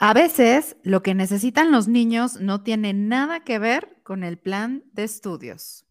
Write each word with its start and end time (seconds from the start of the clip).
A 0.00 0.14
veces 0.14 0.76
lo 0.84 1.02
que 1.02 1.14
necesitan 1.14 1.72
los 1.72 1.88
niños 1.88 2.40
no 2.40 2.62
tiene 2.62 2.94
nada 2.94 3.40
que 3.40 3.58
ver 3.58 4.00
con 4.04 4.24
el 4.24 4.38
plan 4.38 4.84
de 4.92 5.04
estudios. 5.04 5.84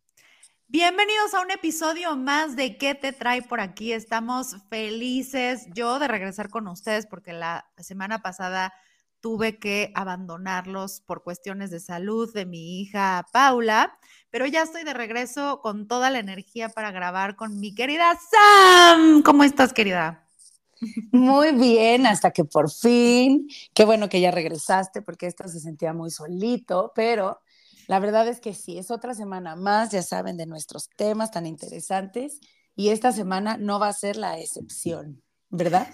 Bienvenidos 0.70 1.34
a 1.34 1.42
un 1.42 1.52
episodio 1.52 2.16
más 2.16 2.56
de 2.56 2.78
¿Qué 2.78 2.96
te 2.96 3.14
trae 3.14 3.42
por 3.42 3.60
aquí? 3.60 3.94
Estamos 3.94 4.56
felices 4.70 5.68
yo 5.74 5.99
de 5.99 6.08
regresar 6.08 6.49
con 6.49 6.68
ustedes 6.68 7.06
porque 7.06 7.34
la 7.34 7.70
semana 7.78 8.22
pasada 8.22 8.74
tuve 9.22 9.58
que 9.60 9.92
abandonarlos 9.96 11.02
por 11.02 11.24
cuestiones 11.24 11.72
de 11.72 11.79
salud 11.79 12.33
de 12.33 12.46
mi 12.46 12.79
hija 12.79 13.26
Paula, 13.32 13.97
pero 14.29 14.46
ya 14.46 14.62
estoy 14.62 14.83
de 14.83 14.94
regreso 14.94 15.60
con 15.62 15.88
toda 15.88 16.09
la 16.09 16.20
energía 16.20 16.70
para 16.70 16.91
grabar 16.91 17.36
con 17.36 17.59
mi 17.59 17.73
querida 17.73 18.18
Sam. 18.32 19.22
¿Cómo 19.23 19.44
estás, 19.44 19.73
querida? 19.73 20.27
Muy 21.12 21.54
bien, 21.54 22.05
hasta 22.05 22.32
que 22.32 22.46
por 22.46 22.70
fin, 22.70 23.48
qué 23.74 23.86
bueno 23.86 24.10
que 24.10 24.22
ya 24.22 24.32
regresaste 24.32 25.02
porque 25.02 25.26
esto 25.26 25.48
se 25.48 25.60
sentía 25.60 25.94
muy 25.94 26.12
solito, 26.12 26.91
pero 26.96 27.41
la 27.88 27.99
verdad 27.99 28.27
es 28.27 28.40
que 28.40 28.54
sí, 28.54 28.77
es 28.77 28.91
otra 28.91 29.13
semana 29.16 29.55
más, 29.55 29.91
ya 29.91 30.04
saben, 30.04 30.38
de 30.38 30.46
nuestros 30.46 30.90
temas 30.96 31.32
tan 31.32 31.48
interesantes 31.48 32.40
y 32.76 32.90
esta 32.90 33.12
semana 33.12 33.58
no 33.58 33.80
va 33.80 33.88
a 33.88 33.94
ser 33.94 34.18
la 34.18 34.40
excepción, 34.40 35.24
¿verdad? 35.49 35.88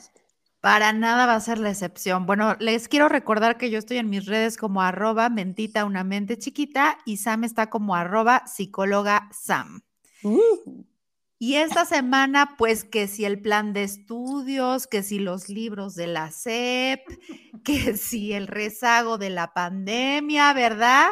Para 0.64 0.94
nada 0.94 1.26
va 1.26 1.36
a 1.36 1.42
ser 1.42 1.58
la 1.58 1.72
excepción. 1.72 2.26
Bueno, 2.26 2.56
les 2.58 2.88
quiero 2.88 3.10
recordar 3.10 3.58
que 3.58 3.70
yo 3.70 3.78
estoy 3.78 3.98
en 3.98 4.10
mis 4.10 4.26
redes 4.26 4.56
como 4.56 4.82
arroba 4.82 5.28
mentita 5.28 5.84
una 5.84 6.06
mente 6.06 6.38
chiquita 6.38 7.00
y 7.04 7.18
Sam 7.18 7.44
está 7.44 7.70
como 7.70 7.96
arroba 7.96 8.44
psicóloga 8.48 9.28
Sam. 9.34 9.82
Uh. 10.24 10.86
Y 11.38 11.56
esta 11.56 11.84
semana, 11.84 12.56
pues 12.58 12.86
que 12.86 13.10
si 13.10 13.26
el 13.26 13.42
plan 13.42 13.74
de 13.74 13.84
estudios, 13.84 14.88
que 14.88 15.04
si 15.04 15.20
los 15.20 15.50
libros 15.50 15.96
de 15.96 16.08
la 16.08 16.32
SEP, 16.32 17.02
que 17.66 17.98
si 17.98 18.32
el 18.32 18.48
rezago 18.48 19.18
de 19.18 19.32
la 19.32 19.54
pandemia, 19.54 20.54
¿verdad? 20.54 21.08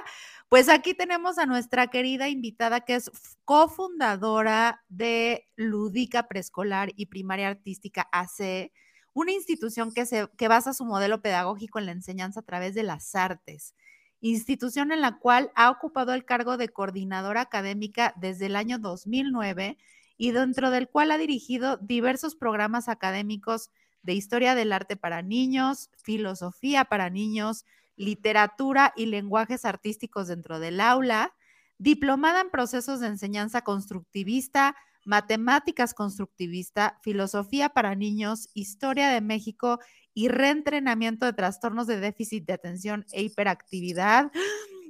Pues 0.47 0.69
aquí 0.69 0.93
tenemos 0.93 1.37
a 1.37 1.45
nuestra 1.45 1.87
querida 1.87 2.29
invitada 2.29 2.85
que 2.85 2.95
es 2.95 3.11
cofundadora 3.43 4.81
de 4.87 5.45
Ludica 5.57 6.29
Preescolar 6.29 6.93
y 6.95 7.07
Primaria 7.07 7.49
Artística 7.49 8.07
AC, 8.13 8.71
una 9.13 9.31
institución 9.31 9.93
que, 9.93 10.05
se, 10.05 10.29
que 10.37 10.47
basa 10.47 10.73
su 10.73 10.85
modelo 10.85 11.21
pedagógico 11.21 11.79
en 11.79 11.85
la 11.85 11.91
enseñanza 11.91 12.41
a 12.41 12.43
través 12.43 12.75
de 12.75 12.83
las 12.83 13.15
artes 13.15 13.75
institución 14.21 14.91
en 14.91 15.01
la 15.01 15.17
cual 15.17 15.51
ha 15.55 15.69
ocupado 15.71 16.13
el 16.13 16.25
cargo 16.25 16.55
de 16.57 16.69
coordinadora 16.69 17.41
académica 17.41 18.13
desde 18.17 18.45
el 18.45 18.55
año 18.55 18.77
2009 18.77 19.77
y 20.17 20.31
dentro 20.31 20.69
del 20.69 20.87
cual 20.87 21.11
ha 21.11 21.17
dirigido 21.17 21.77
diversos 21.77 22.35
programas 22.35 22.87
académicos 22.87 23.71
de 24.03 24.13
historia 24.13 24.55
del 24.55 24.71
arte 24.71 24.95
para 24.95 25.23
niños, 25.23 25.89
filosofía 25.97 26.85
para 26.85 27.09
niños, 27.09 27.65
literatura 27.95 28.93
y 28.95 29.07
lenguajes 29.07 29.65
artísticos 29.65 30.27
dentro 30.27 30.59
del 30.59 30.79
aula, 30.79 31.33
diplomada 31.79 32.41
en 32.41 32.51
procesos 32.51 32.99
de 32.99 33.07
enseñanza 33.07 33.63
constructivista, 33.63 34.75
matemáticas 35.05 35.93
constructivista, 35.93 36.99
filosofía 37.01 37.69
para 37.69 37.95
niños, 37.95 38.49
historia 38.53 39.09
de 39.09 39.21
México 39.21 39.79
y 40.13 40.27
reentrenamiento 40.27 41.25
de 41.25 41.33
trastornos 41.33 41.87
de 41.87 41.99
déficit 41.99 42.45
de 42.45 42.53
atención 42.53 43.05
e 43.11 43.23
hiperactividad. 43.23 44.31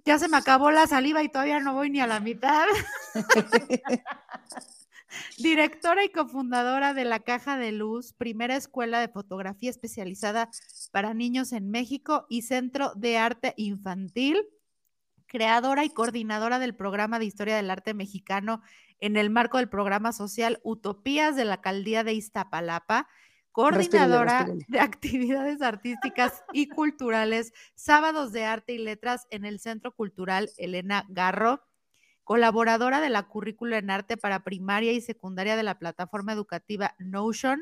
Ya 0.04 0.18
se 0.18 0.28
me 0.28 0.38
acabó 0.38 0.72
la 0.72 0.88
saliva 0.88 1.22
y 1.22 1.30
todavía 1.30 1.60
no 1.60 1.76
voy 1.76 1.92
ni 1.92 2.00
a 2.00 2.08
la 2.08 2.20
mitad. 2.20 2.66
Directora 5.38 6.04
y 6.04 6.10
cofundadora 6.10 6.94
de 6.94 7.06
La 7.06 7.20
Caja 7.20 7.58
de 7.58 7.72
Luz, 7.72 8.14
primera 8.14 8.56
escuela 8.56 9.00
de 9.00 9.10
fotografía 9.10 9.70
especializada 9.70 10.50
para 10.92 11.14
niños 11.14 11.52
en 11.52 11.70
México 11.70 12.26
y 12.30 12.42
Centro 12.44 12.94
de 12.96 13.18
Arte 13.18 13.54
Infantil, 13.58 14.42
creadora 15.28 15.86
y 15.86 15.90
coordinadora 15.90 16.60
del 16.60 16.76
programa 16.76 17.20
de 17.20 17.26
Historia 17.26 17.56
del 17.56 17.70
Arte 17.70 17.94
Mexicano 17.94 18.62
en 19.02 19.18
el 19.18 19.30
marco 19.30 19.58
del 19.58 19.68
programa 19.68 20.14
social 20.14 20.62
Utopías 20.64 21.36
de 21.36 21.44
la 21.44 21.56
Alcaldía 21.56 22.06
de 22.06 22.14
Iztapalapa, 22.14 23.10
coordinadora 23.52 24.48
de 24.70 24.80
actividades 24.80 25.62
artísticas 25.62 26.44
y 26.54 26.70
culturales, 26.70 27.52
sábados 27.76 28.32
de 28.32 28.46
arte 28.46 28.72
y 28.74 28.78
letras 28.78 29.28
en 29.30 29.44
el 29.44 29.60
Centro 29.60 29.94
Cultural 29.94 30.50
Elena 30.58 31.06
Garro 31.10 31.62
colaboradora 32.24 33.02
de 33.02 33.10
la 33.10 33.24
currícula 33.24 33.78
en 33.78 33.90
arte 33.90 34.16
para 34.16 34.44
primaria 34.46 34.94
y 34.94 35.02
secundaria 35.02 35.58
de 35.58 35.64
la 35.64 35.80
plataforma 35.80 36.32
educativa 36.32 36.96
Notion, 36.98 37.62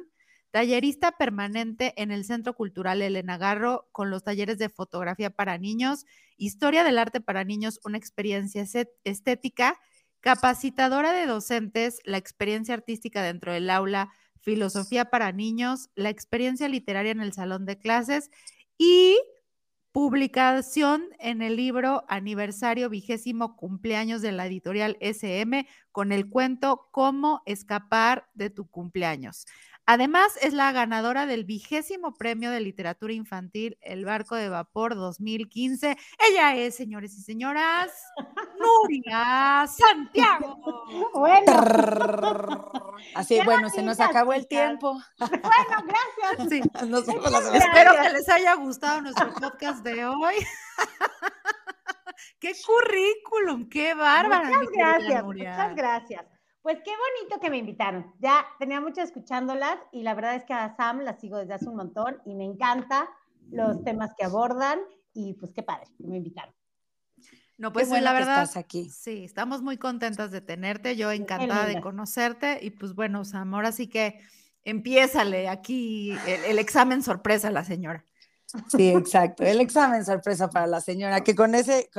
tallerista 0.51 1.13
permanente 1.13 1.93
en 1.97 2.11
el 2.11 2.25
Centro 2.25 2.53
Cultural 2.53 3.01
Elena 3.01 3.39
Garro 3.39 3.87
con 3.91 4.09
los 4.09 4.23
talleres 4.23 4.57
de 4.57 4.69
fotografía 4.69 5.29
para 5.29 5.57
niños, 5.57 6.05
historia 6.37 6.83
del 6.83 6.97
arte 6.97 7.21
para 7.21 7.43
niños, 7.43 7.79
una 7.83 7.97
experiencia 7.97 8.63
estética, 9.03 9.79
capacitadora 10.21 11.11
de 11.11 11.25
docentes, 11.25 11.99
la 12.03 12.17
experiencia 12.17 12.73
artística 12.73 13.21
dentro 13.21 13.53
del 13.53 13.69
aula, 13.69 14.11
filosofía 14.41 15.05
para 15.05 15.31
niños, 15.31 15.89
la 15.95 16.09
experiencia 16.09 16.67
literaria 16.67 17.11
en 17.11 17.21
el 17.21 17.33
salón 17.33 17.65
de 17.65 17.77
clases 17.77 18.29
y 18.77 19.17
Publicación 19.91 21.03
en 21.17 21.41
el 21.41 21.55
libro 21.55 22.05
Aniversario 22.07 22.89
vigésimo 22.89 23.55
cumpleaños 23.55 24.21
de 24.21 24.31
la 24.31 24.45
editorial 24.45 24.97
SM 25.01 25.67
con 25.91 26.11
el 26.11 26.29
cuento 26.29 26.89
Cómo 26.91 27.41
escapar 27.47 28.29
de 28.35 28.51
tu 28.51 28.69
cumpleaños. 28.69 29.47
Además, 29.87 30.37
es 30.43 30.53
la 30.53 30.71
ganadora 30.71 31.25
del 31.25 31.43
vigésimo 31.43 32.13
premio 32.13 32.51
de 32.51 32.59
literatura 32.59 33.13
infantil 33.13 33.79
El 33.81 34.05
Barco 34.05 34.35
de 34.35 34.47
Vapor 34.47 34.93
2015. 34.93 35.97
Ella 36.29 36.55
es, 36.55 36.75
señores 36.75 37.17
y 37.17 37.23
señoras, 37.23 37.91
Nuria 38.59 39.65
Santiago. 39.67 40.59
Bueno. 41.13 41.51
Así, 43.15 43.39
bueno, 43.45 43.69
se 43.69 43.81
nos 43.81 43.99
acabó 43.99 44.33
el 44.33 44.47
tiempo. 44.47 44.99
Bueno, 45.17 45.83
gracias. 45.87 46.49
Sí. 46.49 46.61
Espero 47.53 47.91
que 48.01 48.09
les 48.09 48.29
haya 48.29 48.55
gustado 48.55 49.01
nuestro 49.01 49.33
podcast 49.33 49.83
de 49.83 50.05
hoy. 50.05 50.35
¡Qué 52.39 52.53
currículum! 52.65 53.69
¡Qué 53.69 53.93
bárbara! 53.93 54.47
Muchas 54.47 54.71
gracias, 54.71 55.23
muchas 55.23 55.75
gracias. 55.75 56.25
Pues 56.61 56.77
qué 56.83 56.91
bonito 56.91 57.39
que 57.41 57.49
me 57.49 57.57
invitaron. 57.57 58.13
Ya 58.19 58.45
tenía 58.59 58.81
mucho 58.81 59.01
escuchándolas 59.01 59.77
y 59.91 60.03
la 60.03 60.13
verdad 60.13 60.35
es 60.35 60.43
que 60.43 60.53
a 60.53 60.75
Sam 60.75 60.99
la 61.01 61.17
sigo 61.17 61.37
desde 61.37 61.53
hace 61.53 61.69
un 61.69 61.77
montón 61.77 62.21
y 62.25 62.35
me 62.35 62.45
encanta 62.45 63.09
los 63.49 63.83
temas 63.83 64.13
que 64.17 64.25
abordan 64.25 64.79
y 65.13 65.33
pues 65.33 65.53
qué 65.53 65.63
padre 65.63 65.87
que 65.97 66.07
me 66.07 66.17
invitaron. 66.17 66.53
No, 67.59 67.73
pues 67.73 67.89
la 67.89 68.13
verdad, 68.13 68.41
estás 68.41 68.57
aquí. 68.57 68.89
sí, 68.89 69.25
estamos 69.25 69.61
muy 69.61 69.77
contentas 69.77 70.31
de 70.31 70.39
tenerte, 70.39 70.95
yo 70.95 71.11
encantada 71.11 71.65
de 71.65 71.81
conocerte 71.81 72.57
y 72.61 72.69
pues 72.69 72.95
bueno, 72.95 73.25
Sam, 73.25 73.53
ahora 73.53 73.73
sí 73.73 73.87
que 73.87 74.21
empiézale 74.63 75.49
aquí 75.49 76.15
el 76.47 76.57
examen 76.57 77.03
sorpresa 77.03 77.49
a 77.49 77.51
la 77.51 77.65
señora. 77.65 78.05
Sí, 78.67 78.89
exacto. 78.89 79.43
El 79.43 79.61
examen 79.61 80.03
sorpresa 80.03 80.49
para 80.49 80.65
la 80.65 80.81
señora, 80.81 81.21
que 81.21 81.35
con 81.35 81.53
ese, 81.53 81.89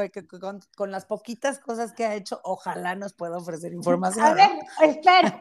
con, 0.74 0.90
las 0.90 1.04
poquitas 1.04 1.58
cosas 1.60 1.92
que 1.92 2.04
ha 2.04 2.14
hecho, 2.14 2.40
ojalá 2.42 2.96
nos 2.96 3.12
pueda 3.12 3.36
ofrecer 3.36 3.72
información. 3.72 4.24
A 4.24 4.34
ver, 4.34 4.50
espero. 4.82 5.40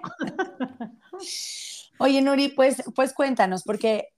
Oye, 1.97 2.21
Nuri, 2.21 2.49
pues, 2.49 2.83
pues 2.93 3.13
cuéntanos, 3.13 3.63
porque 3.63 4.13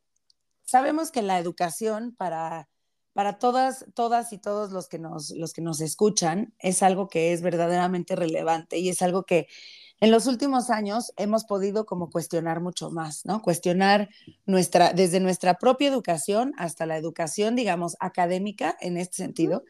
sabemos 0.63 1.11
que 1.11 1.21
la 1.21 1.39
educación 1.39 2.13
para, 2.13 2.67
para 3.13 3.39
todas, 3.39 3.85
todas 3.93 4.31
y 4.33 4.37
todos 4.37 4.71
los 4.71 4.87
que 4.87 4.99
nos, 4.99 5.31
los 5.31 5.53
que 5.53 5.61
nos 5.61 5.81
escuchan 5.81 6.53
es 6.59 6.81
algo 6.83 7.07
que 7.09 7.33
es 7.33 7.41
verdaderamente 7.41 8.15
relevante 8.15 8.77
y 8.77 8.89
es 8.89 9.01
algo 9.01 9.23
que 9.23 9.47
en 10.01 10.09
los 10.09 10.25
últimos 10.25 10.71
años 10.71 11.13
hemos 11.15 11.43
podido 11.43 11.85
como 11.85 12.09
cuestionar 12.09 12.59
mucho 12.59 12.89
más, 12.89 13.23
¿no? 13.23 13.43
Cuestionar 13.43 14.09
nuestra, 14.47 14.93
desde 14.93 15.19
nuestra 15.19 15.59
propia 15.59 15.89
educación 15.89 16.53
hasta 16.57 16.87
la 16.87 16.97
educación, 16.97 17.55
digamos, 17.55 17.95
académica 17.99 18.75
en 18.81 18.97
este 18.97 19.17
sentido, 19.17 19.63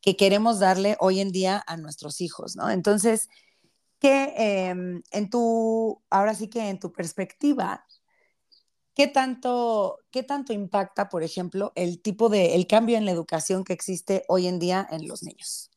que 0.00 0.16
queremos 0.16 0.60
darle 0.60 0.96
hoy 1.00 1.18
en 1.18 1.32
día 1.32 1.64
a 1.66 1.76
nuestros 1.76 2.20
hijos, 2.20 2.54
¿no? 2.54 2.70
Entonces, 2.70 3.28
¿qué 3.98 4.34
em, 4.36 5.02
en 5.10 5.28
tu, 5.28 6.00
ahora 6.08 6.34
sí 6.34 6.48
que 6.48 6.68
en 6.68 6.78
tu 6.78 6.92
perspectiva, 6.92 7.84
¿qué 8.94 9.08
tanto, 9.08 9.98
qué 10.10 10.22
tanto 10.22 10.52
impacta, 10.52 11.08
por 11.08 11.22
ejemplo, 11.22 11.72
el 11.74 12.00
tipo 12.00 12.28
de, 12.28 12.54
el 12.54 12.66
cambio 12.66 12.96
en 12.96 13.04
la 13.04 13.10
educación 13.10 13.64
que 13.64 13.72
existe 13.72 14.24
hoy 14.28 14.46
en 14.46 14.58
día 14.58 14.86
en 14.90 15.06
los 15.08 15.22
niños? 15.22 15.70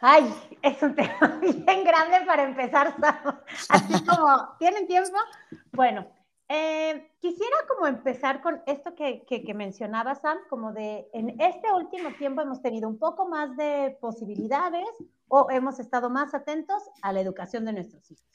Ay, 0.00 0.34
es 0.62 0.82
un 0.82 0.94
tema 0.96 1.40
bien 1.40 1.84
grande 1.84 2.26
para 2.26 2.44
empezar, 2.44 2.96
así 3.68 4.04
como, 4.06 4.56
¿tienen 4.58 4.86
tiempo? 4.86 5.16
Bueno, 5.72 6.06
eh, 6.48 7.10
quisiera 7.20 7.56
como 7.68 7.86
empezar 7.86 8.42
con 8.42 8.62
esto 8.66 8.94
que, 8.94 9.24
que, 9.24 9.54
mencionaba 9.54 10.14
Sam, 10.14 10.38
como 10.50 10.72
de 10.72 11.08
en 11.14 11.40
este 11.40 11.72
último 11.72 12.12
tiempo 12.18 12.42
hemos 12.42 12.60
tenido 12.60 12.88
un 12.88 12.98
poco 12.98 13.26
más 13.26 13.56
de 13.56 13.96
posibilidades 14.00 14.86
o 15.28 15.50
hemos 15.50 15.78
estado 15.78 16.10
más 16.10 16.34
atentos 16.34 16.82
a 17.00 17.12
la 17.12 17.20
educación 17.20 17.64
de 17.64 17.72
nuestros 17.72 18.10
hijos. 18.10 18.26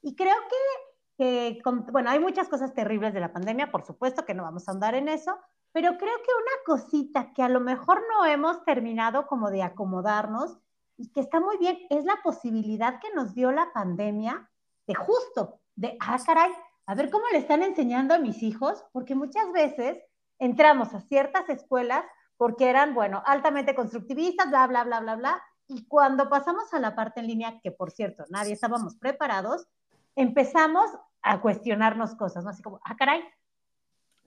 Y 0.00 0.14
creo 0.14 0.36
que 0.48 0.89
que, 1.20 1.60
bueno, 1.92 2.08
hay 2.08 2.18
muchas 2.18 2.48
cosas 2.48 2.72
terribles 2.72 3.12
de 3.12 3.20
la 3.20 3.30
pandemia, 3.30 3.70
por 3.70 3.84
supuesto 3.84 4.24
que 4.24 4.32
no 4.32 4.42
vamos 4.42 4.66
a 4.66 4.72
andar 4.72 4.94
en 4.94 5.06
eso, 5.06 5.38
pero 5.70 5.98
creo 5.98 6.16
que 6.16 6.32
una 6.32 6.64
cosita 6.64 7.34
que 7.34 7.42
a 7.42 7.50
lo 7.50 7.60
mejor 7.60 8.02
no 8.10 8.24
hemos 8.24 8.64
terminado 8.64 9.26
como 9.26 9.50
de 9.50 9.62
acomodarnos 9.62 10.56
y 10.96 11.12
que 11.12 11.20
está 11.20 11.38
muy 11.38 11.58
bien 11.58 11.76
es 11.90 12.06
la 12.06 12.22
posibilidad 12.24 13.00
que 13.00 13.12
nos 13.14 13.34
dio 13.34 13.52
la 13.52 13.70
pandemia 13.74 14.48
de 14.86 14.94
justo, 14.94 15.60
de, 15.76 15.94
ah, 16.00 16.18
caray, 16.24 16.52
a 16.86 16.94
ver 16.94 17.10
cómo 17.10 17.26
le 17.32 17.36
están 17.36 17.62
enseñando 17.62 18.14
a 18.14 18.18
mis 18.18 18.42
hijos, 18.42 18.82
porque 18.90 19.14
muchas 19.14 19.52
veces 19.52 19.98
entramos 20.38 20.94
a 20.94 21.02
ciertas 21.02 21.46
escuelas 21.50 22.02
porque 22.38 22.70
eran, 22.70 22.94
bueno, 22.94 23.22
altamente 23.26 23.74
constructivistas, 23.74 24.48
bla, 24.48 24.66
bla, 24.66 24.84
bla, 24.84 25.00
bla, 25.00 25.16
bla, 25.16 25.42
y 25.68 25.86
cuando 25.86 26.30
pasamos 26.30 26.72
a 26.72 26.78
la 26.78 26.94
parte 26.94 27.20
en 27.20 27.26
línea, 27.26 27.60
que 27.60 27.72
por 27.72 27.90
cierto, 27.90 28.24
nadie 28.30 28.54
estábamos 28.54 28.96
preparados, 28.96 29.68
empezamos 30.16 30.90
a 31.22 31.40
cuestionarnos 31.40 32.14
cosas, 32.14 32.44
¿no? 32.44 32.50
Así 32.50 32.62
como, 32.62 32.80
ah, 32.84 32.96
caray, 32.96 33.22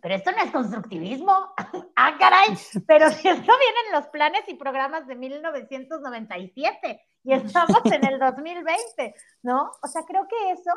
pero 0.04 0.16
esto 0.16 0.32
no 0.34 0.44
es 0.44 0.52
constructivismo. 0.52 1.32
ah, 1.96 2.18
caray, 2.20 2.58
pero 2.86 3.10
si 3.10 3.30
esto 3.30 3.42
viene 3.42 3.80
en 3.88 3.94
los 3.94 4.08
planes 4.08 4.42
y 4.48 4.56
programas 4.56 5.08
de 5.08 5.16
1997 5.16 7.02
y 7.24 7.34
estamos 7.34 7.86
en 7.86 8.06
el 8.06 8.20
2020, 8.20 9.16
¿no? 9.44 9.72
O 9.82 9.88
sea, 9.88 10.04
creo 10.04 10.28
que 10.28 10.52
eso, 10.52 10.72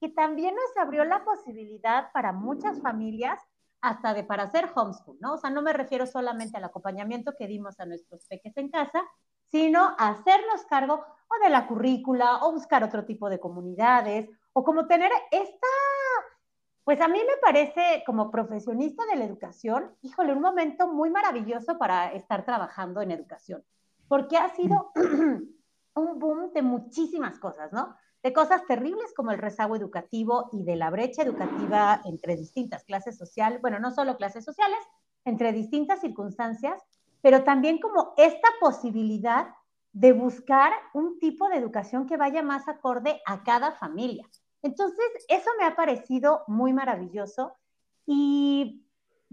que 0.00 0.08
también 0.08 0.56
nos 0.56 0.84
abrió 0.84 1.04
la 1.04 1.24
posibilidad 1.24 2.10
para 2.12 2.32
muchas 2.32 2.82
familias 2.82 3.38
hasta 3.80 4.12
de 4.12 4.24
para 4.24 4.44
hacer 4.44 4.68
homeschool, 4.74 5.18
¿no? 5.20 5.34
O 5.34 5.38
sea, 5.38 5.50
no 5.50 5.62
me 5.62 5.72
refiero 5.72 6.04
solamente 6.06 6.56
al 6.56 6.64
acompañamiento 6.64 7.34
que 7.38 7.46
dimos 7.46 7.78
a 7.78 7.86
nuestros 7.86 8.26
peques 8.26 8.56
en 8.56 8.70
casa, 8.70 9.04
sino 9.52 9.94
hacernos 9.98 10.64
cargo 10.68 11.04
o 11.28 11.44
de 11.44 11.50
la 11.50 11.68
currícula 11.68 12.38
o 12.42 12.50
buscar 12.50 12.82
otro 12.82 13.04
tipo 13.04 13.28
de 13.28 13.38
comunidades 13.38 14.28
o 14.54 14.64
como 14.64 14.86
tener 14.86 15.10
esta, 15.30 15.66
pues 16.84 17.00
a 17.00 17.08
mí 17.08 17.18
me 17.18 17.36
parece 17.42 18.02
como 18.06 18.30
profesionista 18.30 19.04
de 19.06 19.16
la 19.16 19.24
educación, 19.24 19.94
híjole, 20.00 20.32
un 20.32 20.40
momento 20.40 20.88
muy 20.88 21.10
maravilloso 21.10 21.76
para 21.76 22.12
estar 22.12 22.44
trabajando 22.44 23.02
en 23.02 23.10
educación, 23.10 23.64
porque 24.08 24.36
ha 24.38 24.48
sido 24.54 24.92
un 25.96 26.18
boom 26.18 26.52
de 26.52 26.62
muchísimas 26.62 27.38
cosas, 27.38 27.72
¿no? 27.72 27.96
De 28.22 28.32
cosas 28.32 28.64
terribles 28.66 29.12
como 29.14 29.32
el 29.32 29.38
rezago 29.38 29.76
educativo 29.76 30.48
y 30.52 30.62
de 30.62 30.76
la 30.76 30.88
brecha 30.88 31.22
educativa 31.22 32.00
entre 32.04 32.36
distintas 32.36 32.84
clases 32.84 33.18
sociales, 33.18 33.60
bueno, 33.60 33.80
no 33.80 33.90
solo 33.90 34.16
clases 34.16 34.44
sociales, 34.44 34.78
entre 35.24 35.52
distintas 35.52 36.00
circunstancias, 36.00 36.80
pero 37.22 37.42
también 37.42 37.78
como 37.80 38.14
esta 38.16 38.48
posibilidad 38.60 39.48
de 39.92 40.12
buscar 40.12 40.72
un 40.92 41.18
tipo 41.18 41.48
de 41.48 41.56
educación 41.56 42.06
que 42.06 42.16
vaya 42.16 42.42
más 42.42 42.68
acorde 42.68 43.20
a 43.26 43.42
cada 43.42 43.72
familia. 43.72 44.28
Entonces, 44.64 45.04
eso 45.28 45.50
me 45.58 45.66
ha 45.66 45.76
parecido 45.76 46.42
muy 46.48 46.72
maravilloso 46.72 47.54
y 48.06 48.84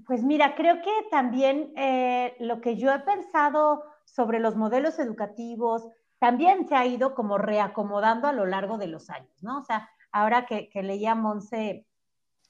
pues 0.06 0.24
mira, 0.24 0.56
creo 0.56 0.82
que 0.82 0.92
también 1.10 1.74
eh, 1.78 2.36
lo 2.40 2.60
que 2.60 2.76
yo 2.76 2.92
he 2.92 3.00
pensado 3.00 3.84
sobre 4.04 4.40
los 4.40 4.56
modelos 4.56 5.00
educativos 5.00 5.88
también 6.20 6.68
se 6.68 6.76
ha 6.76 6.86
ido 6.86 7.16
como 7.16 7.38
reacomodando 7.38 8.28
a 8.28 8.34
lo 8.34 8.46
largo 8.46 8.78
de 8.78 8.88
los 8.88 9.10
años, 9.10 9.42
¿no? 9.42 9.60
O 9.60 9.64
sea, 9.64 9.90
ahora 10.12 10.46
que, 10.46 10.70
que 10.70 10.84
leía 10.84 11.16
Monse 11.16 11.88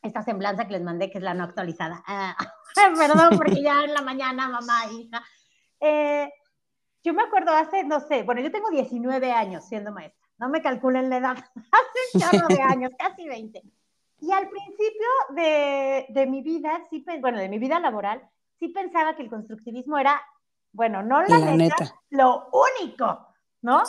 esta 0.01 0.23
semblanza 0.23 0.65
que 0.65 0.73
les 0.73 0.81
mandé, 0.81 1.11
que 1.11 1.19
es 1.19 1.23
la 1.23 1.33
no 1.33 1.43
actualizada. 1.43 2.03
Ah, 2.77 2.93
perdón, 2.97 3.37
porque 3.37 3.61
ya 3.61 3.83
en 3.83 3.93
la 3.93 4.01
mañana, 4.01 4.47
mamá, 4.47 4.85
hija. 4.93 5.21
Eh, 5.77 6.31
yo 7.03 7.13
me 7.13 7.21
acuerdo 7.21 7.51
hace, 7.51 7.83
no 7.83 7.99
sé, 7.99 8.23
bueno, 8.23 8.39
yo 8.39 8.49
tengo 8.49 8.69
19 8.69 9.29
años 9.33 9.65
siendo 9.65 9.91
maestra, 9.91 10.20
no 10.41 10.49
me 10.49 10.61
calculen 10.63 11.09
la 11.09 11.17
edad, 11.17 11.37
hace 11.71 12.37
un 12.37 12.47
de 12.47 12.61
años, 12.61 12.91
casi 12.97 13.27
20. 13.27 13.61
Y 14.21 14.31
al 14.31 14.49
principio 14.49 15.07
de, 15.35 16.07
de, 16.09 16.25
mi 16.27 16.41
vida, 16.41 16.81
sí, 16.89 17.05
bueno, 17.21 17.37
de 17.37 17.47
mi 17.47 17.59
vida 17.59 17.79
laboral, 17.79 18.27
sí 18.59 18.69
pensaba 18.69 19.15
que 19.15 19.23
el 19.23 19.29
constructivismo 19.29 19.97
era, 19.97 20.21
bueno, 20.73 21.01
no 21.03 21.21
la, 21.21 21.37
la 21.39 21.55
neta, 21.55 21.95
lo 22.09 22.49
único, 22.79 23.27
¿no? 23.61 23.81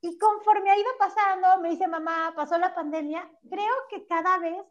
Y 0.00 0.18
conforme 0.18 0.70
ha 0.70 0.78
ido 0.78 0.90
pasando, 0.98 1.60
me 1.60 1.70
dice 1.70 1.86
mamá, 1.86 2.32
pasó 2.34 2.58
la 2.58 2.74
pandemia, 2.74 3.28
creo 3.48 3.74
que 3.88 4.06
cada 4.06 4.38
vez 4.38 4.64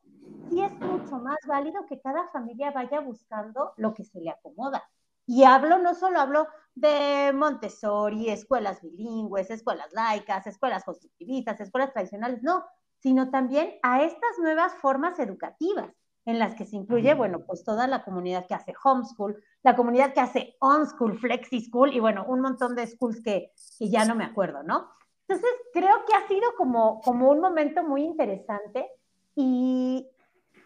sí 0.49 0.61
es 0.61 0.71
mucho 0.79 1.17
más 1.17 1.37
válido 1.45 1.85
que 1.85 1.99
cada 1.99 2.27
familia 2.29 2.71
vaya 2.71 2.99
buscando 2.99 3.73
lo 3.77 3.93
que 3.93 4.03
se 4.03 4.19
le 4.19 4.29
acomoda. 4.29 4.83
Y 5.31 5.45
hablo, 5.45 5.79
no 5.79 5.95
solo 5.95 6.19
hablo 6.19 6.47
de 6.75 7.31
Montessori, 7.33 8.29
escuelas 8.29 8.81
bilingües, 8.81 9.49
escuelas 9.49 9.93
laicas, 9.93 10.45
escuelas 10.45 10.83
constructivistas, 10.83 11.61
escuelas 11.61 11.93
tradicionales, 11.93 12.43
no, 12.43 12.65
sino 12.99 13.29
también 13.29 13.75
a 13.81 14.03
estas 14.03 14.37
nuevas 14.39 14.73
formas 14.81 15.19
educativas 15.19 15.89
en 16.25 16.37
las 16.37 16.53
que 16.55 16.65
se 16.65 16.75
incluye, 16.75 17.13
bueno, 17.13 17.45
pues 17.47 17.63
toda 17.63 17.87
la 17.87 18.03
comunidad 18.03 18.45
que 18.45 18.55
hace 18.55 18.73
homeschool, 18.83 19.41
la 19.63 19.77
comunidad 19.77 20.13
que 20.13 20.19
hace 20.19 20.57
on-school, 20.59 21.17
flexi-school 21.17 21.93
y 21.93 22.01
bueno, 22.01 22.25
un 22.27 22.41
montón 22.41 22.75
de 22.75 22.85
schools 22.87 23.23
que, 23.23 23.53
que 23.79 23.89
ya 23.89 24.03
no 24.03 24.15
me 24.15 24.25
acuerdo, 24.25 24.63
¿no? 24.63 24.91
Entonces, 25.29 25.49
creo 25.71 26.03
que 26.05 26.13
ha 26.13 26.27
sido 26.27 26.53
como, 26.57 26.99
como 26.99 27.31
un 27.31 27.39
momento 27.39 27.85
muy 27.85 28.03
interesante 28.03 28.85
y 29.33 30.05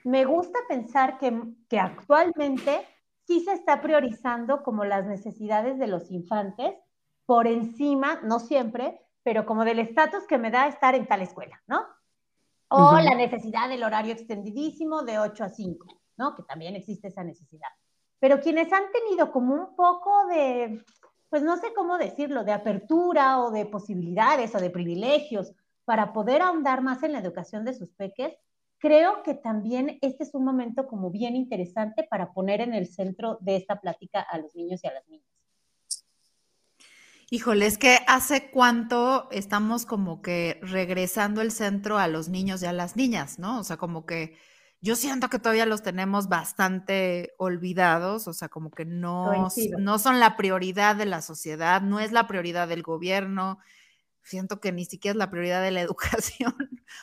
me 0.06 0.26
gusta 0.26 0.58
pensar 0.68 1.20
que, 1.20 1.40
que 1.70 1.80
actualmente 1.80 2.84
sí 3.28 3.42
se 3.42 3.54
está 3.54 3.82
priorizando 3.82 4.64
como 4.64 4.86
las 4.86 5.06
necesidades 5.06 5.78
de 5.80 5.88
los 5.88 6.12
infantes 6.12 6.76
por 7.26 7.48
encima, 7.48 8.20
no 8.24 8.40
siempre, 8.40 9.02
pero 9.24 9.46
como 9.46 9.66
del 9.66 9.80
estatus 9.80 10.26
que 10.28 10.38
me 10.38 10.52
da 10.52 10.68
estar 10.68 10.96
en 10.96 11.08
tal 11.08 11.22
escuela, 11.22 11.62
¿no? 11.68 11.86
O 12.68 12.94
la 13.00 13.16
necesidad 13.16 13.70
del 13.70 13.84
horario 13.84 14.14
extendidísimo 14.14 15.04
de 15.04 15.20
8 15.20 15.44
a 15.44 15.50
5, 15.50 15.88
¿no? 16.18 16.36
Que 16.36 16.44
también 16.44 16.76
existe 16.76 17.08
esa 17.08 17.24
necesidad. 17.24 17.70
Pero 18.20 18.40
quienes 18.40 18.72
han 18.74 18.92
tenido 18.92 19.32
como 19.32 19.54
un 19.54 19.76
poco 19.76 20.28
de 20.28 20.84
pues 21.36 21.44
no 21.44 21.58
sé 21.58 21.74
cómo 21.74 21.98
decirlo, 21.98 22.46
de 22.46 22.54
apertura 22.54 23.42
o 23.42 23.52
de 23.52 23.66
posibilidades 23.66 24.56
o 24.56 24.60
de 24.60 24.70
privilegios 24.70 25.52
para 25.84 26.14
poder 26.14 26.42
ahondar 26.42 26.82
más 26.82 27.04
en 27.04 27.12
la 27.12 27.20
educación 27.20 27.66
de 27.66 27.74
sus 27.74 27.92
peques, 27.92 28.34
creo 28.86 29.24
que 29.24 29.34
también 29.34 29.98
este 30.04 30.24
es 30.24 30.36
un 30.36 30.46
momento 30.46 30.86
como 30.86 31.10
bien 31.10 31.36
interesante 31.36 32.04
para 32.08 32.34
poner 32.34 32.62
en 32.62 32.76
el 32.76 32.86
centro 32.86 33.40
de 33.42 33.56
esta 33.56 33.82
plática 33.82 34.22
a 34.22 34.38
los 34.38 34.56
niños 34.56 34.82
y 34.84 34.88
a 34.88 34.94
las 34.94 35.08
niñas. 35.08 35.26
Híjole, 37.32 37.66
es 37.66 37.80
que 37.80 37.98
hace 38.06 38.52
cuánto 38.52 39.28
estamos 39.32 39.88
como 39.88 40.22
que 40.22 40.60
regresando 40.62 41.42
el 41.42 41.52
centro 41.52 41.98
a 41.98 42.08
los 42.08 42.30
niños 42.30 42.62
y 42.62 42.68
a 42.68 42.74
las 42.74 42.96
niñas, 42.96 43.40
¿no? 43.40 43.60
O 43.60 43.64
sea, 43.64 43.78
como 43.78 44.06
que 44.06 44.38
yo 44.82 44.96
siento 44.96 45.30
que 45.30 45.40
todavía 45.40 45.66
los 45.66 45.82
tenemos 45.82 46.30
bastante 46.30 47.34
olvidados, 47.40 48.28
o 48.28 48.34
sea, 48.34 48.50
como 48.50 48.70
que 48.70 48.86
no, 48.86 49.50
no 49.80 49.98
son 49.98 50.20
la 50.20 50.38
prioridad 50.38 50.96
de 50.96 51.08
la 51.08 51.24
sociedad, 51.24 51.82
no 51.82 52.00
es 52.00 52.12
la 52.12 52.28
prioridad 52.28 52.68
del 52.68 52.84
gobierno, 52.84 53.58
siento 54.22 54.60
que 54.60 54.72
ni 54.72 54.86
siquiera 54.86 55.14
es 55.14 55.18
la 55.18 55.32
prioridad 55.32 55.64
de 55.64 55.72
la 55.72 55.82
educación. 55.88 56.54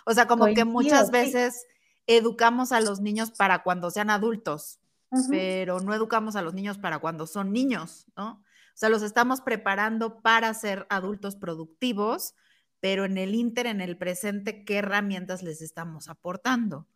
o 0.07 0.15
sea, 0.15 0.29
como 0.29 0.47
que 0.47 0.65
muchas 0.65 1.11
veces 1.11 1.67
educamos 2.07 2.73
a 2.73 2.81
los 2.81 3.01
niños 3.01 3.31
para 3.31 3.63
cuando 3.63 3.91
sean 3.91 4.11
adultos, 4.11 4.81
pero 5.29 5.81
no 5.81 5.93
educamos 5.93 6.37
a 6.37 6.43
los 6.43 6.55
niños 6.55 6.79
para 6.79 6.99
cuando 6.99 7.27
son 7.27 7.53
niños, 7.53 8.07
¿no? 8.17 8.43
O 8.75 8.77
sea, 8.77 8.89
los 8.89 9.03
estamos 9.03 9.43
preparando 9.43 10.23
para 10.23 10.53
ser 10.55 10.87
adultos 10.89 11.37
productivos, 11.37 12.35
pero 12.81 13.05
en 13.05 13.19
el 13.19 13.35
inter, 13.35 13.67
en 13.67 13.81
el 13.81 13.99
presente, 13.99 14.65
¿qué 14.65 14.79
herramientas 14.79 15.43
les 15.43 15.61
estamos 15.61 16.09
aportando? 16.09 16.87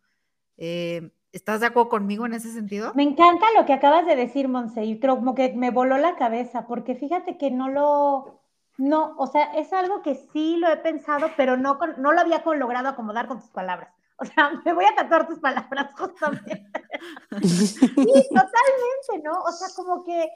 Eh, 0.57 1.11
¿Estás 1.31 1.59
de 1.59 1.67
acuerdo 1.67 1.89
conmigo 1.89 2.25
en 2.25 2.33
ese 2.33 2.51
sentido? 2.51 2.93
Me 2.95 3.03
encanta 3.03 3.45
lo 3.55 3.65
que 3.65 3.73
acabas 3.73 4.07
de 4.07 4.15
decir, 4.15 4.47
Monse, 4.47 4.83
y 4.85 4.99
creo 4.99 5.17
como 5.17 5.35
que 5.35 5.53
me 5.53 5.69
voló 5.69 5.97
la 5.97 6.15
cabeza, 6.15 6.65
porque 6.65 6.95
fíjate 6.95 7.37
que 7.37 7.51
no 7.51 7.69
lo, 7.69 8.41
no, 8.77 9.15
o 9.17 9.27
sea, 9.27 9.53
es 9.53 9.71
algo 9.73 10.01
que 10.01 10.15
sí 10.15 10.57
lo 10.57 10.67
he 10.71 10.77
pensado, 10.77 11.29
pero 11.37 11.57
no, 11.57 11.77
no 11.97 12.11
lo 12.11 12.19
había 12.19 12.43
logrado 12.45 12.89
acomodar 12.89 13.27
con 13.27 13.39
tus 13.39 13.49
palabras. 13.49 13.93
O 14.17 14.25
sea, 14.25 14.51
me 14.65 14.73
voy 14.73 14.85
a 14.85 14.95
tatuar 14.95 15.27
tus 15.27 15.39
palabras 15.39 15.93
justamente. 15.97 16.65
sí, 17.43 17.79
totalmente, 17.95 19.23
¿no? 19.23 19.33
O 19.43 19.51
sea, 19.51 19.67
como 19.75 20.03
que, 20.03 20.29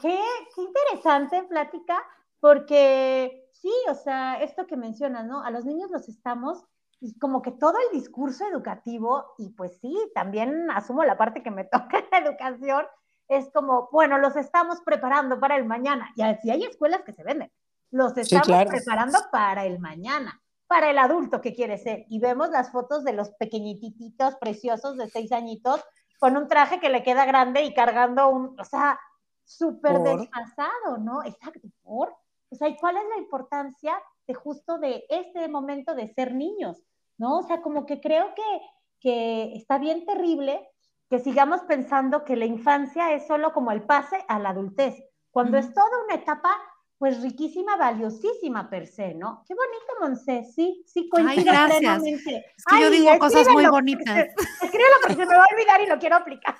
qué, 0.00 0.20
qué 0.54 0.62
interesante 0.62 1.42
plática, 1.44 2.02
porque 2.40 3.50
sí, 3.52 3.72
o 3.88 3.94
sea, 3.94 4.40
esto 4.42 4.66
que 4.66 4.76
mencionas, 4.76 5.26
¿no? 5.26 5.42
A 5.42 5.50
los 5.50 5.64
niños 5.64 5.90
los 5.90 6.08
estamos 6.08 6.64
y 7.00 7.18
como 7.18 7.42
que 7.42 7.52
todo 7.52 7.74
el 7.78 7.98
discurso 7.98 8.44
educativo, 8.46 9.34
y 9.38 9.50
pues 9.50 9.78
sí, 9.80 9.96
también 10.14 10.70
asumo 10.70 11.04
la 11.04 11.16
parte 11.16 11.42
que 11.42 11.50
me 11.50 11.64
toca 11.64 11.98
en 11.98 12.06
la 12.10 12.18
educación, 12.18 12.86
es 13.28 13.50
como, 13.52 13.88
bueno, 13.92 14.18
los 14.18 14.36
estamos 14.36 14.80
preparando 14.80 15.38
para 15.38 15.56
el 15.56 15.66
mañana. 15.66 16.10
Y 16.16 16.22
así 16.22 16.50
hay 16.50 16.64
escuelas 16.64 17.02
que 17.02 17.12
se 17.12 17.22
venden. 17.22 17.52
Los 17.90 18.16
estamos 18.16 18.64
preparando 18.66 19.18
para 19.30 19.64
el 19.64 19.78
mañana, 19.78 20.40
para 20.68 20.90
el 20.90 20.98
adulto 20.98 21.40
que 21.40 21.54
quiere 21.54 21.78
ser. 21.78 22.04
Y 22.08 22.20
vemos 22.20 22.50
las 22.50 22.70
fotos 22.70 23.02
de 23.02 23.14
los 23.14 23.30
pequeñititos 23.30 24.36
preciosos 24.36 24.96
de 24.96 25.08
seis 25.08 25.32
añitos 25.32 25.82
con 26.20 26.36
un 26.36 26.46
traje 26.46 26.78
que 26.78 26.90
le 26.90 27.02
queda 27.02 27.24
grande 27.24 27.64
y 27.64 27.74
cargando 27.74 28.28
un, 28.28 28.60
o 28.60 28.64
sea, 28.64 29.00
súper 29.44 29.98
desfasado, 30.00 30.98
¿no? 31.00 31.24
Exacto, 31.24 31.68
por. 31.82 32.14
O 32.50 32.54
sea, 32.54 32.68
¿y 32.68 32.76
cuál 32.76 32.96
es 32.96 33.04
la 33.08 33.18
importancia 33.18 34.00
de 34.26 34.34
justo 34.34 34.78
de 34.78 35.04
este 35.08 35.48
momento 35.48 35.94
de 35.94 36.08
ser 36.08 36.34
niños? 36.34 36.84
¿no? 37.18 37.38
O 37.38 37.42
sea, 37.42 37.60
como 37.60 37.84
que 37.84 38.00
creo 38.00 38.32
que, 38.34 38.60
que 39.00 39.56
está 39.56 39.78
bien 39.78 40.06
terrible 40.06 40.66
que 41.10 41.18
sigamos 41.18 41.62
pensando 41.62 42.24
que 42.24 42.36
la 42.36 42.46
infancia 42.46 43.12
es 43.12 43.26
solo 43.26 43.52
como 43.52 43.72
el 43.72 43.82
pase 43.82 44.24
a 44.28 44.38
la 44.38 44.50
adultez, 44.50 44.94
cuando 45.30 45.58
es 45.58 45.72
toda 45.72 46.04
una 46.04 46.14
etapa 46.14 46.50
pues 46.98 47.22
riquísima, 47.22 47.76
valiosísima 47.76 48.68
per 48.68 48.88
se, 48.88 49.14
¿no? 49.14 49.44
Qué 49.46 49.54
bonito, 49.54 49.86
Monse, 50.00 50.44
sí, 50.52 50.82
sí, 50.84 51.08
coincido 51.08 51.52
Ay, 51.52 51.70
plenamente. 51.70 52.44
Es 52.56 52.64
que 52.64 52.80
yo 52.80 52.90
digo 52.90 53.18
cosas 53.20 53.48
muy 53.48 53.66
bonitas. 53.66 54.28
Escríbelo 54.62 54.94
porque 55.00 55.14
se 55.14 55.26
me 55.26 55.36
va 55.36 55.44
a 55.44 55.54
olvidar 55.54 55.80
y 55.80 55.86
lo 55.86 55.98
quiero 55.98 56.16
aplicar. 56.16 56.56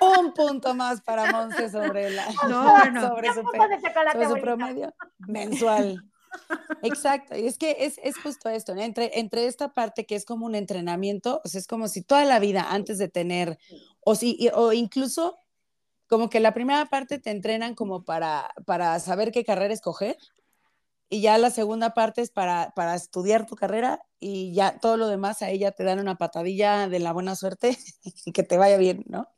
Un 0.00 0.32
punto 0.32 0.74
más 0.74 1.02
para 1.02 1.30
Monse 1.30 1.68
sobre, 1.68 2.10
la, 2.10 2.26
no, 2.48 3.08
sobre, 3.08 3.28
su, 3.34 3.42
sobre 3.42 4.28
su 4.28 4.40
promedio 4.40 4.94
mensual. 5.18 6.02
Exacto, 6.82 7.36
y 7.36 7.46
es 7.46 7.58
que 7.58 7.76
es, 7.80 7.98
es 8.02 8.16
justo 8.18 8.48
esto, 8.48 8.74
¿no? 8.74 8.82
entre, 8.82 9.18
entre 9.18 9.46
esta 9.46 9.72
parte 9.72 10.06
que 10.06 10.14
es 10.14 10.24
como 10.24 10.46
un 10.46 10.54
entrenamiento, 10.54 11.40
o 11.44 11.48
sea, 11.48 11.58
es 11.58 11.66
como 11.66 11.88
si 11.88 12.02
toda 12.02 12.24
la 12.24 12.38
vida 12.38 12.66
antes 12.70 12.98
de 12.98 13.08
tener, 13.08 13.58
o, 14.00 14.14
si, 14.14 14.50
o 14.54 14.72
incluso 14.72 15.38
como 16.06 16.30
que 16.30 16.40
la 16.40 16.54
primera 16.54 16.86
parte 16.86 17.18
te 17.18 17.30
entrenan 17.30 17.74
como 17.74 18.04
para, 18.04 18.52
para 18.64 18.98
saber 19.00 19.32
qué 19.32 19.44
carrera 19.44 19.74
escoger 19.74 20.16
y 21.08 21.20
ya 21.20 21.38
la 21.38 21.50
segunda 21.50 21.94
parte 21.94 22.20
es 22.20 22.30
para, 22.30 22.72
para 22.74 22.94
estudiar 22.94 23.46
tu 23.46 23.54
carrera 23.54 24.04
y 24.18 24.52
ya 24.52 24.78
todo 24.80 24.96
lo 24.96 25.08
demás 25.08 25.42
a 25.42 25.50
ella 25.50 25.70
te 25.70 25.84
dan 25.84 26.00
una 26.00 26.16
patadilla 26.16 26.88
de 26.88 26.98
la 26.98 27.12
buena 27.12 27.36
suerte 27.36 27.78
y 28.24 28.32
que 28.32 28.42
te 28.42 28.56
vaya 28.56 28.76
bien, 28.76 29.04
¿no? 29.06 29.28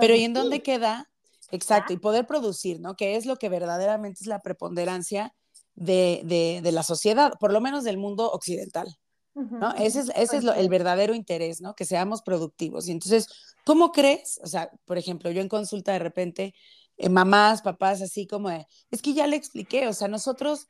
Pero 0.00 0.14
¿y 0.14 0.24
en 0.24 0.34
dónde 0.34 0.62
queda? 0.62 1.08
Exacto, 1.50 1.92
y 1.92 1.98
poder 1.98 2.26
producir, 2.26 2.80
¿no? 2.80 2.94
Que 2.96 3.16
es 3.16 3.24
lo 3.24 3.36
que 3.36 3.48
verdaderamente 3.48 4.18
es 4.20 4.26
la 4.26 4.40
preponderancia 4.40 5.34
de, 5.74 6.60
de, 6.62 6.72
la 6.72 6.82
sociedad, 6.82 7.32
por 7.38 7.52
lo 7.52 7.60
menos 7.60 7.84
del 7.84 7.96
mundo 7.96 8.30
occidental. 8.30 8.98
¿No? 9.38 9.74
Ese 9.74 10.00
es, 10.00 10.12
ese 10.14 10.38
es 10.38 10.44
el 10.44 10.68
verdadero 10.68 11.14
interés, 11.14 11.60
¿no? 11.60 11.74
Que 11.74 11.84
seamos 11.84 12.22
productivos. 12.22 12.88
Y 12.88 12.92
entonces, 12.92 13.28
¿cómo 13.64 13.92
crees? 13.92 14.40
O 14.42 14.46
sea, 14.46 14.70
por 14.84 14.98
ejemplo, 14.98 15.30
yo 15.30 15.40
en 15.40 15.48
consulta 15.48 15.92
de 15.92 15.98
repente, 15.98 16.54
eh, 16.96 17.08
mamás, 17.08 17.62
papás, 17.62 18.02
así 18.02 18.26
como 18.26 18.50
es 18.50 19.02
que 19.02 19.14
ya 19.14 19.26
le 19.26 19.36
expliqué, 19.36 19.86
o 19.86 19.92
sea, 19.92 20.08
nosotros, 20.08 20.68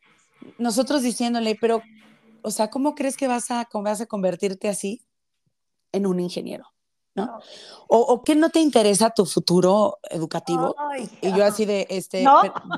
nosotros 0.59 1.03
diciéndole, 1.03 1.57
pero, 1.61 1.83
o 2.43 2.51
sea, 2.51 2.69
¿cómo 2.69 2.95
crees 2.95 3.17
que 3.17 3.29
vas 3.29 3.51
a, 3.51 3.69
vas 3.73 4.01
a 4.01 4.07
convertirte 4.07 4.69
así 4.69 5.05
en 5.93 6.07
un 6.07 6.21
ingeniero? 6.21 6.67
¿no? 7.15 7.41
O, 7.89 7.99
o 7.99 8.23
qué 8.23 8.37
no 8.37 8.51
te 8.51 8.61
interesa 8.61 9.11
tu 9.11 9.27
futuro 9.27 9.99
educativo? 10.11 10.77
y 11.21 11.33
yo 11.33 11.45
así 11.45 11.65
de, 11.65 11.87
este, 11.91 12.25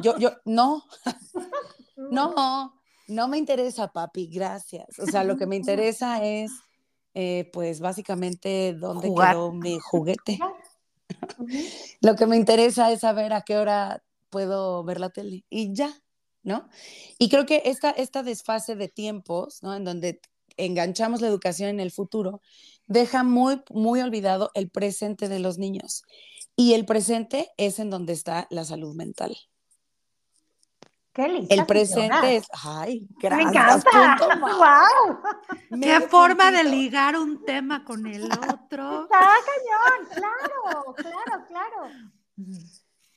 yo, 0.03 0.17
yo, 0.19 0.31
no, 0.45 0.85
no, 1.97 2.80
no 3.11 3.29
me 3.29 3.39
interesa, 3.39 3.93
papi, 3.93 4.27
gracias. 4.29 4.99
O 4.99 5.07
sea, 5.07 5.25
lo 5.25 5.37
que 5.37 5.47
me 5.47 5.57
interesa 5.57 6.25
es, 6.25 6.51
eh, 7.15 7.51
pues, 7.53 7.81
básicamente, 7.81 8.75
dónde 8.75 9.13
quedó 9.13 9.53
mi 9.53 9.79
juguete. 9.79 10.39
lo 12.01 12.17
que 12.17 12.27
me 12.27 12.37
interesa 12.37 12.93
es 12.93 13.01
saber 13.01 13.33
a 13.33 13.43
qué 13.43 13.57
hora 13.57 14.03
puedo 14.31 14.85
ver 14.85 15.01
la 15.01 15.11
tele 15.11 15.45
y 15.51 15.75
ya, 15.75 15.93
¿no? 16.43 16.69
Y 17.19 17.29
creo 17.29 17.47
que 17.47 17.63
esta, 17.67 17.91
esta 17.91 18.23
desfase 18.23 18.77
de 18.77 18.89
tiempos, 18.89 19.63
¿no? 19.63 19.75
En 19.75 19.85
donde 19.85 20.21
enganchamos 20.57 21.21
la 21.21 21.29
educación 21.29 21.71
en 21.71 21.81
el 21.81 21.91
futuro, 21.91 22.41
deja 22.87 23.25
muy, 23.25 23.63
muy 23.71 24.01
olvidado 24.01 24.51
el 24.55 24.71
presente 24.71 25.29
de 25.29 25.41
los 25.41 25.59
niños. 25.59 26.03
Y 26.57 26.75
el 26.75 26.85
presente 26.85 27.51
es 27.57 27.79
en 27.79 27.91
donde 27.91 28.13
está 28.13 28.47
la 28.51 28.65
salud 28.65 28.95
mental. 28.95 29.37
Qué 31.13 31.47
El 31.49 31.67
presente 31.67 32.37
es, 32.37 32.47
ay, 32.65 33.09
gracias. 33.19 33.45
Me 33.45 33.51
encanta. 33.51 34.39
wow. 34.41 35.81
Qué 35.83 36.01
forma 36.03 36.53
de 36.53 36.63
ligar 36.63 37.17
un 37.17 37.45
tema 37.45 37.85
con 37.85 38.07
el 38.07 38.25
otro. 38.25 39.03
Está 39.03 39.19
cañón, 39.19 40.09
claro, 40.15 40.95
claro, 40.95 41.47
claro. 41.49 41.93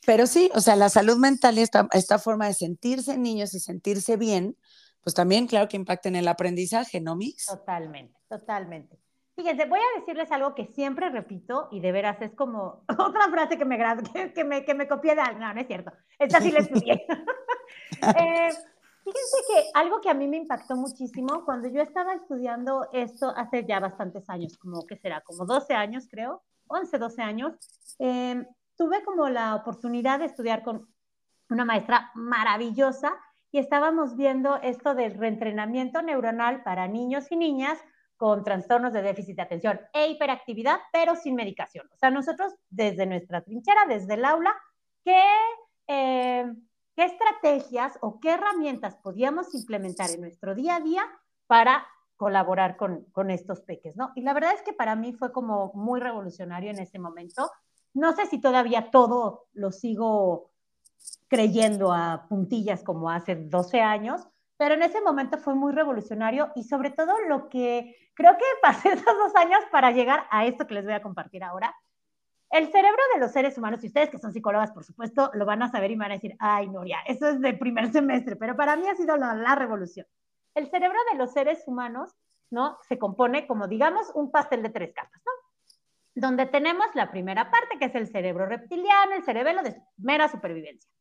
Pero 0.05 0.25
sí, 0.25 0.49
o 0.55 0.59
sea, 0.59 0.75
la 0.75 0.89
salud 0.89 1.17
mental 1.17 1.57
y 1.59 1.61
esta, 1.61 1.87
esta 1.91 2.17
forma 2.17 2.47
de 2.47 2.55
sentirse 2.55 3.15
niños 3.17 3.53
y 3.53 3.59
sentirse 3.59 4.17
bien, 4.17 4.57
pues 5.01 5.13
también, 5.13 5.45
claro 5.45 5.67
que 5.67 5.77
impacta 5.77 6.09
en 6.09 6.15
el 6.15 6.27
aprendizaje, 6.27 6.99
¿no, 6.99 7.15
Mix? 7.15 7.45
Totalmente, 7.45 8.19
totalmente. 8.27 8.97
Fíjense, 9.35 9.65
voy 9.65 9.79
a 9.79 9.99
decirles 9.99 10.31
algo 10.31 10.53
que 10.53 10.67
siempre 10.67 11.09
repito 11.09 11.67
y 11.71 11.79
de 11.79 11.91
veras 11.91 12.21
es 12.21 12.33
como 12.35 12.85
otra 12.99 13.29
frase 13.29 13.57
que 13.57 13.65
me, 13.65 13.77
que, 14.13 14.33
que 14.33 14.43
me, 14.43 14.65
que 14.65 14.73
me 14.73 14.87
copié 14.87 15.15
de... 15.15 15.21
No, 15.39 15.53
no 15.53 15.59
es 15.59 15.67
cierto. 15.67 15.91
Esta 16.19 16.41
sí 16.41 16.51
la 16.51 16.59
estudié. 16.59 17.05
Eh, 18.01 18.49
fíjense 19.03 19.37
que 19.47 19.69
algo 19.73 20.01
que 20.01 20.09
a 20.09 20.13
mí 20.13 20.27
me 20.27 20.37
impactó 20.37 20.75
muchísimo 20.75 21.45
cuando 21.45 21.67
yo 21.67 21.81
estaba 21.81 22.13
estudiando 22.13 22.87
esto 22.91 23.33
hace 23.35 23.65
ya 23.65 23.79
bastantes 23.79 24.29
años, 24.29 24.57
como 24.57 24.85
que 24.85 24.97
será, 24.97 25.21
como 25.21 25.45
12 25.45 25.73
años 25.73 26.07
creo, 26.09 26.43
11, 26.67 26.97
12 26.97 27.21
años, 27.21 27.53
em, 27.99 28.45
tuve 28.75 29.03
como 29.03 29.29
la 29.29 29.55
oportunidad 29.55 30.19
de 30.19 30.25
estudiar 30.25 30.63
con 30.63 30.87
una 31.49 31.65
maestra 31.65 32.11
maravillosa 32.15 33.13
y 33.51 33.59
estábamos 33.59 34.15
viendo 34.17 34.57
esto 34.57 34.95
del 34.95 35.13
reentrenamiento 35.13 36.01
neuronal 36.01 36.63
para 36.63 36.87
niños 36.87 37.31
y 37.31 37.35
niñas 37.35 37.79
con 38.17 38.43
trastornos 38.43 38.93
de 38.93 39.01
déficit 39.01 39.35
de 39.35 39.41
atención 39.41 39.79
e 39.93 40.07
hiperactividad, 40.07 40.79
pero 40.91 41.15
sin 41.15 41.35
medicación. 41.35 41.87
O 41.93 41.97
sea, 41.97 42.09
nosotros 42.09 42.55
desde 42.69 43.05
nuestra 43.05 43.41
trinchera, 43.41 43.85
desde 43.87 44.13
el 44.15 44.25
aula, 44.25 44.55
¿qué, 45.03 45.21
eh, 45.87 46.51
qué 46.95 47.05
estrategias 47.05 47.97
o 48.01 48.19
qué 48.19 48.31
herramientas 48.31 48.95
podíamos 48.97 49.53
implementar 49.53 50.09
en 50.11 50.21
nuestro 50.21 50.55
día 50.55 50.77
a 50.77 50.79
día 50.81 51.03
para 51.47 51.85
colaborar 52.15 52.77
con, 52.77 53.05
con 53.11 53.31
estos 53.31 53.61
peques, 53.61 53.97
¿no? 53.97 54.11
Y 54.15 54.21
la 54.21 54.33
verdad 54.33 54.53
es 54.53 54.61
que 54.61 54.73
para 54.73 54.95
mí 54.95 55.13
fue 55.13 55.31
como 55.31 55.71
muy 55.73 55.99
revolucionario 55.99 56.71
en 56.71 56.79
ese 56.79 56.99
momento. 56.99 57.51
No 57.93 58.13
sé 58.13 58.25
si 58.27 58.39
todavía 58.39 58.91
todo 58.91 59.47
lo 59.53 59.71
sigo 59.71 60.51
creyendo 61.27 61.91
a 61.91 62.27
puntillas 62.29 62.83
como 62.83 63.09
hace 63.09 63.35
12 63.35 63.81
años, 63.81 64.27
pero 64.57 64.75
en 64.75 64.83
ese 64.83 65.01
momento 65.01 65.37
fue 65.37 65.55
muy 65.55 65.73
revolucionario 65.73 66.51
y 66.55 66.63
sobre 66.63 66.91
todo 66.91 67.19
lo 67.27 67.49
que 67.49 67.95
creo 68.13 68.37
que 68.37 68.45
pasé 68.61 68.89
esos 68.89 69.05
dos 69.05 69.35
años 69.35 69.59
para 69.71 69.91
llegar 69.91 70.25
a 70.31 70.45
esto 70.45 70.67
que 70.67 70.75
les 70.75 70.85
voy 70.85 70.93
a 70.93 71.01
compartir 71.01 71.43
ahora. 71.43 71.75
El 72.53 72.71
cerebro 72.71 73.01
de 73.15 73.19
los 73.19 73.31
seres 73.31 73.57
humanos, 73.57 73.83
y 73.83 73.87
ustedes 73.87 74.11
que 74.11 74.19
son 74.19 74.31
psicólogas, 74.31 74.71
por 74.71 74.83
supuesto, 74.83 75.31
lo 75.33 75.43
van 75.43 75.63
a 75.63 75.71
saber 75.71 75.89
y 75.89 75.95
van 75.95 76.11
a 76.11 76.13
decir, 76.13 76.35
ay, 76.37 76.67
Noria, 76.67 76.99
eso 77.07 77.27
es 77.27 77.41
de 77.41 77.55
primer 77.55 77.91
semestre, 77.91 78.35
pero 78.35 78.55
para 78.55 78.75
mí 78.75 78.87
ha 78.87 78.93
sido 78.93 79.17
la, 79.17 79.33
la 79.33 79.55
revolución. 79.55 80.05
El 80.53 80.69
cerebro 80.69 80.99
de 81.11 81.17
los 81.17 81.33
seres 81.33 81.63
humanos, 81.65 82.15
¿no? 82.51 82.77
Se 82.87 82.99
compone 82.99 83.47
como, 83.47 83.67
digamos, 83.67 84.11
un 84.13 84.29
pastel 84.29 84.61
de 84.61 84.69
tres 84.69 84.93
capas, 84.93 85.19
¿no? 85.25 85.31
Donde 86.13 86.45
tenemos 86.45 86.85
la 86.93 87.09
primera 87.09 87.49
parte, 87.49 87.79
que 87.79 87.85
es 87.85 87.95
el 87.95 88.07
cerebro 88.07 88.45
reptiliano, 88.45 89.15
el 89.15 89.23
cerebelo 89.23 89.63
de 89.63 89.75
mera 89.97 90.29
supervivencia. 90.29 90.91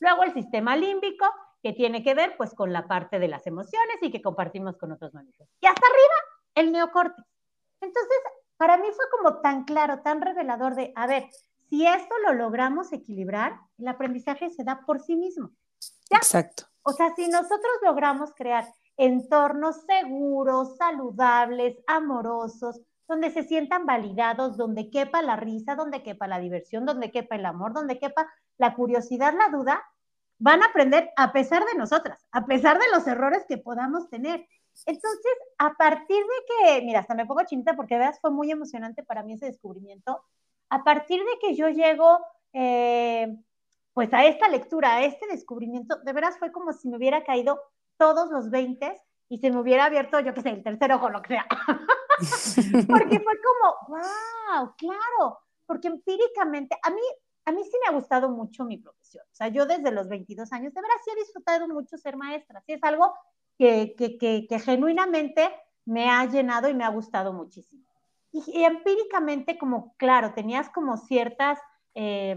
Luego 0.00 0.24
el 0.24 0.34
sistema 0.34 0.74
límbico, 0.74 1.26
que 1.62 1.74
tiene 1.74 2.02
que 2.02 2.14
ver 2.14 2.36
pues 2.36 2.54
con 2.54 2.72
la 2.72 2.88
parte 2.88 3.20
de 3.20 3.28
las 3.28 3.46
emociones 3.46 3.98
y 4.02 4.10
que 4.10 4.20
compartimos 4.20 4.76
con 4.76 4.90
otros 4.90 5.14
mamíferos. 5.14 5.48
Y 5.60 5.66
hasta 5.68 5.86
arriba, 5.86 6.14
el 6.56 6.72
neocórtex. 6.72 7.24
Entonces, 7.80 8.18
para 8.58 8.76
mí 8.76 8.88
fue 8.94 9.04
como 9.10 9.40
tan 9.40 9.64
claro, 9.64 10.00
tan 10.00 10.20
revelador 10.20 10.74
de, 10.74 10.92
a 10.94 11.06
ver, 11.06 11.28
si 11.70 11.86
esto 11.86 12.14
lo 12.26 12.34
logramos 12.34 12.92
equilibrar, 12.92 13.58
el 13.78 13.88
aprendizaje 13.88 14.50
se 14.50 14.64
da 14.64 14.82
por 14.84 15.00
sí 15.00 15.16
mismo. 15.16 15.50
Exacto. 16.10 16.64
O 16.82 16.92
sea, 16.92 17.14
si 17.14 17.28
nosotros 17.28 17.72
logramos 17.82 18.34
crear 18.34 18.66
entornos 18.96 19.84
seguros, 19.86 20.76
saludables, 20.76 21.76
amorosos, 21.86 22.80
donde 23.06 23.30
se 23.30 23.42
sientan 23.42 23.86
validados, 23.86 24.56
donde 24.56 24.90
quepa 24.90 25.22
la 25.22 25.36
risa, 25.36 25.76
donde 25.76 26.02
quepa 26.02 26.26
la 26.26 26.38
diversión, 26.38 26.84
donde 26.84 27.10
quepa 27.10 27.36
el 27.36 27.46
amor, 27.46 27.72
donde 27.72 27.98
quepa 27.98 28.28
la 28.58 28.74
curiosidad, 28.74 29.34
la 29.34 29.56
duda, 29.56 29.82
van 30.38 30.62
a 30.62 30.66
aprender 30.66 31.10
a 31.16 31.32
pesar 31.32 31.64
de 31.64 31.78
nosotras, 31.78 32.26
a 32.32 32.44
pesar 32.46 32.78
de 32.78 32.88
los 32.92 33.06
errores 33.06 33.44
que 33.48 33.58
podamos 33.58 34.08
tener. 34.10 34.46
Entonces, 34.86 35.32
a 35.58 35.74
partir 35.74 36.16
de 36.16 36.46
que, 36.46 36.82
mira, 36.84 37.00
hasta 37.00 37.14
me 37.14 37.26
pongo 37.26 37.44
chinita 37.44 37.76
porque 37.76 37.98
veas, 37.98 38.20
fue 38.20 38.30
muy 38.30 38.50
emocionante 38.50 39.02
para 39.02 39.22
mí 39.22 39.34
ese 39.34 39.46
descubrimiento. 39.46 40.22
A 40.70 40.84
partir 40.84 41.20
de 41.20 41.38
que 41.40 41.54
yo 41.54 41.68
llego, 41.68 42.18
eh, 42.52 43.36
pues 43.92 44.12
a 44.12 44.24
esta 44.24 44.48
lectura, 44.48 44.96
a 44.96 45.04
este 45.04 45.26
descubrimiento, 45.26 45.96
de 45.96 46.12
veras 46.12 46.38
fue 46.38 46.52
como 46.52 46.72
si 46.72 46.88
me 46.88 46.96
hubiera 46.96 47.24
caído 47.24 47.60
todos 47.96 48.30
los 48.30 48.50
20 48.50 49.00
y 49.28 49.38
se 49.38 49.50
me 49.50 49.60
hubiera 49.60 49.86
abierto, 49.86 50.20
yo 50.20 50.34
qué 50.34 50.42
sé, 50.42 50.50
el 50.50 50.62
tercer 50.62 50.92
ojo, 50.92 51.10
lo 51.10 51.22
que 51.22 51.34
sea. 51.34 51.46
porque 52.88 53.20
fue 53.20 53.34
como, 53.42 53.76
wow, 53.88 54.74
claro, 54.76 55.38
porque 55.66 55.88
empíricamente, 55.88 56.78
a 56.82 56.90
mí 56.90 57.00
a 57.48 57.52
mí 57.52 57.64
sí 57.64 57.78
me 57.82 57.88
ha 57.88 57.98
gustado 57.98 58.28
mucho 58.28 58.66
mi 58.66 58.76
profesión. 58.76 59.24
O 59.32 59.34
sea, 59.34 59.48
yo 59.48 59.64
desde 59.64 59.90
los 59.90 60.06
22 60.06 60.52
años, 60.52 60.74
de 60.74 60.82
verdad 60.82 60.96
sí 61.02 61.10
he 61.10 61.18
disfrutado 61.18 61.66
mucho 61.66 61.96
ser 61.96 62.14
maestra. 62.14 62.60
Sí 62.66 62.74
es 62.74 62.82
algo 62.84 63.14
que, 63.58 63.94
que, 63.96 64.46
que, 64.46 64.58
genuinamente 64.60 65.50
me 65.84 66.08
ha 66.08 66.24
llenado 66.26 66.68
y 66.68 66.74
me 66.74 66.84
ha 66.84 66.90
gustado 66.90 67.32
muchísimo. 67.32 67.84
Y, 68.30 68.62
empíricamente, 68.62 69.58
como, 69.58 69.94
claro, 69.96 70.32
tenías 70.32 70.68
como 70.70 70.96
ciertas, 70.96 71.58
eh, 71.94 72.36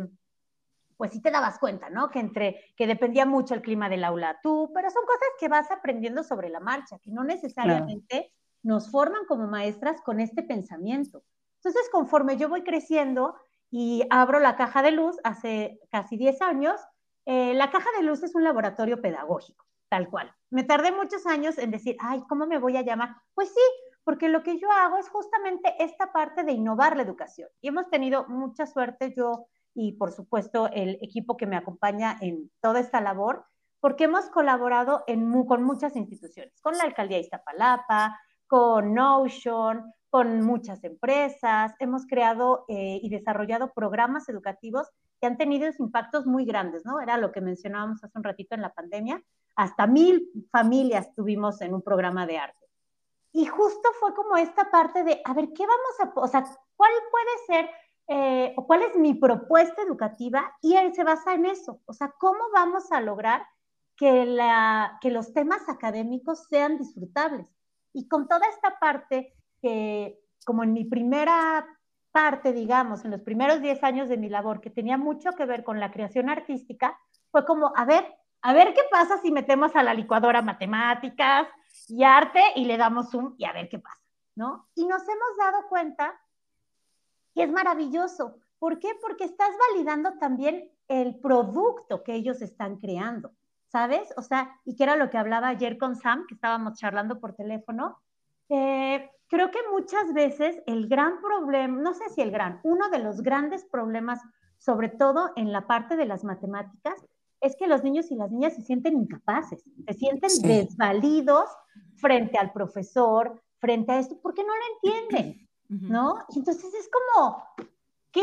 pues 0.97 1.11
sí 1.11 1.21
te 1.21 1.31
dabas 1.31 1.59
cuenta, 1.59 1.89
¿no? 1.89 2.09
Que 2.09 2.19
entre, 2.19 2.73
que 2.75 2.87
dependía 2.87 3.25
mucho 3.25 3.53
el 3.53 3.61
clima 3.61 3.87
del 3.87 4.03
aula 4.03 4.39
tú, 4.41 4.71
pero 4.73 4.89
son 4.89 5.05
cosas 5.05 5.29
que 5.39 5.47
vas 5.47 5.69
aprendiendo 5.69 6.23
sobre 6.23 6.49
la 6.49 6.59
marcha, 6.59 6.97
que 6.99 7.11
no 7.11 7.23
necesariamente 7.23 8.31
nos 8.63 8.89
forman 8.89 9.25
como 9.27 9.47
maestras 9.47 10.01
con 10.01 10.19
este 10.19 10.43
pensamiento. 10.43 11.23
Entonces, 11.57 11.89
conforme 11.91 12.37
yo 12.37 12.49
voy 12.49 12.63
creciendo 12.63 13.35
y 13.69 14.03
abro 14.09 14.39
la 14.39 14.55
caja 14.55 14.81
de 14.81 14.91
luz 14.91 15.17
hace 15.23 15.79
casi 15.91 16.17
10 16.17 16.41
años, 16.41 16.81
eh, 17.25 17.53
la 17.53 17.69
caja 17.69 17.89
de 17.97 18.03
luz 18.03 18.23
es 18.23 18.33
un 18.33 18.43
laboratorio 18.43 19.01
pedagógico, 19.01 19.65
tal 19.91 20.09
cual. 20.09 20.33
Me 20.49 20.63
tardé 20.63 20.93
muchos 20.93 21.27
años 21.27 21.57
en 21.57 21.69
decir, 21.69 21.97
ay, 21.99 22.23
¿cómo 22.29 22.47
me 22.47 22.57
voy 22.57 22.77
a 22.77 22.81
llamar? 22.81 23.09
Pues 23.33 23.49
sí, 23.49 23.61
porque 24.05 24.29
lo 24.29 24.41
que 24.41 24.57
yo 24.57 24.71
hago 24.71 24.97
es 24.97 25.09
justamente 25.09 25.75
esta 25.79 26.13
parte 26.13 26.43
de 26.43 26.53
innovar 26.53 26.95
la 26.95 27.03
educación. 27.03 27.49
Y 27.59 27.67
hemos 27.67 27.89
tenido 27.89 28.25
mucha 28.29 28.65
suerte 28.65 29.13
yo 29.13 29.47
y 29.73 29.91
por 29.93 30.13
supuesto 30.13 30.69
el 30.71 30.97
equipo 31.01 31.35
que 31.35 31.45
me 31.45 31.57
acompaña 31.57 32.17
en 32.21 32.49
toda 32.61 32.79
esta 32.79 33.01
labor, 33.01 33.45
porque 33.81 34.05
hemos 34.05 34.29
colaborado 34.29 35.03
con 35.45 35.63
muchas 35.63 35.97
instituciones, 35.97 36.53
con 36.61 36.77
la 36.77 36.85
alcaldía 36.85 37.17
de 37.17 37.23
Iztapalapa, 37.23 38.17
con 38.47 38.93
Notion, 38.93 39.91
con 40.09 40.41
muchas 40.41 40.83
empresas, 40.85 41.73
hemos 41.79 42.05
creado 42.05 42.63
eh, 42.69 42.99
y 43.01 43.09
desarrollado 43.09 43.73
programas 43.73 44.29
educativos 44.29 44.87
que 45.19 45.27
han 45.27 45.37
tenido 45.37 45.69
impactos 45.79 46.25
muy 46.25 46.45
grandes, 46.45 46.85
¿no? 46.85 47.01
Era 47.01 47.17
lo 47.17 47.31
que 47.31 47.41
mencionábamos 47.41 48.03
hace 48.03 48.17
un 48.17 48.23
ratito 48.23 48.55
en 48.55 48.61
la 48.61 48.73
pandemia, 48.73 49.21
hasta 49.55 49.87
mil 49.87 50.29
familias 50.51 51.13
tuvimos 51.15 51.61
en 51.61 51.73
un 51.73 51.81
programa 51.81 52.25
de 52.25 52.37
arte. 52.37 52.67
Y 53.33 53.45
justo 53.45 53.89
fue 53.99 54.13
como 54.13 54.35
esta 54.37 54.69
parte 54.69 55.03
de, 55.03 55.21
a 55.23 55.33
ver, 55.33 55.49
¿qué 55.53 55.65
vamos 55.65 55.99
a, 55.99 56.19
o 56.19 56.27
sea, 56.27 56.43
cuál 56.75 56.91
puede 57.09 57.45
ser 57.47 57.69
eh, 58.07 58.53
o 58.57 58.67
cuál 58.67 58.81
es 58.83 58.95
mi 58.97 59.13
propuesta 59.13 59.81
educativa? 59.81 60.53
Y 60.61 60.75
él 60.75 60.93
se 60.93 61.03
basa 61.03 61.33
en 61.33 61.45
eso, 61.45 61.81
o 61.85 61.93
sea, 61.93 62.13
¿cómo 62.17 62.39
vamos 62.53 62.91
a 62.91 62.99
lograr 62.99 63.45
que, 63.95 64.25
la, 64.25 64.97
que 65.01 65.11
los 65.11 65.33
temas 65.33 65.67
académicos 65.69 66.45
sean 66.49 66.77
disfrutables? 66.77 67.47
Y 67.93 68.07
con 68.07 68.27
toda 68.27 68.47
esta 68.47 68.79
parte 68.79 69.33
que, 69.61 70.19
como 70.45 70.63
en 70.63 70.73
mi 70.73 70.83
primera 70.85 71.65
parte, 72.11 72.51
digamos, 72.51 73.05
en 73.05 73.11
los 73.11 73.21
primeros 73.21 73.61
10 73.61 73.83
años 73.83 74.09
de 74.09 74.17
mi 74.17 74.27
labor, 74.27 74.59
que 74.59 74.69
tenía 74.69 74.97
mucho 74.97 75.31
que 75.31 75.45
ver 75.45 75.63
con 75.63 75.79
la 75.79 75.91
creación 75.91 76.29
artística, 76.29 76.99
fue 77.31 77.45
como, 77.45 77.71
a 77.75 77.85
ver, 77.85 78.05
a 78.41 78.53
ver 78.53 78.73
qué 78.73 78.81
pasa 78.89 79.19
si 79.19 79.31
metemos 79.31 79.75
a 79.75 79.83
la 79.83 79.93
licuadora 79.93 80.41
matemáticas 80.41 81.47
y 81.87 82.03
arte 82.03 82.41
y 82.55 82.65
le 82.65 82.77
damos 82.77 83.13
un 83.13 83.35
y 83.37 83.45
a 83.45 83.53
ver 83.53 83.69
qué 83.69 83.79
pasa, 83.79 84.01
¿no? 84.35 84.67
Y 84.75 84.85
nos 84.85 85.01
hemos 85.03 85.37
dado 85.37 85.67
cuenta 85.69 86.19
que 87.33 87.43
es 87.43 87.51
maravilloso. 87.51 88.37
¿Por 88.59 88.79
qué? 88.79 88.89
Porque 89.01 89.25
estás 89.25 89.49
validando 89.69 90.17
también 90.17 90.69
el 90.87 91.19
producto 91.19 92.03
que 92.03 92.13
ellos 92.13 92.41
están 92.41 92.77
creando, 92.77 93.31
¿sabes? 93.67 94.13
O 94.17 94.21
sea, 94.21 94.59
y 94.65 94.75
que 94.75 94.83
era 94.83 94.95
lo 94.95 95.09
que 95.09 95.17
hablaba 95.17 95.47
ayer 95.47 95.77
con 95.77 95.95
Sam, 95.95 96.25
que 96.27 96.35
estábamos 96.35 96.77
charlando 96.77 97.19
por 97.19 97.33
teléfono. 97.33 97.99
Eh, 98.49 99.09
creo 99.27 99.51
que 99.51 99.59
muchas 99.71 100.13
veces 100.13 100.61
el 100.67 100.87
gran 100.87 101.21
problema, 101.21 101.81
no 101.81 101.93
sé 101.93 102.09
si 102.09 102.21
el 102.21 102.31
gran, 102.31 102.59
uno 102.63 102.89
de 102.89 102.99
los 102.99 103.21
grandes 103.21 103.65
problemas, 103.65 104.19
sobre 104.57 104.89
todo 104.89 105.31
en 105.35 105.51
la 105.51 105.67
parte 105.67 105.95
de 105.95 106.05
las 106.05 106.23
matemáticas, 106.23 106.95
es 107.41 107.55
que 107.55 107.67
los 107.67 107.83
niños 107.83 108.11
y 108.11 108.15
las 108.15 108.31
niñas 108.31 108.53
se 108.53 108.61
sienten 108.61 108.95
incapaces, 108.97 109.63
se 109.85 109.93
sienten 109.93 110.29
desvalidos 110.43 111.49
frente 111.95 112.37
al 112.37 112.51
profesor, 112.53 113.41
frente 113.59 113.91
a 113.91 113.99
esto, 113.99 114.19
porque 114.21 114.43
no 114.43 114.53
lo 114.55 114.91
entienden, 114.91 115.49
¿no? 115.67 116.19
Y 116.29 116.39
entonces 116.39 116.73
es 116.73 116.89
como, 116.89 117.43
¿qué? 118.11 118.21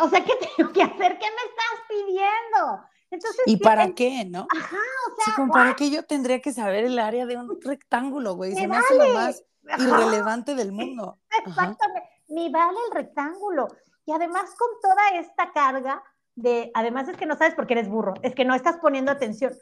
O 0.00 0.08
sea, 0.08 0.24
¿qué 0.24 0.32
tengo 0.56 0.72
que 0.72 0.82
hacer? 0.82 1.18
¿Qué 1.18 1.26
me 1.26 1.50
estás 1.50 1.88
pidiendo? 1.88 2.84
Entonces, 3.10 3.42
¿Y 3.46 3.56
para 3.56 3.92
qué, 3.92 4.24
no? 4.24 4.46
Ajá, 4.56 4.76
o 4.76 5.22
sea, 5.22 5.46
¿para 5.52 5.74
qué 5.74 5.90
yo 5.90 6.04
tendría 6.04 6.40
que 6.40 6.52
saber 6.52 6.84
el 6.84 6.98
área 6.98 7.26
de 7.26 7.36
un 7.36 7.60
rectángulo, 7.64 8.34
güey? 8.34 8.54
Se 8.54 8.68
me 8.68 8.76
hace 8.76 8.96
lo 8.96 9.12
más 9.14 9.44
irrelevante 9.78 10.54
del 10.54 10.70
mundo. 10.70 11.18
Exactamente, 11.46 12.08
ni 12.28 12.50
vale 12.50 12.78
el 12.88 12.94
rectángulo. 12.94 13.66
Y 14.06 14.12
además 14.12 14.54
con 14.56 14.68
toda 14.80 15.20
esta 15.20 15.52
carga 15.52 16.02
de, 16.42 16.70
además 16.74 17.08
es 17.08 17.16
que 17.16 17.26
no 17.26 17.36
sabes 17.36 17.54
por 17.54 17.66
qué 17.66 17.74
eres 17.74 17.88
burro, 17.88 18.14
es 18.22 18.34
que 18.34 18.44
no 18.44 18.54
estás 18.54 18.78
poniendo 18.78 19.12
atención. 19.12 19.52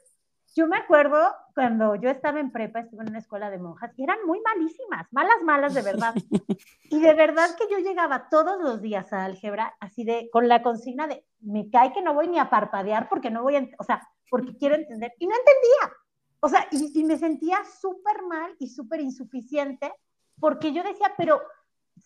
Yo 0.54 0.66
me 0.66 0.76
acuerdo 0.76 1.18
cuando 1.54 1.94
yo 1.94 2.08
estaba 2.10 2.40
en 2.40 2.50
prepa, 2.50 2.80
estuve 2.80 3.02
en 3.02 3.10
una 3.10 3.18
escuela 3.18 3.50
de 3.50 3.58
monjas 3.58 3.92
y 3.96 4.04
eran 4.04 4.18
muy 4.26 4.40
malísimas, 4.40 5.06
malas, 5.12 5.42
malas 5.44 5.74
de 5.74 5.82
verdad. 5.82 6.14
Y 6.90 7.00
de 7.00 7.12
verdad 7.12 7.50
que 7.58 7.66
yo 7.70 7.78
llegaba 7.80 8.30
todos 8.30 8.62
los 8.62 8.80
días 8.80 9.12
a 9.12 9.26
álgebra 9.26 9.76
así 9.78 10.04
de, 10.04 10.30
con 10.32 10.48
la 10.48 10.62
consigna 10.62 11.06
de, 11.06 11.22
me 11.40 11.68
cae 11.68 11.92
que 11.92 12.00
no 12.00 12.14
voy 12.14 12.28
ni 12.28 12.38
a 12.38 12.48
parpadear 12.48 13.10
porque 13.10 13.30
no 13.30 13.42
voy 13.42 13.56
a, 13.56 13.68
o 13.78 13.84
sea, 13.84 14.08
porque 14.30 14.56
quiero 14.56 14.74
entender. 14.74 15.12
Y 15.18 15.26
no 15.26 15.34
entendía. 15.34 15.96
O 16.40 16.48
sea, 16.48 16.66
y, 16.70 16.98
y 16.98 17.04
me 17.04 17.18
sentía 17.18 17.58
súper 17.78 18.22
mal 18.22 18.56
y 18.58 18.68
súper 18.68 19.02
insuficiente 19.02 19.92
porque 20.40 20.72
yo 20.72 20.82
decía, 20.82 21.12
pero 21.16 21.42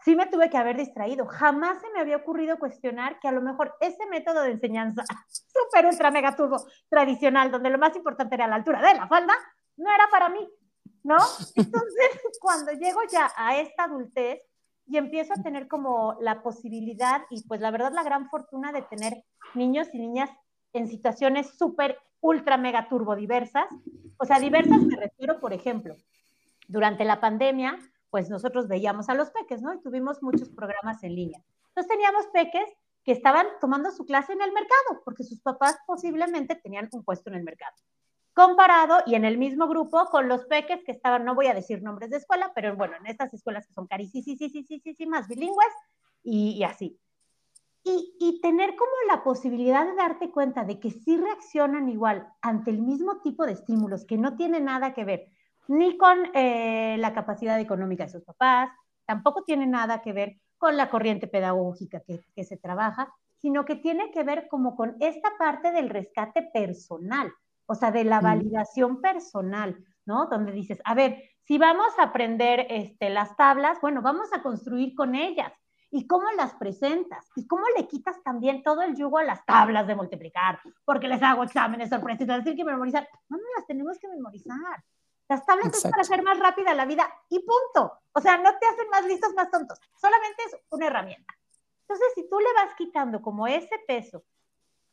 sí 0.04 0.16
me 0.16 0.26
tuve 0.26 0.50
que 0.50 0.56
haber 0.56 0.76
distraído. 0.76 1.26
Jamás 1.26 1.80
se 1.80 1.90
me 1.90 2.00
había 2.00 2.16
ocurrido 2.16 2.58
cuestionar 2.58 3.18
que 3.20 3.28
a 3.28 3.32
lo 3.32 3.42
mejor 3.42 3.74
ese 3.80 4.06
método 4.06 4.42
de 4.42 4.52
enseñanza 4.52 5.04
súper 5.28 5.86
ultra 5.86 6.10
mega 6.10 6.36
turbo 6.36 6.56
tradicional, 6.88 7.50
donde 7.50 7.70
lo 7.70 7.78
más 7.78 7.94
importante 7.96 8.34
era 8.34 8.46
la 8.46 8.56
altura 8.56 8.80
de 8.80 8.94
la 8.94 9.08
falda, 9.08 9.34
no 9.76 9.92
era 9.92 10.08
para 10.10 10.28
mí, 10.28 10.48
¿no? 11.02 11.16
Entonces, 11.56 12.20
cuando 12.40 12.72
llego 12.72 13.00
ya 13.10 13.30
a 13.36 13.56
esta 13.58 13.84
adultez 13.84 14.40
y 14.86 14.96
empiezo 14.96 15.32
a 15.34 15.42
tener 15.42 15.68
como 15.68 16.16
la 16.20 16.42
posibilidad 16.42 17.22
y 17.30 17.46
pues 17.46 17.60
la 17.60 17.70
verdad 17.70 17.92
la 17.92 18.02
gran 18.02 18.28
fortuna 18.28 18.72
de 18.72 18.82
tener 18.82 19.24
niños 19.54 19.88
y 19.92 19.98
niñas 19.98 20.30
en 20.72 20.88
situaciones 20.88 21.56
súper 21.56 21.98
ultra 22.20 22.56
mega 22.56 22.88
turbo 22.88 23.16
diversas, 23.16 23.66
o 24.16 24.24
sea, 24.24 24.38
diversas 24.38 24.80
me 24.82 24.96
refiero, 24.96 25.40
por 25.40 25.52
ejemplo, 25.52 25.96
durante 26.68 27.04
la 27.04 27.20
pandemia, 27.20 27.78
pues 28.12 28.28
nosotros 28.28 28.68
veíamos 28.68 29.08
a 29.08 29.14
los 29.14 29.30
peques, 29.30 29.62
¿no? 29.62 29.72
Y 29.72 29.80
tuvimos 29.80 30.22
muchos 30.22 30.50
programas 30.50 31.02
en 31.02 31.14
línea. 31.14 31.42
Entonces 31.68 31.88
teníamos 31.88 32.26
peques 32.26 32.68
que 33.04 33.12
estaban 33.12 33.46
tomando 33.58 33.90
su 33.90 34.04
clase 34.04 34.34
en 34.34 34.42
el 34.42 34.52
mercado, 34.52 35.00
porque 35.02 35.24
sus 35.24 35.40
papás 35.40 35.78
posiblemente 35.86 36.54
tenían 36.56 36.90
un 36.92 37.04
puesto 37.04 37.30
en 37.30 37.36
el 37.36 37.42
mercado. 37.42 37.74
Comparado 38.34 38.98
y 39.06 39.14
en 39.14 39.24
el 39.24 39.38
mismo 39.38 39.66
grupo 39.66 40.04
con 40.10 40.28
los 40.28 40.44
peques 40.44 40.84
que 40.84 40.92
estaban, 40.92 41.24
no 41.24 41.34
voy 41.34 41.46
a 41.46 41.54
decir 41.54 41.82
nombres 41.82 42.10
de 42.10 42.18
escuela, 42.18 42.52
pero 42.54 42.76
bueno, 42.76 42.96
en 43.00 43.06
estas 43.06 43.32
escuelas 43.32 43.66
que 43.66 43.72
son 43.72 43.86
carísimas, 43.86 45.26
bilingües 45.26 45.72
y, 46.22 46.50
y 46.50 46.64
así. 46.64 47.00
Y, 47.82 48.14
y, 48.20 48.42
tener 48.42 48.76
como 48.76 48.92
la 49.08 49.24
posibilidad 49.24 49.86
de 49.86 49.94
darte 49.94 50.30
cuenta 50.30 50.64
de 50.64 50.78
que 50.78 50.90
sí 50.90 51.16
reaccionan 51.16 51.88
igual 51.88 52.28
ante 52.42 52.70
el 52.70 52.82
mismo 52.82 53.22
tipo 53.22 53.46
de 53.46 53.52
estímulos, 53.52 54.04
que 54.04 54.18
no 54.18 54.36
tiene 54.36 54.60
nada 54.60 54.92
que 54.92 55.04
ver 55.04 55.32
ni 55.68 55.96
con 55.96 56.18
eh, 56.34 56.96
la 56.98 57.12
capacidad 57.12 57.58
económica 57.58 58.04
de 58.04 58.10
sus 58.10 58.24
papás, 58.24 58.70
tampoco 59.06 59.44
tiene 59.44 59.66
nada 59.66 60.02
que 60.02 60.12
ver 60.12 60.36
con 60.58 60.76
la 60.76 60.90
corriente 60.90 61.26
pedagógica 61.26 62.00
que, 62.00 62.20
que 62.34 62.44
se 62.44 62.56
trabaja, 62.56 63.12
sino 63.38 63.64
que 63.64 63.76
tiene 63.76 64.10
que 64.12 64.22
ver 64.22 64.48
como 64.48 64.76
con 64.76 64.96
esta 65.00 65.30
parte 65.38 65.72
del 65.72 65.90
rescate 65.90 66.42
personal, 66.52 67.32
o 67.66 67.74
sea, 67.74 67.90
de 67.90 68.04
la 68.04 68.20
validación 68.20 69.00
personal, 69.00 69.76
¿no? 70.06 70.26
Donde 70.26 70.52
dices, 70.52 70.80
a 70.84 70.94
ver, 70.94 71.22
si 71.44 71.58
vamos 71.58 71.92
a 71.98 72.04
aprender 72.04 72.66
este, 72.70 73.10
las 73.10 73.36
tablas, 73.36 73.80
bueno, 73.80 74.00
vamos 74.00 74.32
a 74.32 74.42
construir 74.42 74.94
con 74.94 75.14
ellas. 75.14 75.52
¿Y 75.90 76.06
cómo 76.06 76.24
las 76.36 76.54
presentas? 76.54 77.28
¿Y 77.36 77.46
cómo 77.46 77.64
le 77.76 77.86
quitas 77.86 78.22
también 78.22 78.62
todo 78.62 78.80
el 78.80 78.96
yugo 78.96 79.18
a 79.18 79.24
las 79.24 79.44
tablas 79.44 79.86
de 79.86 79.94
multiplicar? 79.94 80.58
Porque 80.86 81.06
les 81.06 81.22
hago 81.22 81.42
exámenes 81.42 81.90
sorpresas, 81.90 82.42
decir 82.42 82.56
que 82.56 82.64
memorizar. 82.64 83.06
No, 83.28 83.36
no 83.36 83.44
las 83.56 83.66
tenemos 83.66 83.98
que 83.98 84.08
memorizar. 84.08 84.82
Las 85.32 85.46
tablas 85.46 85.72
es 85.72 85.82
para 85.82 86.02
hacer 86.02 86.22
más 86.22 86.38
rápida 86.38 86.74
la 86.74 86.84
vida 86.84 87.10
y 87.30 87.38
punto. 87.38 88.00
O 88.12 88.20
sea, 88.20 88.36
no 88.36 88.50
te 88.58 88.66
hacen 88.66 88.86
más 88.90 89.06
listos, 89.06 89.32
más 89.32 89.50
tontos. 89.50 89.80
Solamente 89.98 90.42
es 90.44 90.56
una 90.68 90.88
herramienta. 90.88 91.34
Entonces, 91.80 92.08
si 92.14 92.28
tú 92.28 92.38
le 92.38 92.52
vas 92.52 92.74
quitando 92.76 93.22
como 93.22 93.46
ese 93.46 93.78
peso 93.86 94.24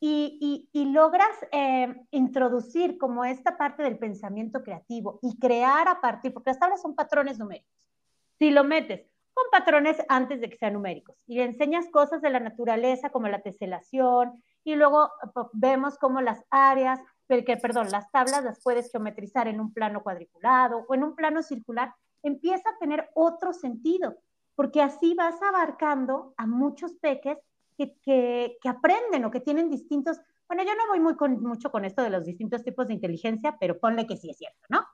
y, 0.00 0.70
y, 0.72 0.84
logras 0.86 1.28
eh, 1.52 1.94
introducir 2.10 2.96
como 2.96 3.26
esta 3.26 3.58
parte 3.58 3.82
del 3.82 3.98
pensamiento 3.98 4.62
creativo 4.62 5.18
y 5.20 5.38
crear 5.38 5.88
a 5.88 6.00
partir, 6.00 6.32
porque 6.32 6.50
las 6.50 6.58
tablas 6.58 6.80
son 6.80 6.94
patrones 6.94 7.38
numéricos. 7.38 7.92
Si 8.38 8.50
lo 8.50 8.64
metes 8.64 9.06
con 9.34 9.44
patrones 9.52 9.98
antes 10.08 10.40
de 10.40 10.48
que 10.48 10.56
sean 10.56 10.72
numéricos 10.72 11.16
y 11.26 11.34
le 11.34 11.44
enseñas 11.44 11.90
cosas 11.90 12.22
de 12.22 12.30
la 12.30 12.40
naturaleza 12.40 13.10
como 13.10 13.28
la 13.28 13.42
teselación 13.42 14.42
y 14.64 14.74
luego 14.74 15.10
vemos 15.52 15.98
como 15.98 16.22
las 16.22 16.42
áreas 16.48 16.98
que, 17.44 17.56
perdón, 17.56 17.90
las 17.90 18.10
tablas 18.10 18.44
las 18.44 18.62
puedes 18.62 18.90
geometrizar 18.90 19.48
en 19.48 19.60
un 19.60 19.72
plano 19.72 20.02
cuadriculado 20.02 20.84
o 20.88 20.94
en 20.94 21.04
un 21.04 21.14
plano 21.14 21.42
circular, 21.42 21.94
empieza 22.22 22.70
a 22.70 22.78
tener 22.78 23.08
otro 23.14 23.52
sentido, 23.52 24.16
porque 24.54 24.82
así 24.82 25.14
vas 25.14 25.40
abarcando 25.42 26.34
a 26.36 26.46
muchos 26.46 26.94
peques 26.94 27.38
que, 27.76 27.96
que, 28.02 28.68
aprenden 28.68 29.24
o 29.24 29.30
que 29.30 29.40
tienen 29.40 29.70
distintos, 29.70 30.20
bueno, 30.48 30.62
yo 30.64 30.74
no 30.74 30.88
voy 30.88 31.00
muy 31.00 31.16
con, 31.16 31.42
mucho 31.42 31.70
con 31.70 31.84
esto 31.84 32.02
de 32.02 32.10
los 32.10 32.24
distintos 32.24 32.62
tipos 32.62 32.88
de 32.88 32.94
inteligencia, 32.94 33.56
pero 33.58 33.78
ponle 33.78 34.06
que 34.06 34.16
sí 34.16 34.28
es 34.28 34.36
cierto, 34.36 34.66
¿no? 34.68 34.86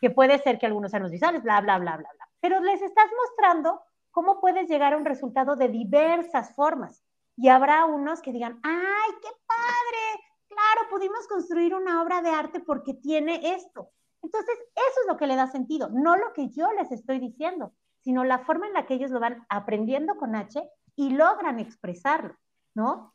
Que 0.00 0.10
puede 0.10 0.38
ser 0.38 0.58
que 0.58 0.66
algunos 0.66 0.90
sean 0.90 1.04
los 1.04 1.12
visuales, 1.12 1.42
bla, 1.42 1.60
bla, 1.60 1.78
bla, 1.78 1.96
bla, 1.96 2.08
bla. 2.12 2.28
Pero 2.40 2.58
les 2.60 2.82
estás 2.82 3.06
mostrando 3.16 3.80
cómo 4.10 4.40
puedes 4.40 4.68
llegar 4.68 4.94
a 4.94 4.96
un 4.96 5.04
resultado 5.04 5.54
de 5.54 5.68
diversas 5.68 6.54
formas. 6.56 7.04
Y 7.36 7.48
habrá 7.48 7.84
unos 7.84 8.20
que 8.20 8.32
digan, 8.32 8.58
¡ay, 8.62 9.10
qué 9.22 9.28
padre! 9.46 10.31
Claro, 10.52 10.88
pudimos 10.90 11.26
construir 11.28 11.74
una 11.74 12.02
obra 12.02 12.22
de 12.22 12.30
arte 12.30 12.60
porque 12.60 12.94
tiene 12.94 13.54
esto. 13.54 13.90
Entonces, 14.22 14.56
eso 14.74 15.00
es 15.02 15.06
lo 15.08 15.16
que 15.16 15.26
le 15.26 15.36
da 15.36 15.50
sentido, 15.50 15.88
no 15.92 16.16
lo 16.16 16.32
que 16.32 16.48
yo 16.50 16.70
les 16.72 16.92
estoy 16.92 17.18
diciendo. 17.18 17.72
sino 18.04 18.24
la 18.24 18.40
forma 18.40 18.66
en 18.66 18.72
la 18.72 18.84
que 18.84 18.94
ellos 18.94 19.12
lo 19.12 19.20
van 19.20 19.46
aprendiendo 19.48 20.16
con 20.16 20.34
H 20.34 20.60
y 20.96 21.10
logran 21.10 21.60
expresarlo, 21.60 22.36
¿no? 22.74 23.14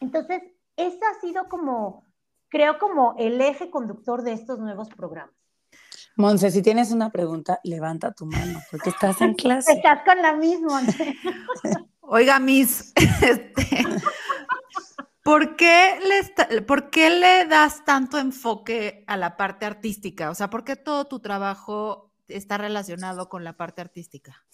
Entonces, 0.00 0.42
ese 0.76 1.00
ha 1.04 1.20
sido 1.20 1.48
como, 1.48 2.04
creo, 2.48 2.78
como 2.78 3.14
el 3.18 3.40
eje 3.40 3.70
conductor 3.70 4.22
de 4.22 4.32
estos 4.32 4.58
nuevos 4.60 4.88
programas. 4.88 5.34
Monse, 6.16 6.50
si 6.50 6.62
tienes 6.62 6.92
una 6.92 7.10
pregunta, 7.10 7.60
levanta 7.64 8.12
tu 8.12 8.26
mano, 8.26 8.60
porque 8.70 8.90
estás 8.90 9.20
en 9.20 9.34
clase. 9.42 9.72
Estás 9.72 10.02
con 10.04 10.20
la 10.22 10.34
misma. 10.34 10.82
Oiga, 12.00 12.38
Miss, 12.38 12.92
este, 13.22 13.84
¿por, 15.30 15.56
qué 15.56 15.98
le 16.00 16.62
¿por 16.62 16.90
qué 16.90 17.10
le 17.10 17.44
das 17.46 17.84
tanto 17.84 18.18
enfoque 18.18 19.04
a 19.06 19.16
la 19.16 19.36
parte 19.36 19.64
artística? 19.64 20.30
O 20.30 20.34
sea, 20.34 20.50
¿por 20.50 20.64
qué 20.64 20.76
todo 20.76 21.06
tu 21.06 21.20
trabajo 21.20 22.10
está 22.26 22.58
relacionado 22.58 23.28
con 23.28 23.44
la 23.44 23.52
parte 23.52 23.80
artística? 23.80 24.44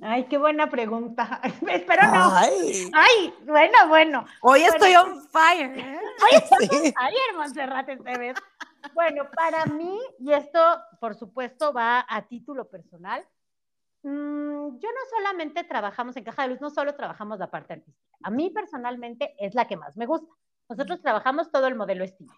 Ay, 0.00 0.24
qué 0.24 0.36
buena 0.38 0.68
pregunta. 0.68 1.40
Espero 1.68 2.02
no. 2.08 2.32
Ay, 2.34 3.32
bueno, 3.44 3.88
bueno. 3.88 4.26
Hoy 4.40 4.62
estoy 4.62 4.96
on 4.96 5.22
fire. 5.28 5.78
¿eh? 5.78 6.00
Hoy 6.22 6.38
estoy 6.38 6.78
on 6.78 6.92
fire, 6.92 7.36
Montserrat, 7.36 7.88
este 7.88 8.18
vez. 8.18 8.36
Bueno, 8.94 9.30
para 9.36 9.64
mí, 9.66 9.96
y 10.18 10.32
esto 10.32 10.58
por 11.00 11.14
supuesto 11.14 11.72
va 11.72 12.04
a 12.08 12.22
título 12.22 12.68
personal, 12.68 13.24
mm, 14.02 14.78
yo 14.78 14.88
no 14.88 15.00
solamente 15.10 15.64
trabajamos 15.64 16.16
en 16.16 16.24
Caja 16.24 16.42
de 16.42 16.48
Luz, 16.48 16.60
no 16.60 16.70
solo 16.70 16.94
trabajamos 16.94 17.38
la 17.38 17.50
parte 17.50 17.74
artística. 17.74 18.16
A 18.22 18.30
mí 18.30 18.50
personalmente 18.50 19.34
es 19.38 19.54
la 19.54 19.66
que 19.66 19.76
más 19.76 19.96
me 19.96 20.06
gusta. 20.06 20.32
Nosotros 20.68 21.02
trabajamos 21.02 21.50
todo 21.50 21.66
el 21.66 21.74
modelo 21.74 22.04
estilo. 22.04 22.32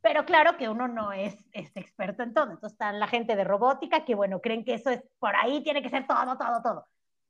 Pero 0.00 0.24
claro 0.24 0.56
que 0.56 0.68
uno 0.68 0.86
no 0.86 1.12
es, 1.12 1.34
es, 1.52 1.76
experto 1.76 2.22
en 2.22 2.34
todo. 2.34 2.52
Entonces 2.52 2.72
está 2.72 2.92
la 2.92 3.08
gente 3.08 3.34
de 3.34 3.44
robótica 3.44 4.04
que, 4.04 4.14
bueno, 4.14 4.40
creen 4.40 4.64
que 4.64 4.74
eso 4.74 4.90
es 4.90 5.02
por 5.18 5.34
ahí, 5.34 5.62
tiene 5.62 5.82
que 5.82 5.88
ser 5.88 6.06
todo, 6.06 6.36
todo, 6.36 6.62
todo. 6.62 6.86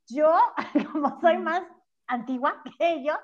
Yo, 0.07 0.37
como 0.91 1.19
soy 1.21 1.37
más 1.37 1.63
antigua 2.07 2.61
que 2.77 2.93
ellos, 2.93 3.17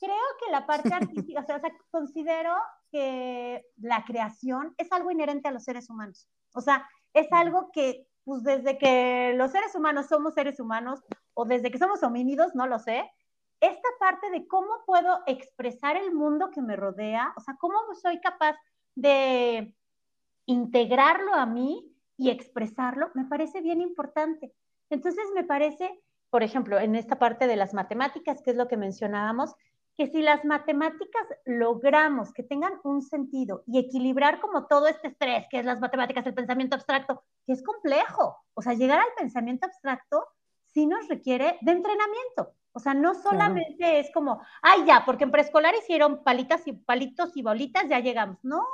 creo 0.00 0.16
que 0.44 0.50
la 0.50 0.66
parte 0.66 0.92
artística, 0.92 1.40
o 1.40 1.44
sea, 1.44 1.60
considero 1.90 2.54
que 2.90 3.64
la 3.76 4.04
creación 4.04 4.74
es 4.78 4.90
algo 4.90 5.10
inherente 5.10 5.48
a 5.48 5.52
los 5.52 5.64
seres 5.64 5.90
humanos. 5.90 6.28
O 6.54 6.60
sea, 6.60 6.88
es 7.12 7.30
algo 7.32 7.70
que, 7.72 8.07
pues 8.28 8.42
desde 8.42 8.76
que 8.76 9.32
los 9.36 9.52
seres 9.52 9.74
humanos 9.74 10.06
somos 10.06 10.34
seres 10.34 10.60
humanos 10.60 11.00
o 11.32 11.46
desde 11.46 11.70
que 11.70 11.78
somos 11.78 12.02
homínidos, 12.02 12.54
no 12.54 12.66
lo 12.66 12.78
sé, 12.78 13.10
esta 13.58 13.88
parte 13.98 14.28
de 14.28 14.46
cómo 14.46 14.68
puedo 14.84 15.20
expresar 15.26 15.96
el 15.96 16.12
mundo 16.12 16.50
que 16.50 16.60
me 16.60 16.76
rodea, 16.76 17.32
o 17.38 17.40
sea, 17.40 17.56
cómo 17.58 17.78
soy 17.94 18.20
capaz 18.20 18.54
de 18.94 19.74
integrarlo 20.44 21.32
a 21.32 21.46
mí 21.46 21.90
y 22.18 22.28
expresarlo, 22.28 23.10
me 23.14 23.24
parece 23.24 23.62
bien 23.62 23.80
importante. 23.80 24.52
Entonces, 24.90 25.24
me 25.34 25.44
parece, 25.44 25.98
por 26.28 26.42
ejemplo, 26.42 26.78
en 26.78 26.96
esta 26.96 27.18
parte 27.18 27.46
de 27.46 27.56
las 27.56 27.72
matemáticas, 27.72 28.42
que 28.42 28.50
es 28.50 28.56
lo 28.58 28.68
que 28.68 28.76
mencionábamos, 28.76 29.54
que 29.98 30.06
si 30.06 30.22
las 30.22 30.44
matemáticas 30.44 31.26
logramos 31.44 32.32
que 32.32 32.44
tengan 32.44 32.74
un 32.84 33.02
sentido 33.02 33.64
y 33.66 33.80
equilibrar 33.80 34.38
como 34.38 34.66
todo 34.68 34.86
este 34.86 35.08
estrés, 35.08 35.46
que 35.50 35.58
es 35.58 35.64
las 35.64 35.80
matemáticas, 35.80 36.24
el 36.24 36.34
pensamiento 36.34 36.76
abstracto, 36.76 37.24
que 37.44 37.52
es 37.52 37.64
complejo, 37.64 38.36
o 38.54 38.62
sea, 38.62 38.74
llegar 38.74 39.00
al 39.00 39.12
pensamiento 39.16 39.66
abstracto 39.66 40.24
sí 40.66 40.86
nos 40.86 41.08
requiere 41.08 41.58
de 41.62 41.72
entrenamiento. 41.72 42.52
O 42.70 42.78
sea, 42.78 42.94
no 42.94 43.16
solamente 43.16 43.98
es 43.98 44.12
como, 44.12 44.40
ay, 44.62 44.84
ya, 44.86 45.02
porque 45.04 45.24
en 45.24 45.32
preescolar 45.32 45.74
hicieron 45.74 46.22
palitas 46.22 46.64
y 46.68 46.74
palitos 46.74 47.36
y 47.36 47.42
bolitas, 47.42 47.88
ya 47.88 47.98
llegamos. 47.98 48.38
No, 48.44 48.64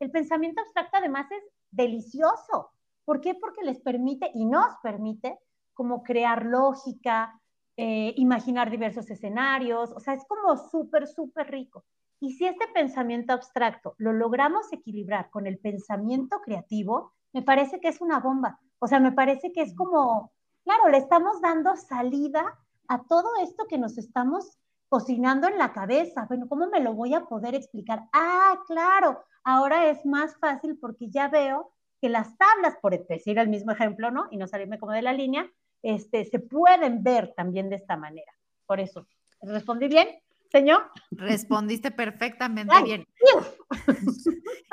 el 0.00 0.10
pensamiento 0.10 0.60
abstracto 0.60 0.96
además 0.96 1.30
es 1.30 1.44
delicioso. 1.70 2.72
¿Por 3.04 3.20
qué? 3.20 3.36
Porque 3.36 3.62
les 3.62 3.78
permite 3.78 4.28
y 4.34 4.44
nos 4.44 4.74
permite 4.82 5.38
como 5.72 6.02
crear 6.02 6.44
lógica, 6.44 7.40
eh, 7.76 8.14
imaginar 8.16 8.70
diversos 8.70 9.10
escenarios, 9.10 9.92
o 9.92 10.00
sea, 10.00 10.14
es 10.14 10.24
como 10.26 10.56
súper, 10.56 11.06
súper 11.06 11.50
rico. 11.50 11.84
Y 12.20 12.32
si 12.32 12.46
este 12.46 12.66
pensamiento 12.68 13.32
abstracto 13.32 13.94
lo 13.98 14.12
logramos 14.12 14.72
equilibrar 14.72 15.30
con 15.30 15.46
el 15.46 15.58
pensamiento 15.58 16.40
creativo, 16.40 17.12
me 17.32 17.42
parece 17.42 17.80
que 17.80 17.88
es 17.88 18.00
una 18.00 18.20
bomba. 18.20 18.60
O 18.78 18.86
sea, 18.86 19.00
me 19.00 19.12
parece 19.12 19.52
que 19.52 19.62
es 19.62 19.74
como, 19.74 20.32
claro, 20.64 20.88
le 20.88 20.98
estamos 20.98 21.40
dando 21.40 21.76
salida 21.76 22.58
a 22.88 23.02
todo 23.04 23.28
esto 23.42 23.66
que 23.68 23.78
nos 23.78 23.98
estamos 23.98 24.58
cocinando 24.88 25.48
en 25.48 25.58
la 25.58 25.72
cabeza. 25.72 26.26
Bueno, 26.28 26.48
¿cómo 26.48 26.68
me 26.68 26.80
lo 26.80 26.94
voy 26.94 27.14
a 27.14 27.24
poder 27.24 27.54
explicar? 27.54 28.08
Ah, 28.12 28.60
claro, 28.66 29.24
ahora 29.42 29.90
es 29.90 30.06
más 30.06 30.36
fácil 30.36 30.78
porque 30.78 31.10
ya 31.10 31.28
veo 31.28 31.72
que 32.00 32.08
las 32.08 32.36
tablas, 32.38 32.76
por 32.80 32.96
decir 33.06 33.38
el 33.38 33.48
mismo 33.48 33.72
ejemplo, 33.72 34.10
¿no? 34.10 34.28
Y 34.30 34.36
no 34.36 34.46
salirme 34.46 34.78
como 34.78 34.92
de 34.92 35.02
la 35.02 35.12
línea, 35.12 35.50
este, 35.84 36.24
se 36.24 36.38
pueden 36.40 37.02
ver 37.02 37.32
también 37.36 37.68
de 37.68 37.76
esta 37.76 37.96
manera. 37.96 38.32
Por 38.66 38.80
eso, 38.80 39.06
¿respondí 39.42 39.86
bien, 39.86 40.08
señor? 40.50 40.90
Respondiste 41.10 41.90
perfectamente 41.90 42.74
bien. 42.82 43.06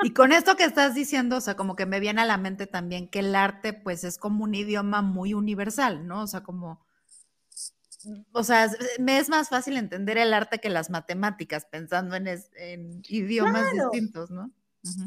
y 0.02 0.12
con 0.12 0.32
esto 0.32 0.56
que 0.56 0.64
estás 0.64 0.94
diciendo, 0.94 1.36
o 1.36 1.40
sea, 1.40 1.54
como 1.54 1.76
que 1.76 1.86
me 1.86 2.00
viene 2.00 2.22
a 2.22 2.26
la 2.26 2.38
mente 2.38 2.66
también 2.66 3.08
que 3.08 3.20
el 3.20 3.34
arte, 3.34 3.74
pues, 3.74 4.04
es 4.04 4.18
como 4.18 4.44
un 4.44 4.54
idioma 4.54 5.02
muy 5.02 5.34
universal, 5.34 6.06
¿no? 6.06 6.22
O 6.22 6.26
sea, 6.26 6.42
como 6.42 6.80
o 8.32 8.42
sea, 8.42 8.68
me 8.98 9.18
es 9.18 9.28
más 9.28 9.48
fácil 9.48 9.76
entender 9.76 10.18
el 10.18 10.34
arte 10.34 10.58
que 10.58 10.68
las 10.68 10.90
matemáticas, 10.90 11.66
pensando 11.66 12.16
en, 12.16 13.02
idiomas 13.08 13.72
distintos, 13.72 14.30
¿no? 14.30 14.50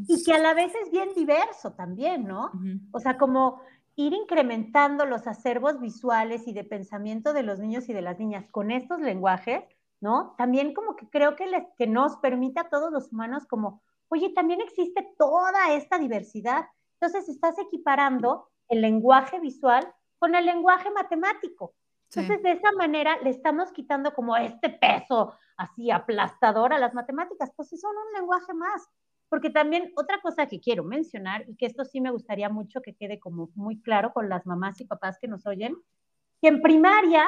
Y 0.07 0.23
que 0.23 0.33
a 0.33 0.39
la 0.39 0.53
vez 0.53 0.71
es 0.85 0.91
bien 0.91 1.09
diverso 1.13 1.73
también, 1.73 2.25
¿no? 2.25 2.51
O 2.91 2.99
sea, 2.99 3.17
como 3.17 3.61
ir 3.95 4.13
incrementando 4.13 5.05
los 5.05 5.27
acervos 5.27 5.79
visuales 5.79 6.47
y 6.47 6.53
de 6.53 6.63
pensamiento 6.63 7.33
de 7.33 7.43
los 7.43 7.59
niños 7.59 7.87
y 7.89 7.93
de 7.93 8.01
las 8.01 8.19
niñas 8.19 8.49
con 8.51 8.71
estos 8.71 8.99
lenguajes, 8.99 9.63
¿no? 10.01 10.35
También 10.37 10.73
como 10.73 10.95
que 10.95 11.09
creo 11.09 11.35
que, 11.35 11.47
les, 11.47 11.63
que 11.77 11.87
nos 11.87 12.17
permite 12.17 12.59
a 12.59 12.69
todos 12.69 12.91
los 12.91 13.11
humanos 13.11 13.45
como, 13.47 13.81
oye, 14.09 14.29
también 14.33 14.61
existe 14.61 15.13
toda 15.17 15.73
esta 15.73 15.97
diversidad. 15.97 16.65
Entonces 16.99 17.29
estás 17.29 17.57
equiparando 17.57 18.49
el 18.67 18.81
lenguaje 18.81 19.39
visual 19.39 19.93
con 20.19 20.35
el 20.35 20.45
lenguaje 20.45 20.91
matemático. 20.91 21.73
Entonces, 22.09 22.43
de 22.43 22.51
esa 22.51 22.71
manera 22.73 23.17
le 23.21 23.29
estamos 23.29 23.71
quitando 23.71 24.13
como 24.13 24.37
este 24.37 24.69
peso 24.69 25.33
así 25.57 25.91
aplastador 25.91 26.73
a 26.73 26.79
las 26.79 26.93
matemáticas, 26.93 27.51
pues 27.55 27.69
sí 27.69 27.77
son 27.77 27.91
un 27.91 28.13
lenguaje 28.13 28.53
más. 28.53 28.89
Porque 29.35 29.49
también 29.49 29.91
otra 29.97 30.21
cosa 30.21 30.45
que 30.45 30.61
quiero 30.61 30.85
mencionar, 30.85 31.43
y 31.45 31.57
que 31.57 31.65
esto 31.65 31.83
sí 31.83 31.99
me 31.99 32.09
gustaría 32.09 32.47
mucho 32.47 32.81
que 32.81 32.95
quede 32.95 33.19
como 33.19 33.49
muy 33.53 33.81
claro 33.81 34.13
con 34.13 34.29
las 34.29 34.45
mamás 34.45 34.79
y 34.79 34.85
papás 34.85 35.17
que 35.19 35.27
nos 35.27 35.45
oyen, 35.45 35.75
que 36.41 36.47
en 36.47 36.61
primaria, 36.61 37.27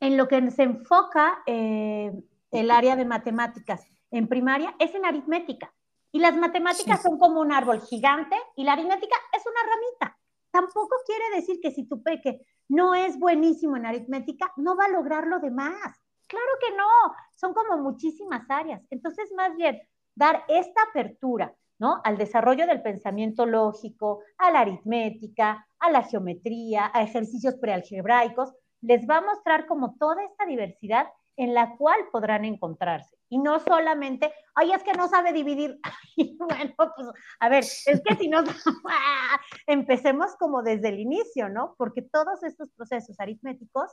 en 0.00 0.18
lo 0.18 0.28
que 0.28 0.50
se 0.50 0.64
enfoca 0.64 1.42
eh, 1.46 2.12
el 2.50 2.70
área 2.70 2.94
de 2.94 3.06
matemáticas 3.06 3.86
en 4.10 4.28
primaria 4.28 4.76
es 4.78 4.94
en 4.94 5.06
aritmética. 5.06 5.72
Y 6.12 6.18
las 6.18 6.36
matemáticas 6.36 7.00
son 7.00 7.18
como 7.18 7.40
un 7.40 7.52
árbol 7.52 7.80
gigante 7.80 8.36
y 8.54 8.64
la 8.64 8.74
aritmética 8.74 9.16
es 9.34 9.42
una 9.46 9.62
ramita. 9.62 10.18
Tampoco 10.50 10.94
quiere 11.06 11.36
decir 11.36 11.58
que 11.62 11.70
si 11.70 11.88
tu 11.88 12.02
peque 12.02 12.46
no 12.68 12.94
es 12.94 13.18
buenísimo 13.18 13.78
en 13.78 13.86
aritmética, 13.86 14.52
no 14.58 14.76
va 14.76 14.84
a 14.84 14.90
lograr 14.90 15.26
lo 15.26 15.38
demás. 15.38 16.02
Claro 16.26 16.52
que 16.60 16.76
no, 16.76 16.84
son 17.34 17.54
como 17.54 17.78
muchísimas 17.78 18.44
áreas. 18.50 18.82
Entonces, 18.90 19.32
más 19.34 19.56
bien, 19.56 19.80
dar 20.18 20.44
esta 20.48 20.82
apertura, 20.90 21.54
¿no? 21.78 22.00
Al 22.04 22.18
desarrollo 22.18 22.66
del 22.66 22.82
pensamiento 22.82 23.46
lógico, 23.46 24.20
a 24.36 24.50
la 24.50 24.60
aritmética, 24.60 25.66
a 25.78 25.90
la 25.90 26.02
geometría, 26.02 26.90
a 26.92 27.02
ejercicios 27.02 27.54
prealgebraicos, 27.56 28.52
les 28.80 29.08
va 29.08 29.18
a 29.18 29.22
mostrar 29.22 29.66
como 29.66 29.96
toda 29.96 30.24
esta 30.24 30.44
diversidad 30.44 31.06
en 31.36 31.54
la 31.54 31.76
cual 31.76 32.00
podrán 32.10 32.44
encontrarse. 32.44 33.16
Y 33.28 33.38
no 33.38 33.60
solamente, 33.60 34.32
ay, 34.56 34.72
es 34.72 34.82
que 34.82 34.92
no 34.92 35.06
sabe 35.06 35.32
dividir. 35.32 35.78
bueno, 36.38 36.74
pues, 36.76 37.08
a 37.38 37.48
ver, 37.48 37.62
es 37.62 38.02
que 38.04 38.16
si 38.16 38.28
no, 38.28 38.42
empecemos 39.66 40.34
como 40.36 40.62
desde 40.62 40.88
el 40.88 40.98
inicio, 40.98 41.48
¿no? 41.48 41.76
Porque 41.78 42.02
todos 42.02 42.42
estos 42.42 42.70
procesos 42.72 43.20
aritméticos 43.20 43.92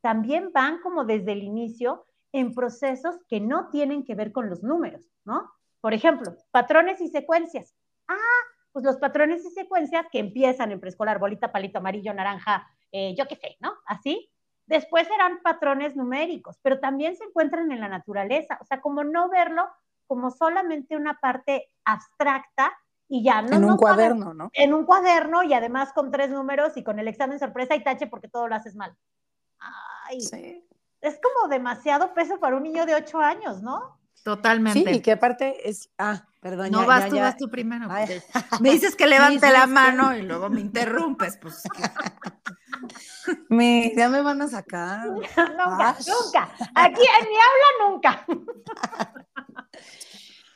también 0.00 0.52
van 0.54 0.80
como 0.80 1.04
desde 1.04 1.32
el 1.32 1.42
inicio 1.42 2.06
en 2.32 2.54
procesos 2.54 3.16
que 3.28 3.40
no 3.40 3.68
tienen 3.68 4.04
que 4.04 4.14
ver 4.14 4.32
con 4.32 4.48
los 4.48 4.62
números, 4.62 5.06
¿no? 5.24 5.50
Por 5.86 5.94
ejemplo, 5.94 6.34
patrones 6.50 7.00
y 7.00 7.06
secuencias. 7.06 7.72
Ah, 8.08 8.40
pues 8.72 8.84
los 8.84 8.96
patrones 8.96 9.44
y 9.44 9.50
secuencias 9.52 10.04
que 10.10 10.18
empiezan 10.18 10.72
en 10.72 10.80
preescolar, 10.80 11.20
bolita, 11.20 11.52
palito, 11.52 11.78
amarillo, 11.78 12.12
naranja, 12.12 12.68
eh, 12.90 13.14
yo 13.16 13.28
qué 13.28 13.36
sé, 13.36 13.56
¿no? 13.60 13.72
Así. 13.86 14.28
Después 14.66 15.06
serán 15.06 15.38
patrones 15.44 15.94
numéricos, 15.94 16.58
pero 16.60 16.80
también 16.80 17.14
se 17.14 17.22
encuentran 17.22 17.70
en 17.70 17.78
la 17.78 17.86
naturaleza. 17.86 18.58
O 18.60 18.64
sea, 18.64 18.80
como 18.80 19.04
no 19.04 19.28
verlo 19.28 19.62
como 20.08 20.32
solamente 20.32 20.96
una 20.96 21.20
parte 21.20 21.70
abstracta 21.84 22.76
y 23.06 23.22
ya. 23.22 23.42
No, 23.42 23.56
en 23.56 23.64
un 23.66 23.76
cuaderno, 23.76 24.34
¿no? 24.34 24.50
En 24.54 24.74
un 24.74 24.86
cuaderno 24.86 25.44
y 25.44 25.54
además 25.54 25.92
con 25.92 26.10
tres 26.10 26.30
números 26.30 26.76
y 26.76 26.82
con 26.82 26.98
el 26.98 27.06
examen 27.06 27.38
sorpresa 27.38 27.76
y 27.76 27.84
tache 27.84 28.08
porque 28.08 28.26
todo 28.26 28.48
lo 28.48 28.56
haces 28.56 28.74
mal. 28.74 28.92
Ay, 29.60 30.20
sí. 30.20 30.68
es 31.00 31.20
como 31.20 31.46
demasiado 31.48 32.12
peso 32.12 32.40
para 32.40 32.56
un 32.56 32.64
niño 32.64 32.86
de 32.86 32.96
ocho 32.96 33.20
años, 33.20 33.62
¿no? 33.62 33.95
Totalmente. 34.22 34.90
Sí, 34.90 34.96
y 34.98 35.00
que 35.00 35.12
aparte 35.12 35.68
es, 35.68 35.90
ah, 35.98 36.26
perdón. 36.40 36.70
No 36.70 36.86
vas 36.86 37.08
tú, 37.08 37.16
vas 37.16 37.36
tú 37.36 37.48
primero. 37.48 37.88
Me 38.60 38.70
dices 38.70 38.96
que 38.96 39.06
levante 39.06 39.50
la 39.50 39.66
mano 39.66 40.16
y 40.16 40.22
luego 40.22 40.50
me 40.50 40.60
interrumpes, 40.60 41.38
pues. 41.40 41.62
Me, 43.48 43.92
ya 43.96 44.08
me 44.08 44.22
van 44.22 44.42
a 44.42 44.48
sacar. 44.48 45.08
nunca, 45.08 45.96
nunca. 46.06 46.50
Aquí 46.74 47.02
en 47.02 47.28
mi 47.28 47.36
aula 47.36 47.88
nunca. 47.88 48.26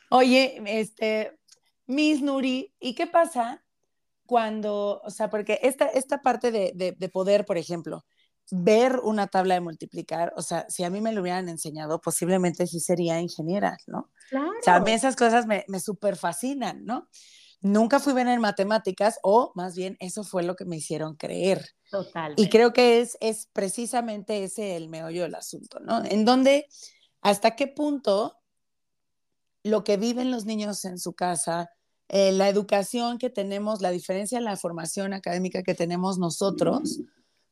Oye, 0.09 0.61
este, 0.65 1.39
Miss 1.87 2.21
Nuri, 2.21 2.73
¿y 2.79 2.95
qué 2.95 3.07
pasa 3.07 3.63
cuando, 4.25 5.01
o 5.03 5.09
sea, 5.09 5.29
porque 5.29 5.59
esta, 5.61 5.87
esta 5.87 6.21
parte 6.21 6.51
de, 6.51 6.95
de, 6.97 7.09
poder, 7.09 7.45
por 7.45 7.57
ejemplo, 7.57 8.05
ver 8.51 8.99
una 9.03 9.27
tabla 9.27 9.55
de 9.55 9.61
multiplicar, 9.61 10.33
o 10.35 10.41
sea, 10.41 10.69
si 10.69 10.83
a 10.83 10.89
mí 10.89 11.01
me 11.01 11.13
lo 11.13 11.21
hubieran 11.21 11.49
enseñado, 11.49 12.01
posiblemente 12.01 12.67
sí 12.67 12.79
sería 12.79 13.19
ingeniera, 13.19 13.77
¿no? 13.87 14.11
Claro. 14.29 14.51
O 14.59 14.63
sea, 14.63 14.75
a 14.75 14.79
mí 14.81 14.91
esas 14.91 15.15
cosas 15.15 15.47
me, 15.47 15.65
me 15.67 15.79
súper 15.79 16.17
fascinan, 16.17 16.85
¿no? 16.85 17.07
Nunca 17.61 17.99
fui 17.99 18.13
bien 18.13 18.27
en 18.27 18.41
matemáticas, 18.41 19.19
o 19.23 19.51
más 19.55 19.75
bien 19.75 19.95
eso 19.99 20.23
fue 20.23 20.43
lo 20.43 20.55
que 20.55 20.65
me 20.65 20.77
hicieron 20.77 21.15
creer. 21.15 21.63
Total. 21.89 22.33
Y 22.35 22.49
creo 22.49 22.73
que 22.73 23.01
es, 23.01 23.17
es 23.21 23.47
precisamente 23.53 24.43
ese 24.43 24.75
el 24.75 24.89
meollo 24.89 25.23
del 25.23 25.35
asunto, 25.35 25.79
¿no? 25.79 26.03
En 26.03 26.25
donde, 26.25 26.67
hasta 27.21 27.55
qué 27.55 27.67
punto 27.67 28.37
lo 29.63 29.83
que 29.83 29.97
viven 29.97 30.31
los 30.31 30.45
niños 30.45 30.83
en 30.85 30.97
su 30.97 31.13
casa, 31.13 31.69
eh, 32.09 32.31
la 32.31 32.49
educación 32.49 33.17
que 33.17 33.29
tenemos, 33.29 33.79
la 33.79 33.91
diferencia 33.91 34.37
en 34.37 34.43
la 34.43 34.57
formación 34.57 35.13
académica 35.13 35.63
que 35.63 35.75
tenemos 35.75 36.17
nosotros, 36.17 36.99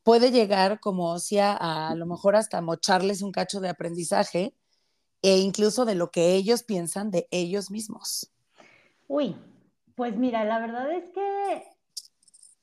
puede 0.09 0.31
llegar, 0.31 0.79
como 0.79 1.13
decía, 1.13 1.51
a, 1.51 1.89
a 1.89 1.95
lo 1.95 2.07
mejor 2.07 2.35
hasta 2.35 2.61
mocharles 2.61 3.21
un 3.21 3.31
cacho 3.31 3.59
de 3.59 3.69
aprendizaje 3.69 4.55
e 5.21 5.37
incluso 5.37 5.85
de 5.85 5.93
lo 5.93 6.09
que 6.09 6.33
ellos 6.33 6.63
piensan 6.63 7.11
de 7.11 7.27
ellos 7.29 7.69
mismos. 7.69 8.33
Uy, 9.07 9.35
pues 9.93 10.17
mira, 10.17 10.43
la 10.45 10.57
verdad 10.57 10.91
es 10.93 11.11
que 11.11 11.63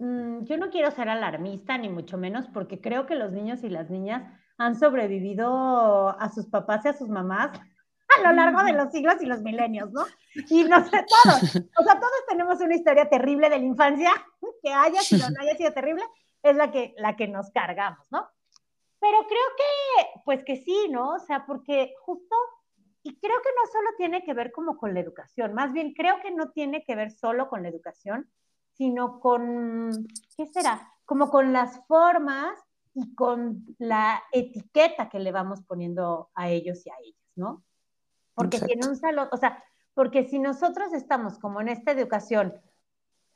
mm, 0.00 0.42
yo 0.42 0.56
no 0.56 0.70
quiero 0.70 0.90
ser 0.90 1.08
alarmista, 1.08 1.78
ni 1.78 1.88
mucho 1.88 2.18
menos, 2.18 2.48
porque 2.52 2.80
creo 2.80 3.06
que 3.06 3.14
los 3.14 3.30
niños 3.30 3.62
y 3.62 3.68
las 3.68 3.90
niñas 3.90 4.24
han 4.58 4.76
sobrevivido 4.76 6.18
a 6.18 6.28
sus 6.34 6.46
papás 6.46 6.84
y 6.84 6.88
a 6.88 6.94
sus 6.94 7.08
mamás 7.08 7.56
a 8.18 8.22
lo 8.22 8.32
largo 8.32 8.64
de 8.64 8.72
los 8.72 8.90
siglos 8.90 9.16
y 9.20 9.26
los 9.26 9.42
milenios, 9.42 9.92
¿no? 9.92 10.04
Y 10.50 10.64
no 10.64 10.84
sé, 10.84 11.04
todos, 11.22 11.42
o 11.44 11.84
sea, 11.84 11.94
todos 11.94 12.26
tenemos 12.28 12.60
una 12.60 12.74
historia 12.74 13.08
terrible 13.08 13.48
de 13.50 13.58
la 13.60 13.64
infancia, 13.64 14.10
que 14.60 14.72
haya 14.72 15.00
sido 15.00 15.30
no 15.30 15.40
haya 15.40 15.56
sido 15.56 15.72
terrible, 15.72 16.02
es 16.50 16.56
la 16.56 16.70
que, 16.70 16.94
la 16.98 17.16
que 17.16 17.28
nos 17.28 17.50
cargamos, 17.50 18.06
¿no? 18.10 18.28
Pero 19.00 19.18
creo 19.26 19.46
que, 19.56 20.20
pues 20.24 20.44
que 20.44 20.56
sí, 20.56 20.88
¿no? 20.90 21.14
O 21.14 21.18
sea, 21.18 21.44
porque 21.46 21.94
justo, 22.00 22.34
y 23.02 23.18
creo 23.18 23.36
que 23.42 23.50
no 23.50 23.72
solo 23.72 23.90
tiene 23.96 24.24
que 24.24 24.34
ver 24.34 24.52
como 24.52 24.76
con 24.76 24.94
la 24.94 25.00
educación, 25.00 25.54
más 25.54 25.72
bien 25.72 25.92
creo 25.94 26.20
que 26.20 26.30
no 26.30 26.50
tiene 26.50 26.84
que 26.84 26.94
ver 26.94 27.10
solo 27.10 27.48
con 27.48 27.62
la 27.62 27.68
educación, 27.68 28.30
sino 28.72 29.20
con, 29.20 30.06
¿qué 30.36 30.46
será? 30.46 30.92
Como 31.04 31.30
con 31.30 31.52
las 31.52 31.86
formas 31.86 32.58
y 32.94 33.14
con 33.14 33.64
la 33.78 34.22
etiqueta 34.32 35.08
que 35.08 35.18
le 35.18 35.32
vamos 35.32 35.62
poniendo 35.62 36.30
a 36.34 36.48
ellos 36.48 36.84
y 36.86 36.90
a 36.90 36.94
ellas, 37.02 37.32
¿no? 37.36 37.62
Porque 38.34 38.58
si 38.58 38.72
en 38.72 38.86
un 38.86 38.96
salón, 38.96 39.28
o 39.32 39.36
sea, 39.36 39.62
porque 39.94 40.24
si 40.24 40.38
nosotros 40.38 40.92
estamos 40.92 41.38
como 41.38 41.60
en 41.60 41.68
esta 41.68 41.92
educación, 41.92 42.54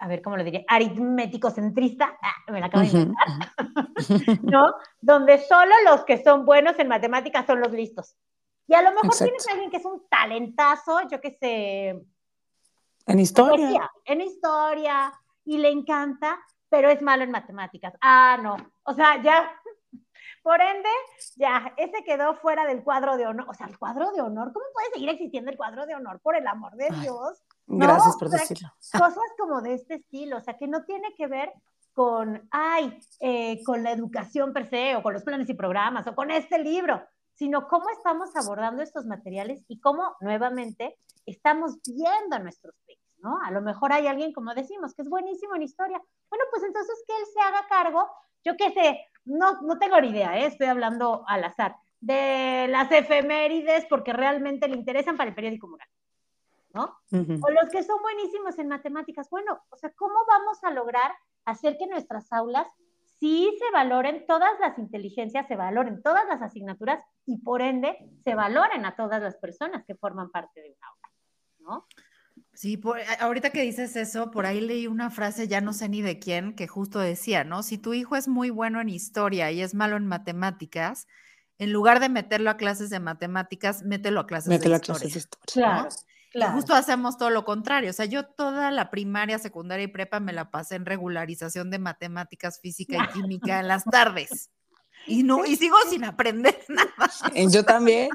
a 0.00 0.08
ver, 0.08 0.22
¿cómo 0.22 0.36
lo 0.36 0.44
diría? 0.44 0.64
Aritmético 0.66 1.50
centrista, 1.50 2.16
ah, 2.22 2.50
me 2.50 2.58
la 2.58 2.66
acabo 2.66 2.84
de 2.84 2.90
inventar, 2.90 3.28
¿no? 4.42 4.74
Donde 5.00 5.38
solo 5.38 5.74
los 5.84 6.04
que 6.04 6.22
son 6.24 6.46
buenos 6.46 6.78
en 6.78 6.88
matemáticas 6.88 7.44
son 7.46 7.60
los 7.60 7.70
listos. 7.70 8.16
Y 8.66 8.74
a 8.74 8.80
lo 8.80 8.92
mejor 8.92 9.14
tienes 9.14 9.46
a 9.46 9.52
alguien 9.52 9.70
que 9.70 9.76
es 9.76 9.84
un 9.84 10.08
talentazo, 10.08 11.00
yo 11.10 11.20
qué 11.20 11.36
sé. 11.38 12.02
En 13.06 13.18
historia. 13.18 13.90
en 14.06 14.20
historia, 14.22 15.12
y 15.44 15.58
le 15.58 15.68
encanta, 15.68 16.38
pero 16.70 16.88
es 16.88 17.02
malo 17.02 17.24
en 17.24 17.30
matemáticas. 17.30 17.92
Ah, 18.00 18.38
no. 18.42 18.56
O 18.84 18.94
sea, 18.94 19.20
ya 19.22 19.52
por 20.42 20.62
ende, 20.62 20.88
ya, 21.36 21.74
ese 21.76 22.02
quedó 22.04 22.36
fuera 22.36 22.64
del 22.64 22.82
cuadro 22.82 23.18
de 23.18 23.26
honor. 23.26 23.50
O 23.50 23.54
sea, 23.54 23.66
el 23.66 23.78
cuadro 23.78 24.12
de 24.12 24.22
honor, 24.22 24.50
¿cómo 24.54 24.64
puede 24.72 24.92
seguir 24.94 25.10
existiendo 25.10 25.50
el 25.50 25.58
cuadro 25.58 25.84
de 25.84 25.94
honor? 25.94 26.20
Por 26.20 26.36
el 26.36 26.46
amor 26.46 26.74
de 26.76 26.88
Dios. 27.02 27.42
Gracias 27.78 28.16
por 28.16 28.30
decirlo. 28.30 28.72
Cosas 28.92 29.32
como 29.38 29.62
de 29.62 29.74
este 29.74 29.94
estilo, 29.94 30.38
o 30.38 30.40
sea, 30.40 30.56
que 30.56 30.66
no 30.66 30.84
tiene 30.84 31.14
que 31.16 31.26
ver 31.26 31.52
con, 31.92 32.48
ay, 32.50 32.98
eh, 33.20 33.62
con 33.64 33.82
la 33.82 33.92
educación 33.92 34.52
per 34.52 34.68
se, 34.68 34.96
o 34.96 35.02
con 35.02 35.12
los 35.12 35.22
planes 35.22 35.48
y 35.48 35.54
programas, 35.54 36.06
o 36.06 36.14
con 36.14 36.30
este 36.30 36.58
libro, 36.58 37.02
sino 37.34 37.68
cómo 37.68 37.88
estamos 37.90 38.34
abordando 38.36 38.82
estos 38.82 39.06
materiales 39.06 39.64
y 39.68 39.80
cómo, 39.80 40.16
nuevamente, 40.20 40.96
estamos 41.26 41.78
viendo 41.86 42.36
a 42.36 42.38
nuestros 42.38 42.74
peques, 42.86 43.18
¿no? 43.22 43.38
A 43.44 43.50
lo 43.50 43.60
mejor 43.60 43.92
hay 43.92 44.06
alguien, 44.06 44.32
como 44.32 44.54
decimos, 44.54 44.94
que 44.94 45.02
es 45.02 45.08
buenísimo 45.08 45.54
en 45.56 45.62
historia. 45.62 46.00
Bueno, 46.28 46.44
pues 46.50 46.62
entonces 46.64 47.02
que 47.06 47.16
él 47.16 47.24
se 47.32 47.40
haga 47.40 47.66
cargo, 47.68 48.08
yo 48.44 48.56
qué 48.56 48.72
sé, 48.72 49.00
no, 49.24 49.60
no 49.62 49.78
tengo 49.78 50.00
ni 50.00 50.08
idea, 50.08 50.38
¿eh? 50.38 50.46
estoy 50.46 50.66
hablando 50.66 51.24
al 51.26 51.44
azar, 51.44 51.76
de 52.00 52.66
las 52.68 52.90
efemérides 52.90 53.84
porque 53.86 54.12
realmente 54.12 54.68
le 54.68 54.76
interesan 54.76 55.16
para 55.16 55.28
el 55.28 55.34
periódico 55.34 55.68
moral, 55.68 55.88
¿no? 56.72 56.96
O 57.12 57.50
los 57.50 57.70
que 57.70 57.82
son 57.82 58.00
buenísimos 58.02 58.58
en 58.58 58.68
matemáticas. 58.68 59.28
Bueno, 59.30 59.60
o 59.70 59.76
sea, 59.76 59.92
¿cómo 59.92 60.14
vamos 60.28 60.62
a 60.62 60.70
lograr 60.70 61.12
hacer 61.44 61.76
que 61.78 61.86
nuestras 61.86 62.32
aulas 62.32 62.66
sí 63.18 63.54
se 63.58 63.70
valoren 63.72 64.24
todas 64.26 64.58
las 64.60 64.78
inteligencias, 64.78 65.46
se 65.46 65.56
valoren 65.56 66.02
todas 66.02 66.26
las 66.28 66.40
asignaturas 66.42 67.04
y 67.26 67.38
por 67.38 67.60
ende 67.60 67.96
se 68.24 68.34
valoren 68.34 68.86
a 68.86 68.96
todas 68.96 69.22
las 69.22 69.36
personas 69.36 69.84
que 69.86 69.94
forman 69.94 70.30
parte 70.30 70.62
de 70.62 70.70
un 70.70 70.84
aula, 70.84 71.10
¿no? 71.58 71.86
Sí, 72.54 72.80
ahorita 73.20 73.50
que 73.50 73.62
dices 73.62 73.96
eso, 73.96 74.30
por 74.30 74.46
ahí 74.46 74.60
leí 74.60 74.86
una 74.86 75.10
frase, 75.10 75.48
ya 75.48 75.60
no 75.60 75.72
sé 75.72 75.88
ni 75.88 76.02
de 76.02 76.18
quién, 76.18 76.54
que 76.54 76.66
justo 76.66 76.98
decía, 76.98 77.44
¿no? 77.44 77.62
Si 77.62 77.78
tu 77.78 77.94
hijo 77.94 78.16
es 78.16 78.28
muy 78.28 78.50
bueno 78.50 78.80
en 78.80 78.88
historia 78.88 79.50
y 79.50 79.62
es 79.62 79.74
malo 79.74 79.96
en 79.96 80.06
matemáticas, 80.06 81.06
en 81.58 81.72
lugar 81.72 82.00
de 82.00 82.08
meterlo 82.08 82.50
a 82.50 82.56
clases 82.56 82.90
de 82.90 83.00
matemáticas, 83.00 83.82
mételo 83.82 84.20
a 84.20 84.26
clases 84.26 84.48
de 84.48 84.54
historia. 84.56 84.76
A 84.76 84.80
clases 84.80 85.12
de 85.12 85.18
historia. 85.18 85.52
Claro, 85.52 85.88
justo 86.52 86.74
hacemos 86.74 87.16
todo 87.16 87.30
lo 87.30 87.44
contrario. 87.44 87.90
O 87.90 87.92
sea, 87.92 88.06
yo 88.06 88.24
toda 88.24 88.70
la 88.70 88.90
primaria, 88.90 89.38
secundaria 89.38 89.84
y 89.84 89.88
prepa 89.88 90.20
me 90.20 90.32
la 90.32 90.50
pasé 90.50 90.76
en 90.76 90.86
regularización 90.86 91.70
de 91.70 91.78
matemáticas, 91.78 92.60
física 92.60 92.96
y 93.04 93.12
química 93.12 93.60
en 93.60 93.68
las 93.68 93.84
tardes. 93.84 94.50
Y 95.06 95.22
no, 95.22 95.44
y 95.44 95.56
sigo 95.56 95.76
sin 95.88 96.04
aprender 96.04 96.58
nada. 96.68 97.10
Yo 97.50 97.64
también. 97.64 98.10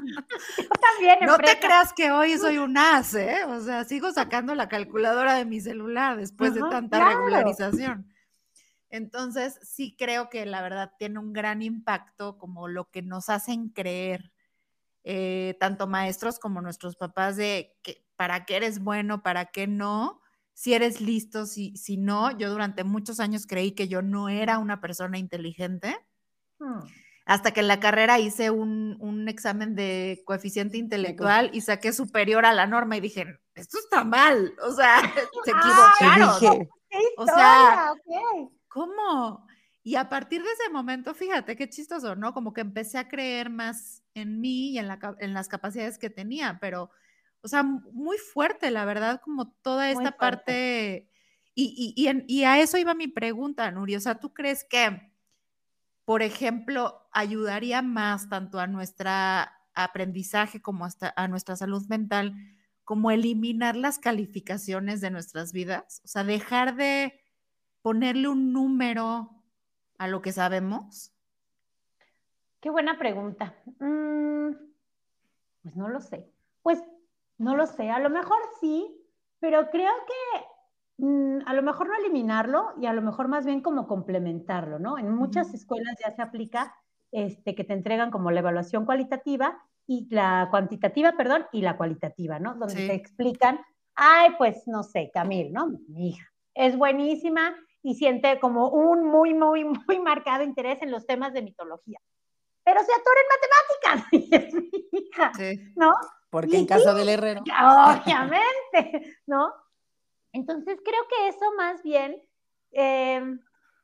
Yo 0.56 0.68
también. 0.68 1.18
No 1.26 1.36
te 1.38 1.58
creas 1.58 1.92
que 1.92 2.10
hoy 2.10 2.38
soy 2.38 2.58
un 2.58 2.78
as, 2.78 3.14
¿eh? 3.14 3.44
O 3.44 3.60
sea, 3.60 3.84
sigo 3.84 4.12
sacando 4.12 4.54
la 4.54 4.68
calculadora 4.68 5.34
de 5.34 5.44
mi 5.44 5.60
celular 5.60 6.16
después 6.16 6.54
de 6.54 6.60
tanta 6.70 7.08
regularización. 7.08 8.12
Entonces, 8.88 9.58
sí 9.62 9.96
creo 9.98 10.30
que 10.30 10.46
la 10.46 10.62
verdad 10.62 10.92
tiene 10.98 11.18
un 11.18 11.32
gran 11.32 11.60
impacto 11.60 12.38
como 12.38 12.68
lo 12.68 12.88
que 12.90 13.02
nos 13.02 13.28
hacen 13.28 13.68
creer, 13.68 14.32
eh, 15.02 15.56
tanto 15.58 15.86
maestros 15.86 16.38
como 16.38 16.62
nuestros 16.62 16.96
papás, 16.96 17.36
de 17.36 17.76
que, 17.82 18.05
para 18.16 18.44
qué 18.44 18.56
eres 18.56 18.80
bueno, 18.80 19.22
para 19.22 19.46
qué 19.46 19.66
no, 19.66 20.20
si 20.54 20.74
eres 20.74 21.00
listo, 21.00 21.46
si, 21.46 21.76
si 21.76 21.96
no. 21.96 22.36
Yo 22.36 22.50
durante 22.50 22.84
muchos 22.84 23.20
años 23.20 23.46
creí 23.46 23.72
que 23.72 23.88
yo 23.88 24.02
no 24.02 24.28
era 24.28 24.58
una 24.58 24.80
persona 24.80 25.18
inteligente 25.18 25.96
Hmm. 26.58 26.80
Hasta 27.26 27.50
que 27.50 27.60
en 27.60 27.68
la 27.68 27.80
carrera 27.80 28.20
hice 28.20 28.50
un, 28.50 29.26
examen 29.28 29.74
de 29.74 30.22
coeficiente 30.24 30.76
intelectual 30.76 31.50
y 31.52 31.60
saqué 31.60 31.92
superior 31.92 32.46
a 32.46 32.52
la 32.52 32.66
norma 32.66 32.96
y 32.96 33.00
dije, 33.00 33.40
esto 33.54 33.78
está 33.78 34.04
mal, 34.04 34.54
o 34.62 34.70
sea, 34.72 35.00
se 35.44 35.50
equivocaron. 35.50 36.68
o 37.16 37.26
sea, 37.26 37.92
¿cómo? 38.68 39.44
Y 39.82 39.96
a 39.96 40.08
partir 40.08 40.42
de 40.42 40.52
ese 40.52 40.70
momento, 40.70 41.14
fíjate 41.14 41.56
qué 41.56 41.68
chistoso, 41.68 42.14
¿no? 42.14 42.32
Como 42.32 42.52
que 42.52 42.60
empecé 42.60 42.98
a 42.98 43.08
creer 43.08 43.50
más 43.50 44.04
en 44.14 44.40
mí 44.40 44.70
y 44.70 44.78
en, 44.78 44.86
las 44.86 45.48
capacidades 45.48 45.98
que 45.98 46.10
tenía, 46.10 46.58
pero, 46.60 46.90
o 47.46 47.48
sea, 47.48 47.62
muy 47.62 48.18
fuerte, 48.18 48.70
la 48.70 48.84
verdad, 48.84 49.20
como 49.22 49.50
toda 49.62 49.90
esta 49.90 50.16
parte. 50.16 51.08
Y, 51.54 51.94
y, 51.96 52.24
y, 52.26 52.44
a 52.44 52.58
eso 52.60 52.76
iba 52.76 52.92
mi 52.94 53.08
pregunta, 53.08 53.70
Nuri. 53.70 53.96
O 53.96 54.00
sea, 54.00 54.20
¿tú 54.20 54.34
crees 54.34 54.64
que 54.64 55.10
por 56.06 56.22
ejemplo, 56.22 57.02
ayudaría 57.10 57.82
más 57.82 58.28
tanto 58.28 58.60
a 58.60 58.68
nuestro 58.68 59.10
aprendizaje 59.74 60.62
como 60.62 60.84
hasta 60.84 61.12
a 61.16 61.26
nuestra 61.26 61.56
salud 61.56 61.84
mental, 61.88 62.32
como 62.84 63.10
eliminar 63.10 63.74
las 63.74 63.98
calificaciones 63.98 65.00
de 65.00 65.10
nuestras 65.10 65.52
vidas, 65.52 66.00
o 66.04 66.08
sea, 66.08 66.22
dejar 66.22 66.76
de 66.76 67.20
ponerle 67.82 68.28
un 68.28 68.52
número 68.52 69.42
a 69.98 70.06
lo 70.06 70.22
que 70.22 70.30
sabemos? 70.30 71.12
Qué 72.60 72.70
buena 72.70 72.96
pregunta. 72.98 73.56
Mm, 73.80 74.52
pues 75.62 75.74
no 75.74 75.88
lo 75.88 76.00
sé. 76.00 76.30
Pues 76.62 76.80
no 77.38 77.56
lo 77.56 77.66
sé, 77.66 77.90
a 77.90 77.98
lo 77.98 78.10
mejor 78.10 78.38
sí, 78.60 78.86
pero 79.40 79.70
creo 79.70 79.92
que 80.06 80.46
Mm, 80.98 81.40
a 81.44 81.52
lo 81.52 81.62
mejor 81.62 81.88
no 81.88 81.94
eliminarlo 81.94 82.72
y 82.80 82.86
a 82.86 82.92
lo 82.92 83.02
mejor 83.02 83.28
más 83.28 83.44
bien 83.44 83.60
como 83.60 83.86
complementarlo, 83.86 84.78
¿no? 84.78 84.96
En 84.98 85.14
muchas 85.14 85.52
escuelas 85.52 85.94
ya 86.02 86.14
se 86.14 86.22
aplica 86.22 86.74
este, 87.12 87.54
que 87.54 87.64
te 87.64 87.74
entregan 87.74 88.10
como 88.10 88.30
la 88.30 88.40
evaluación 88.40 88.86
cualitativa 88.86 89.58
y 89.86 90.08
la 90.10 90.48
cuantitativa, 90.50 91.12
perdón, 91.12 91.46
y 91.52 91.60
la 91.60 91.76
cualitativa, 91.76 92.38
¿no? 92.38 92.54
Donde 92.54 92.86
te 92.86 92.94
explican, 92.94 93.60
ay, 93.94 94.30
pues 94.38 94.66
no 94.66 94.82
sé, 94.82 95.10
Camil, 95.12 95.52
¿no? 95.52 95.68
Mi 95.88 96.10
hija 96.10 96.32
es 96.54 96.76
buenísima 96.78 97.54
y 97.82 97.94
siente 97.96 98.40
como 98.40 98.70
un 98.70 99.04
muy, 99.04 99.34
muy, 99.34 99.64
muy 99.86 99.98
marcado 100.00 100.44
interés 100.44 100.80
en 100.80 100.90
los 100.90 101.06
temas 101.06 101.34
de 101.34 101.42
mitología. 101.42 101.98
Pero 102.64 102.80
se 102.80 102.92
atora 102.92 103.20
en 103.20 103.92
matemáticas 103.92 104.12
y 104.12 104.34
es 104.34 104.54
mi 104.54 104.98
hija, 104.98 105.32
¿no? 105.76 105.92
Porque 106.30 106.58
en 106.58 106.66
casa 106.66 106.94
del 106.94 107.08
herrero. 107.08 107.42
Obviamente, 107.62 109.16
¿no? 109.26 109.52
Entonces 110.32 110.78
creo 110.84 111.02
que 111.08 111.28
eso 111.28 111.52
más 111.56 111.82
bien, 111.82 112.20
eh, 112.72 113.20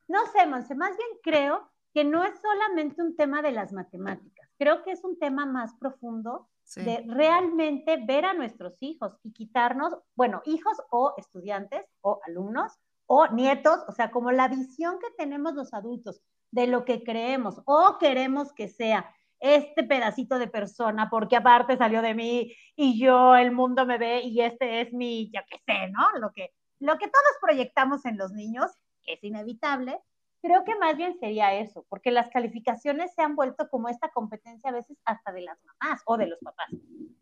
no 0.07 0.19
sé, 0.27 0.45
Monse, 0.45 0.75
más 0.75 0.95
bien 0.97 1.09
creo 1.23 1.69
que 1.93 2.03
no 2.03 2.23
es 2.23 2.39
solamente 2.39 3.01
un 3.01 3.15
tema 3.15 3.41
de 3.41 3.51
las 3.51 3.71
matemáticas, 3.71 4.49
creo 4.57 4.83
que 4.83 4.91
es 4.91 5.03
un 5.03 5.17
tema 5.17 5.45
más 5.45 5.73
profundo 5.75 6.49
de 6.75 7.03
realmente 7.07 7.97
ver 7.97 8.25
a 8.25 8.33
nuestros 8.33 8.77
hijos 8.79 9.17
y 9.23 9.33
quitarnos, 9.33 9.95
bueno, 10.15 10.41
hijos 10.45 10.77
o 10.89 11.13
estudiantes 11.17 11.85
o 12.01 12.19
alumnos 12.25 12.79
o 13.05 13.27
nietos, 13.27 13.79
o 13.87 13.91
sea, 13.91 14.11
como 14.11 14.31
la 14.31 14.47
visión 14.47 14.97
que 14.99 15.11
tenemos 15.17 15.53
los 15.53 15.73
adultos 15.73 16.21
de 16.51 16.67
lo 16.67 16.85
que 16.85 17.03
creemos 17.03 17.61
o 17.65 17.97
queremos 17.99 18.53
que 18.53 18.69
sea 18.69 19.13
este 19.43 19.83
pedacito 19.83 20.39
de 20.39 20.47
persona, 20.47 21.09
porque 21.09 21.35
aparte 21.35 21.77
salió 21.77 22.01
de 22.01 22.13
mí 22.13 22.55
y 22.77 22.97
yo, 22.97 23.35
el 23.35 23.51
mundo 23.51 23.85
me 23.85 23.97
ve 23.97 24.21
y 24.21 24.39
este 24.39 24.79
es 24.79 24.93
mi, 24.93 25.29
ya 25.31 25.43
que 25.43 25.57
sé, 25.65 25.89
¿no? 25.91 26.17
Lo 26.19 26.31
que, 26.31 26.51
lo 26.79 26.97
que 26.97 27.07
todos 27.07 27.37
proyectamos 27.41 28.05
en 28.05 28.17
los 28.17 28.31
niños, 28.31 28.71
que 29.03 29.13
es 29.13 29.23
inevitable, 29.23 29.99
creo 30.41 30.63
que 30.63 30.75
más 30.75 30.95
bien 30.95 31.17
sería 31.19 31.53
eso, 31.55 31.85
porque 31.89 32.09
las 32.09 32.29
calificaciones 32.29 33.13
se 33.13 33.21
han 33.21 33.35
vuelto 33.35 33.67
como 33.69 33.89
esta 33.89 34.09
competencia 34.11 34.69
a 34.69 34.73
veces 34.73 34.97
hasta 35.03 35.33
de 35.33 35.41
las 35.41 35.57
mamás 35.65 36.01
o 36.05 36.15
de 36.15 36.27
los 36.27 36.39
papás. 36.39 36.67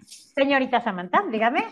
Señorita 0.05 0.83
Samantha, 0.83 1.23
dígame. 1.31 1.65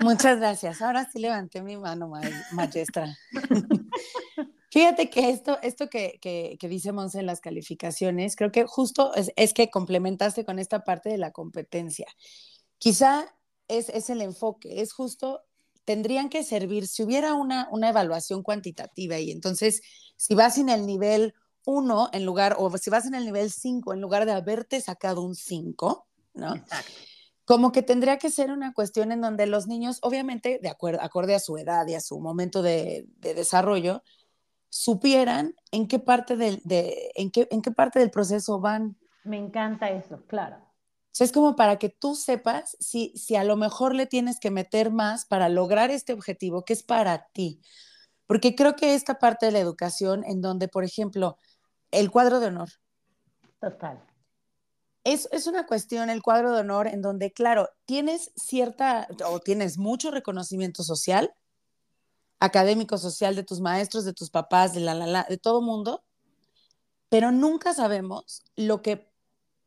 Muchas 0.00 0.38
gracias. 0.38 0.82
Ahora 0.82 1.04
sí 1.04 1.18
levanté 1.18 1.62
mi 1.62 1.78
mano, 1.78 2.12
maestra. 2.52 3.06
Fíjate 4.74 5.08
que 5.08 5.30
esto, 5.30 5.56
esto 5.62 5.88
que, 5.88 6.18
que, 6.20 6.56
que, 6.58 6.68
dice 6.68 6.90
Monse 6.90 7.20
en 7.20 7.26
las 7.26 7.40
calificaciones, 7.40 8.34
creo 8.34 8.50
que 8.50 8.64
justo 8.66 9.14
es, 9.14 9.30
es, 9.36 9.54
que 9.54 9.70
complementaste 9.70 10.44
con 10.44 10.58
esta 10.58 10.82
parte 10.82 11.10
de 11.10 11.16
la 11.16 11.30
competencia. 11.30 12.08
Quizá 12.78 13.24
es, 13.68 13.88
es 13.88 14.10
el 14.10 14.20
enfoque, 14.20 14.80
es 14.80 14.92
justo, 14.92 15.42
tendrían 15.84 16.28
que 16.28 16.42
servir, 16.42 16.88
si 16.88 17.04
hubiera 17.04 17.34
una, 17.34 17.68
una 17.70 17.90
evaluación 17.90 18.42
cuantitativa 18.42 19.16
y 19.20 19.30
entonces 19.30 19.80
si 20.16 20.34
vas 20.34 20.58
en 20.58 20.68
el 20.68 20.86
nivel 20.86 21.34
1 21.66 22.10
en 22.12 22.26
lugar, 22.26 22.56
o 22.58 22.76
si 22.76 22.90
vas 22.90 23.06
en 23.06 23.14
el 23.14 23.26
nivel 23.26 23.52
5 23.52 23.94
en 23.94 24.00
lugar 24.00 24.26
de 24.26 24.32
haberte 24.32 24.80
sacado 24.80 25.22
un 25.22 25.36
5, 25.36 26.08
¿no? 26.34 26.52
Como 27.44 27.70
que 27.70 27.82
tendría 27.82 28.18
que 28.18 28.28
ser 28.28 28.50
una 28.50 28.72
cuestión 28.72 29.12
en 29.12 29.20
donde 29.20 29.46
los 29.46 29.68
niños, 29.68 30.00
obviamente, 30.02 30.58
de 30.60 30.68
acuerdo, 30.68 31.00
acorde 31.00 31.36
a 31.36 31.38
su 31.38 31.56
edad 31.58 31.86
y 31.86 31.94
a 31.94 32.00
su 32.00 32.18
momento 32.18 32.60
de, 32.60 33.06
de 33.18 33.34
desarrollo, 33.34 34.02
supieran 34.74 35.54
en 35.70 35.86
qué 35.86 36.00
parte 36.00 36.36
del, 36.36 36.60
de, 36.64 37.12
en 37.14 37.30
qué, 37.30 37.46
en 37.52 37.62
qué 37.62 37.70
parte 37.70 38.00
del 38.00 38.10
proceso 38.10 38.58
van. 38.58 38.96
Me 39.22 39.38
encanta 39.38 39.88
eso, 39.88 40.26
claro. 40.26 40.56
es 41.16 41.30
como 41.30 41.54
para 41.54 41.78
que 41.78 41.90
tú 41.90 42.16
sepas 42.16 42.76
si, 42.80 43.12
si 43.16 43.36
a 43.36 43.44
lo 43.44 43.54
mejor 43.54 43.94
le 43.94 44.06
tienes 44.06 44.40
que 44.40 44.50
meter 44.50 44.90
más 44.90 45.26
para 45.26 45.48
lograr 45.48 45.92
este 45.92 46.12
objetivo 46.12 46.64
que 46.64 46.72
es 46.72 46.82
para 46.82 47.28
ti. 47.28 47.60
Porque 48.26 48.56
creo 48.56 48.74
que 48.74 48.96
esta 48.96 49.20
parte 49.20 49.46
de 49.46 49.52
la 49.52 49.60
educación 49.60 50.24
en 50.24 50.40
donde, 50.40 50.66
por 50.66 50.82
ejemplo, 50.82 51.38
el 51.92 52.10
cuadro 52.10 52.40
de 52.40 52.48
honor. 52.48 52.70
Total. 53.60 54.04
Es, 55.04 55.28
es, 55.30 55.46
una 55.46 55.66
cuestión, 55.66 56.10
el 56.10 56.20
cuadro 56.20 56.52
de 56.52 56.62
honor, 56.62 56.88
en 56.88 57.00
donde, 57.00 57.32
claro, 57.32 57.68
tienes 57.84 58.32
cierta 58.34 59.06
o 59.24 59.38
tienes 59.38 59.78
mucho 59.78 60.10
reconocimiento 60.10 60.82
social, 60.82 61.32
académico, 62.44 62.98
social 62.98 63.34
de 63.36 63.42
tus 63.42 63.60
maestros, 63.60 64.04
de 64.04 64.12
tus 64.12 64.30
papás, 64.30 64.74
de 64.74 64.80
la, 64.80 64.94
la, 64.94 65.06
la 65.06 65.24
de 65.24 65.38
todo 65.38 65.62
mundo, 65.62 66.04
pero 67.08 67.32
nunca 67.32 67.74
sabemos 67.74 68.42
lo 68.56 68.82
que, 68.82 69.10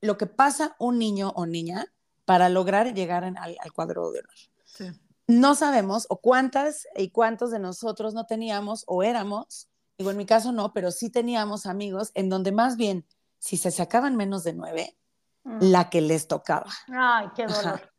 lo 0.01 0.17
que 0.17 0.27
pasa 0.27 0.75
un 0.79 0.99
niño 0.99 1.33
o 1.35 1.45
niña 1.45 1.93
para 2.25 2.49
lograr 2.49 2.93
llegar 2.93 3.23
al, 3.23 3.37
al, 3.37 3.73
cuadro 3.73 4.11
de 4.11 4.19
honor. 4.19 4.35
Sí 4.65 4.85
no 5.27 5.55
sabemos 5.55 6.07
o 6.09 6.21
cuántas 6.21 6.87
y 6.95 7.09
cuántos 7.09 7.51
de 7.51 7.59
nosotros 7.59 8.13
no 8.13 8.25
teníamos 8.25 8.83
o 8.87 9.03
éramos, 9.03 9.69
digo 9.97 10.09
en 10.09 10.17
mi 10.17 10.25
caso 10.25 10.53
no, 10.53 10.73
pero 10.73 10.91
sí 10.91 11.09
teníamos 11.09 11.65
amigos 11.65 12.11
en 12.13 12.29
donde 12.29 12.51
más 12.51 12.77
bien, 12.77 13.05
si 13.37 13.57
se 13.57 13.71
sacaban 13.71 14.15
menos 14.15 14.43
de 14.43 14.53
nueve, 14.53 14.97
mm. 15.43 15.57
la 15.61 15.89
que 15.89 16.01
les 16.01 16.27
tocaba. 16.27 16.71
Ay, 16.87 17.27
qué 17.35 17.45
dolor. 17.45 17.93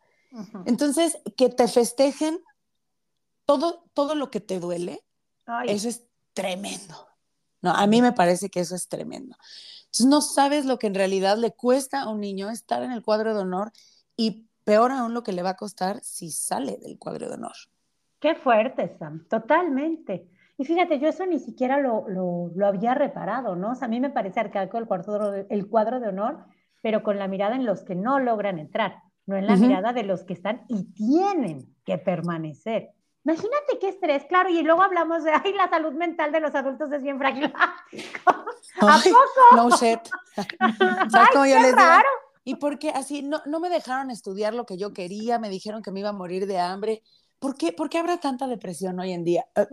Entonces, 0.67 1.19
que 1.37 1.49
te 1.49 1.69
festejen 1.69 2.41
todo, 3.49 3.85
todo 3.95 4.15
lo 4.15 4.31
que 4.31 4.41
te 4.41 4.61
duele, 4.61 5.01
eso 5.67 5.89
es 5.89 6.07
tremendo. 6.35 7.09
No, 7.63 7.71
a 7.71 7.87
mí 7.87 8.03
me 8.03 8.13
parece 8.13 8.51
que 8.51 8.61
eso 8.61 8.75
es 8.75 8.89
tremendo. 8.89 9.37
Entonces, 9.87 10.07
no 10.07 10.21
sabes 10.21 10.67
lo 10.67 10.79
que 10.79 10.87
en 10.87 10.95
realidad 10.95 11.39
le 11.39 11.53
cuesta 11.53 12.03
a 12.03 12.11
un 12.11 12.21
niño 12.21 12.51
estar 12.51 12.83
en 12.83 12.93
el 12.93 13.03
cuadro 13.03 13.35
de 13.35 13.41
honor 13.41 13.73
y 14.17 14.45
Peor 14.65 14.93
aún 14.93 15.15
lo 15.15 15.23
que 15.23 15.33
le 15.33 15.43
va 15.43 15.51
a 15.51 15.57
costar 15.57 15.99
si 16.03 16.31
sale 16.31 16.77
del 16.77 16.99
cuadro 16.99 17.27
de 17.29 17.37
honor. 17.37 17.55
Qué 18.21 18.35
fuerte, 18.35 18.95
Sam, 18.99 19.27
totalmente. 19.27 20.29
Y 20.59 20.67
fíjate, 20.67 21.01
yo 21.01 21.09
eso 21.09 21.25
ni 21.25 21.39
siquiera 21.39 21.81
lo, 21.81 22.07
lo, 22.07 22.67
había 22.67 22.93
reparado, 22.93 23.57
¿no? 23.57 23.71
O 23.71 23.75
sea, 23.75 23.87
a 23.87 23.91
mí 23.91 23.99
me 23.99 24.11
parece 24.11 24.41
arcaico 24.41 24.77
el 24.77 24.85
cuadro, 24.85 25.31
de, 25.31 25.47
el 25.49 25.69
cuadro 25.69 26.01
de 26.01 26.09
honor, 26.09 26.45
pero 26.83 27.03
con 27.03 27.19
la 27.19 27.29
mirada 27.29 27.57
en 27.57 27.65
los 27.65 27.83
que 27.83 27.95
no 27.95 28.19
logran 28.19 28.59
entrar, 28.59 28.97
no 29.25 29.37
en 29.37 29.47
la 29.47 29.57
mirada 29.57 29.95
de 29.95 30.03
los 30.03 30.25
que 30.25 30.35
están 30.35 30.67
y 30.69 30.93
tienen 30.93 31.75
que 31.87 31.97
permanecer. 31.97 32.91
Imagínate 33.25 33.79
qué 33.81 33.89
estrés, 33.89 34.25
claro, 34.27 34.49
y 34.49 34.63
luego 34.63 34.83
hablamos 34.83 35.25
de, 35.25 35.33
ay, 35.45 35.53
la 35.53 35.69
salud 35.69 35.93
mental 35.93 36.33
de 36.33 36.41
los 36.41 36.55
adultos 36.55 36.91
es 36.93 37.03
bien 37.03 37.19
frágil. 37.19 37.53
¿A 38.27 39.01
poco? 39.03 39.57
No 39.57 39.71
shit. 39.71 40.01
ay, 40.59 41.27
qué 41.33 41.73
raro. 41.73 42.09
Y 42.45 42.55
porque 42.57 42.91
así 42.91 43.23
no, 43.23 43.43
no 43.45 43.61
me 43.61 43.69
dejaron 43.69 44.11
estudiar 44.11 44.55
lo 44.55 44.65
que 44.65 44.79
yo 44.79 44.95
quería, 44.95 45.39
me 45.39 45.51
dijeron 45.51 45.83
que 45.83 45.91
me 45.91 46.01
iba 46.01 46.09
a 46.09 46.15
morir 46.15 46.47
de 46.47 46.59
hambre. 46.59 47.03
¿Por 47.39 47.57
qué, 47.57 47.73
¿Por 47.73 47.91
qué 47.91 47.99
habrá 47.99 48.19
tanta 48.19 48.47
depresión 48.47 48.99
hoy 48.99 49.13
en 49.13 49.25
día? 49.25 49.45
Eh, 49.55 49.67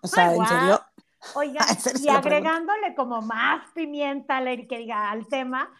o 0.00 0.06
sea, 0.06 0.34
¿en 0.34 0.46
serio? 0.46 0.80
Oiga, 1.34 1.64
y 2.00 2.08
agregándole 2.08 2.94
como 2.94 3.22
más 3.22 3.70
pimienta 3.74 4.40
que 4.68 4.78
diga, 4.78 5.10
al 5.10 5.26
tema, 5.28 5.70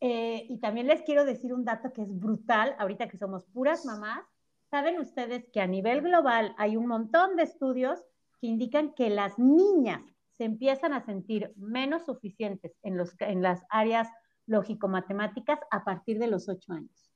eh, 0.00 0.46
y 0.48 0.58
también 0.58 0.88
les 0.88 1.02
quiero 1.02 1.24
decir 1.24 1.52
un 1.54 1.64
dato 1.64 1.92
que 1.92 2.02
es 2.02 2.18
brutal, 2.18 2.74
ahorita 2.78 3.08
que 3.08 3.16
somos 3.16 3.44
puras 3.46 3.84
mamás, 3.84 4.24
saben 4.72 4.98
ustedes 4.98 5.44
que 5.52 5.60
a 5.60 5.66
nivel 5.66 6.00
global 6.00 6.54
hay 6.56 6.78
un 6.78 6.86
montón 6.86 7.36
de 7.36 7.42
estudios 7.42 8.00
que 8.40 8.46
indican 8.46 8.94
que 8.94 9.10
las 9.10 9.38
niñas 9.38 10.00
se 10.30 10.44
empiezan 10.44 10.94
a 10.94 11.04
sentir 11.04 11.52
menos 11.56 12.06
suficientes 12.06 12.72
en, 12.82 12.96
los, 12.96 13.14
en 13.18 13.42
las 13.42 13.62
áreas 13.68 14.08
lógico-matemáticas 14.46 15.58
a 15.70 15.84
partir 15.84 16.18
de 16.18 16.26
los 16.26 16.48
ocho 16.48 16.72
años. 16.72 17.12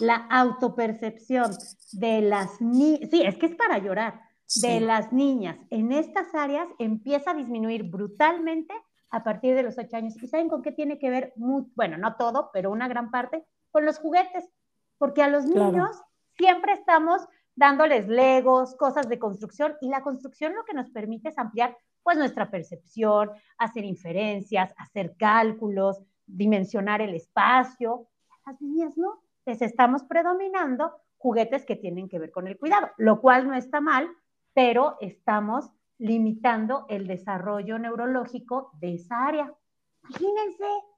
La 0.00 0.26
autopercepción 0.28 1.52
de 1.92 2.20
las 2.20 2.60
niñas, 2.60 3.08
sí, 3.12 3.22
es 3.22 3.38
que 3.38 3.46
es 3.46 3.54
para 3.54 3.78
llorar, 3.78 4.20
de 4.60 4.80
las 4.80 5.12
niñas 5.12 5.56
en 5.70 5.92
estas 5.92 6.34
áreas 6.34 6.66
empieza 6.80 7.30
a 7.30 7.34
disminuir 7.34 7.84
brutalmente 7.84 8.74
a 9.08 9.22
partir 9.22 9.54
de 9.54 9.62
los 9.62 9.78
ocho 9.78 9.96
años. 9.96 10.20
¿Y 10.20 10.26
saben 10.26 10.48
con 10.48 10.62
qué 10.62 10.72
tiene 10.72 10.98
que 10.98 11.10
ver? 11.10 11.32
bueno, 11.36 11.96
no 11.96 12.16
todo, 12.16 12.50
pero 12.52 12.72
una 12.72 12.88
gran 12.88 13.12
parte, 13.12 13.46
con 13.70 13.86
los 13.86 14.00
juguetes, 14.00 14.50
porque 14.98 15.22
a 15.22 15.28
los 15.28 15.46
niños 15.46 16.02
siempre 16.36 16.72
estamos 16.72 17.26
dándoles 17.54 18.08
legos, 18.08 18.74
cosas 18.76 19.08
de 19.08 19.18
construcción, 19.18 19.74
y 19.80 19.88
la 19.88 20.02
construcción 20.02 20.54
lo 20.54 20.64
que 20.64 20.74
nos 20.74 20.90
permite 20.90 21.28
es 21.28 21.38
ampliar 21.38 21.76
pues 22.02 22.18
nuestra 22.18 22.50
percepción, 22.50 23.30
hacer 23.58 23.84
inferencias, 23.84 24.74
hacer 24.76 25.16
cálculos, 25.16 26.02
dimensionar 26.26 27.00
el 27.00 27.14
espacio. 27.14 28.08
Las 28.46 28.60
niñas 28.60 28.96
no, 28.96 29.22
les 29.46 29.62
estamos 29.62 30.02
predominando 30.04 30.92
juguetes 31.16 31.64
que 31.64 31.76
tienen 31.76 32.08
que 32.08 32.18
ver 32.18 32.32
con 32.32 32.48
el 32.48 32.58
cuidado, 32.58 32.90
lo 32.96 33.20
cual 33.20 33.46
no 33.46 33.54
está 33.54 33.80
mal, 33.80 34.08
pero 34.52 34.96
estamos 35.00 35.70
limitando 35.98 36.86
el 36.88 37.06
desarrollo 37.06 37.78
neurológico 37.78 38.72
de 38.80 38.94
esa 38.94 39.24
área. 39.24 39.54
Imagínense. 40.02 40.91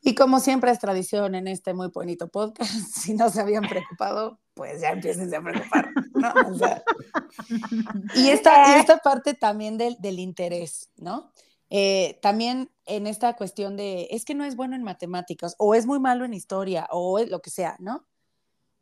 Y 0.00 0.14
como 0.14 0.40
siempre 0.40 0.70
es 0.70 0.78
tradición 0.78 1.34
en 1.34 1.48
este 1.48 1.74
muy 1.74 1.88
bonito 1.88 2.28
podcast, 2.28 2.70
si 2.94 3.14
no 3.14 3.30
se 3.30 3.40
habían 3.40 3.64
preocupado, 3.68 4.38
pues 4.54 4.80
ya 4.80 4.90
empiecen 4.90 5.34
a 5.34 5.42
preocupar. 5.42 5.90
¿no? 6.14 6.32
y, 8.14 8.28
esta, 8.28 8.78
esta 8.80 8.98
parte 8.98 9.34
también 9.34 9.78
del, 9.78 9.96
del 9.98 10.18
interés, 10.18 10.90
¿no? 10.96 11.32
Eh, 11.68 12.18
también 12.22 12.70
en 12.84 13.06
esta 13.06 13.34
cuestión 13.34 13.76
de, 13.76 14.08
es 14.10 14.24
que 14.24 14.34
no 14.34 14.44
es 14.44 14.54
bueno 14.54 14.76
en 14.76 14.84
matemáticas, 14.84 15.56
o 15.58 15.74
es 15.74 15.86
muy 15.86 15.98
malo 15.98 16.24
en 16.24 16.34
historia, 16.34 16.86
o 16.90 17.18
lo 17.18 17.42
que 17.42 17.50
sea, 17.50 17.76
¿no? 17.80 18.06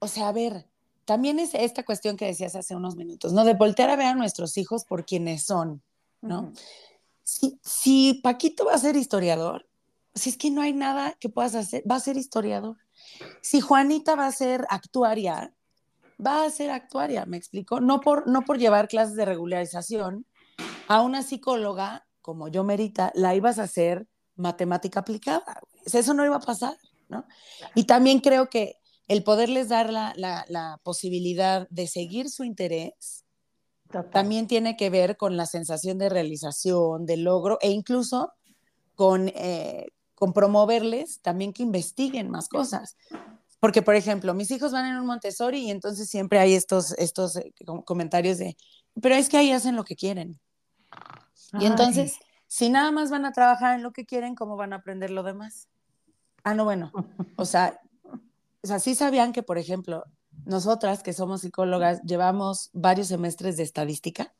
O 0.00 0.08
sea, 0.08 0.28
a 0.28 0.32
ver, 0.32 0.68
también 1.06 1.38
es 1.38 1.54
esta 1.54 1.82
cuestión 1.84 2.16
que 2.16 2.26
decías 2.26 2.54
hace 2.54 2.76
unos 2.76 2.96
minutos, 2.96 3.32
¿no? 3.32 3.44
De 3.44 3.54
voltear 3.54 3.88
a 3.88 3.96
ver 3.96 4.06
a 4.08 4.14
nuestros 4.14 4.58
hijos 4.58 4.84
por 4.84 5.06
quienes 5.06 5.44
son, 5.44 5.82
¿no? 6.20 6.52
si, 7.24 7.58
si 7.64 8.20
Paquito 8.22 8.66
va 8.66 8.74
a 8.74 8.78
ser 8.78 8.96
historiador, 8.96 9.66
si 10.14 10.30
es 10.30 10.36
que 10.36 10.50
no 10.50 10.62
hay 10.62 10.72
nada 10.72 11.16
que 11.20 11.28
puedas 11.28 11.54
hacer, 11.54 11.82
va 11.90 11.96
a 11.96 12.00
ser 12.00 12.16
historiador. 12.16 12.76
Si 13.42 13.60
Juanita 13.60 14.14
va 14.14 14.26
a 14.26 14.32
ser 14.32 14.66
actuaria, 14.70 15.54
va 16.24 16.44
a 16.44 16.50
ser 16.50 16.70
actuaria, 16.70 17.26
¿me 17.26 17.36
explico? 17.36 17.80
No 17.80 18.00
por, 18.00 18.28
no 18.28 18.42
por 18.42 18.58
llevar 18.58 18.88
clases 18.88 19.16
de 19.16 19.24
regularización, 19.24 20.26
a 20.86 21.02
una 21.02 21.22
psicóloga 21.22 22.06
como 22.24 22.48
yo 22.48 22.64
merita, 22.64 23.12
la 23.14 23.34
ibas 23.34 23.58
a 23.58 23.64
hacer 23.64 24.08
matemática 24.34 25.00
aplicada. 25.00 25.60
Eso 25.84 26.14
no 26.14 26.24
iba 26.24 26.36
a 26.36 26.40
pasar, 26.40 26.74
¿no? 27.10 27.26
Y 27.74 27.84
también 27.84 28.20
creo 28.20 28.48
que 28.48 28.76
el 29.08 29.22
poderles 29.22 29.68
dar 29.68 29.92
la, 29.92 30.80
posibilidad 30.82 31.68
de 31.68 31.86
seguir 31.86 32.30
su 32.30 32.44
interés 32.44 33.26
también 34.10 34.46
tiene 34.46 34.76
que 34.76 34.88
ver 34.88 35.18
con 35.18 35.36
la 35.36 35.44
sensación 35.44 35.98
de 35.98 36.08
realización, 36.08 37.04
de 37.04 37.18
logro 37.18 37.58
e 37.60 37.70
incluso 37.70 38.32
con, 38.94 39.28
eh, 39.28 39.88
con 40.14 40.32
promoverles 40.32 41.20
también 41.20 41.52
que 41.52 41.62
investiguen 41.62 42.30
más 42.30 42.48
cosas. 42.48 42.96
Porque, 43.60 43.82
por 43.82 43.94
ejemplo, 43.94 44.34
mis 44.34 44.50
hijos 44.50 44.72
van 44.72 44.86
en 44.86 44.96
un 44.96 45.06
Montessori 45.06 45.58
y 45.58 45.70
entonces 45.70 46.08
siempre 46.08 46.38
hay 46.38 46.54
estos, 46.54 46.92
estos 46.98 47.36
eh, 47.36 47.52
comentarios 47.84 48.38
de, 48.38 48.56
pero 49.00 49.14
es 49.14 49.28
que 49.28 49.38
ahí 49.38 49.52
hacen 49.52 49.76
lo 49.76 49.84
que 49.84 49.96
quieren. 49.96 50.38
Y 51.58 51.66
entonces, 51.66 52.18
si 52.46 52.68
nada 52.68 52.90
más 52.90 53.10
van 53.10 53.24
a 53.24 53.32
trabajar 53.32 53.74
en 53.74 53.82
lo 53.82 53.92
que 53.92 54.04
quieren, 54.04 54.34
¿cómo 54.34 54.56
van 54.56 54.72
a 54.72 54.76
aprender 54.76 55.10
lo 55.10 55.22
demás? 55.22 55.68
Ah, 56.42 56.54
no, 56.54 56.64
bueno, 56.64 56.92
o 57.36 57.44
sea, 57.44 57.80
o 58.62 58.66
sea, 58.66 58.78
sí 58.80 58.94
sabían 58.94 59.32
que, 59.32 59.42
por 59.42 59.58
ejemplo, 59.58 60.04
nosotras 60.44 61.02
que 61.02 61.12
somos 61.12 61.40
psicólogas 61.40 62.02
llevamos 62.02 62.70
varios 62.72 63.08
semestres 63.08 63.56
de 63.56 63.62
estadística. 63.62 64.34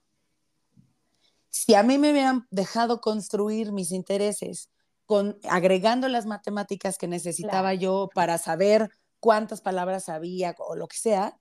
Si 1.48 1.74
a 1.74 1.82
mí 1.82 1.98
me 1.98 2.10
hubieran 2.10 2.46
dejado 2.50 3.00
construir 3.00 3.72
mis 3.72 3.90
intereses 3.90 4.68
con 5.06 5.38
agregando 5.48 6.08
las 6.08 6.26
matemáticas 6.26 6.98
que 6.98 7.08
necesitaba 7.08 7.74
yo 7.74 8.08
para 8.14 8.38
saber 8.38 8.90
cuántas 9.20 9.60
palabras 9.60 10.08
había 10.08 10.54
o 10.58 10.76
lo 10.76 10.88
que 10.88 10.96
sea, 10.96 11.38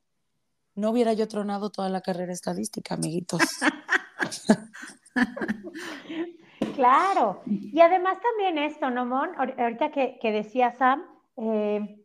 no 0.75 0.91
hubiera 0.91 1.13
yo 1.13 1.27
tronado 1.27 1.69
toda 1.69 1.89
la 1.89 2.01
carrera 2.01 2.33
estadística, 2.33 2.95
amiguitos. 2.95 3.41
claro. 6.75 7.41
Y 7.45 7.79
además 7.81 8.17
también 8.21 8.57
esto, 8.57 8.89
¿no, 8.89 9.05
Mon? 9.05 9.29
Ahorita 9.37 9.91
que, 9.91 10.17
decía 10.23 10.71
Sam, 10.71 11.03
eh, 11.37 12.03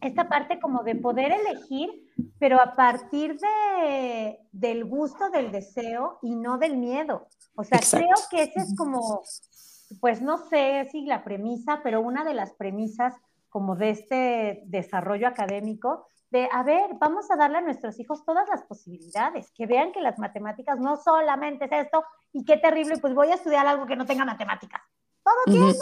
esta 0.00 0.28
parte 0.28 0.60
como 0.60 0.82
de 0.82 0.96
poder 0.96 1.32
elegir, 1.32 2.10
pero 2.38 2.60
a 2.60 2.74
partir 2.74 3.38
de, 3.38 4.38
del 4.52 4.84
gusto, 4.84 5.30
del 5.30 5.50
deseo 5.50 6.18
y 6.22 6.34
no 6.34 6.58
del 6.58 6.76
miedo. 6.76 7.28
O 7.56 7.64
sea, 7.64 7.80
creo 7.90 8.16
que 8.30 8.42
ese 8.42 8.60
es 8.60 8.76
como, 8.76 9.22
pues 10.00 10.22
no 10.22 10.38
sé 10.38 10.88
si 10.90 11.04
la 11.06 11.24
premisa, 11.24 11.80
pero 11.82 12.00
una 12.00 12.24
de 12.24 12.34
las 12.34 12.52
premisas 12.54 13.14
como 13.48 13.76
de 13.76 13.90
este 13.90 14.62
desarrollo 14.66 15.28
académico, 15.28 16.06
de, 16.30 16.48
a 16.52 16.64
ver, 16.64 16.90
vamos 16.98 17.30
a 17.30 17.36
darle 17.36 17.58
a 17.58 17.60
nuestros 17.60 18.00
hijos 18.00 18.24
todas 18.24 18.48
las 18.48 18.64
posibilidades, 18.64 19.52
que 19.52 19.66
vean 19.66 19.92
que 19.92 20.00
las 20.00 20.18
matemáticas 20.18 20.80
no 20.80 20.96
solamente 20.96 21.66
es 21.66 21.72
esto, 21.72 22.04
y 22.32 22.44
qué 22.44 22.56
terrible, 22.56 22.96
pues 22.98 23.14
voy 23.14 23.28
a 23.28 23.34
estudiar 23.34 23.66
algo 23.66 23.86
que 23.86 23.94
no 23.94 24.06
tenga 24.06 24.24
matemáticas. 24.24 24.82
Todo 25.22 25.36
tiene 25.46 25.72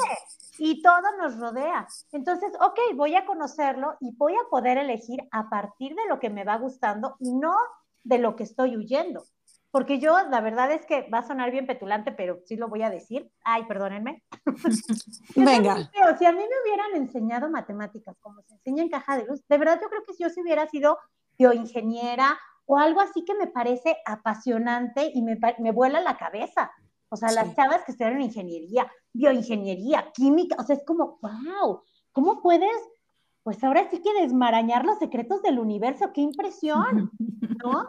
y 0.59 0.83
todo 0.83 1.17
nos 1.19 1.39
rodea. 1.39 1.87
Entonces, 2.13 2.53
ok, 2.61 2.79
voy 2.95 3.17
a 3.17 3.25
conocerlo 3.25 3.97
y 4.01 4.15
voy 4.17 4.35
a 4.35 4.49
poder 4.51 4.79
elegir 4.79 5.27
a 5.33 5.49
partir 5.49 5.95
de 5.95 6.07
lo 6.09 6.21
que 6.21 6.31
me 6.31 6.45
va 6.45 6.59
gustando 6.59 7.17
y 7.19 7.33
no 7.33 7.57
de 8.05 8.19
lo 8.19 8.37
que 8.37 8.45
estoy 8.45 8.77
huyendo. 8.77 9.25
Porque 9.73 9.99
yo, 9.99 10.17
la 10.29 10.43
verdad 10.43 10.71
es 10.71 10.85
que 10.85 11.09
va 11.09 11.19
a 11.19 11.27
sonar 11.27 11.51
bien 11.51 11.67
petulante, 11.67 12.13
pero 12.13 12.41
sí 12.45 12.57
lo 12.57 12.69
voy 12.69 12.83
a 12.83 12.91
decir. 12.91 13.31
Ay, 13.43 13.65
perdónenme. 13.65 14.23
Venga. 15.35 15.91
si 16.19 16.27
a 16.27 16.33
mí 16.33 16.39
me 16.39 16.63
hubieran 16.63 16.95
enseñado 16.95 17.51
matemáticas 17.51 18.15
como 18.21 18.43
se 18.43 18.55
enseña 18.55 18.83
en 18.83 18.91
caja 18.91 19.17
de 19.17 19.25
luz, 19.25 19.43
de 19.49 19.59
verdad 19.59 19.81
yo 19.81 19.89
creo 19.89 20.03
que 20.07 20.13
si 20.13 20.23
yo 20.23 20.29
si 20.29 20.43
hubiera 20.43 20.69
sido 20.69 20.99
bioingeniera 21.39 22.39
o 22.67 22.77
algo 22.77 23.01
así 23.01 23.25
que 23.25 23.35
me 23.35 23.47
parece 23.47 23.97
apasionante 24.05 25.11
y 25.13 25.23
me, 25.23 25.39
me 25.59 25.73
vuela 25.73 26.01
la 26.01 26.19
cabeza. 26.19 26.71
O 27.09 27.17
sea, 27.17 27.33
las 27.33 27.55
chavas 27.57 27.83
que 27.85 27.93
estudiaron 27.93 28.21
ingeniería, 28.21 28.91
bioingeniería, 29.13 30.13
química, 30.13 30.57
o 30.59 30.65
sea, 30.65 30.77
es 30.77 30.85
como, 30.85 31.19
wow, 31.23 31.83
¿cómo 32.13 32.43
puedes 32.43 32.71
pues 33.43 33.63
ahora 33.65 33.89
sí 33.91 34.01
que 34.01 34.23
desmarañar 34.23 34.85
los 34.85 34.99
secretos 34.99 35.43
del 35.43 35.59
universo, 35.59 36.13
qué 36.13 36.21
impresión, 36.21 37.11
¿no? 37.63 37.89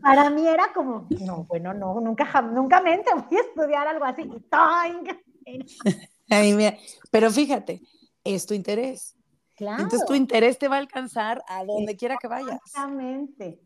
Para 0.00 0.30
mí 0.30 0.46
era 0.46 0.72
como, 0.72 1.06
no, 1.20 1.44
bueno, 1.44 1.74
no, 1.74 2.00
nunca, 2.00 2.40
nunca 2.42 2.80
mente 2.80 3.10
voy 3.14 3.38
a 3.38 3.40
estudiar 3.40 3.86
algo 3.86 4.04
así. 4.04 4.28
Pero 7.10 7.30
fíjate, 7.30 7.82
es 8.24 8.46
tu 8.46 8.54
interés. 8.54 9.16
Claro. 9.56 9.82
Entonces 9.82 10.06
tu 10.06 10.14
interés 10.14 10.58
te 10.58 10.68
va 10.68 10.76
a 10.76 10.78
alcanzar 10.78 11.42
a 11.48 11.64
donde 11.64 11.96
quiera 11.96 12.16
que 12.20 12.28
vayas. 12.28 12.60
Exactamente. 12.64 13.60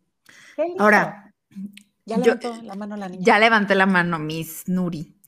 Ahora, 0.79 1.35
ya 2.05 2.17
levantó 2.17 2.63
la 2.63 2.75
mano 2.75 2.97
la 2.97 3.09
niña. 3.09 3.23
Ya 3.25 3.39
levanté 3.39 3.75
la 3.75 3.87
mano, 3.87 4.19
Miss 4.19 4.69
Nuri 4.69 5.23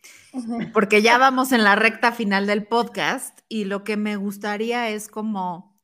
porque 0.73 1.03
ya 1.03 1.19
vamos 1.19 1.53
en 1.53 1.65
la 1.65 1.77
recta 1.77 2.13
final 2.13 2.47
del 2.47 2.67
podcast 2.67 3.41
y 3.49 3.65
lo 3.65 3.85
que 3.85 3.97
me 3.97 4.17
gustaría 4.17 4.89
es 4.91 5.09
como, 5.09 5.79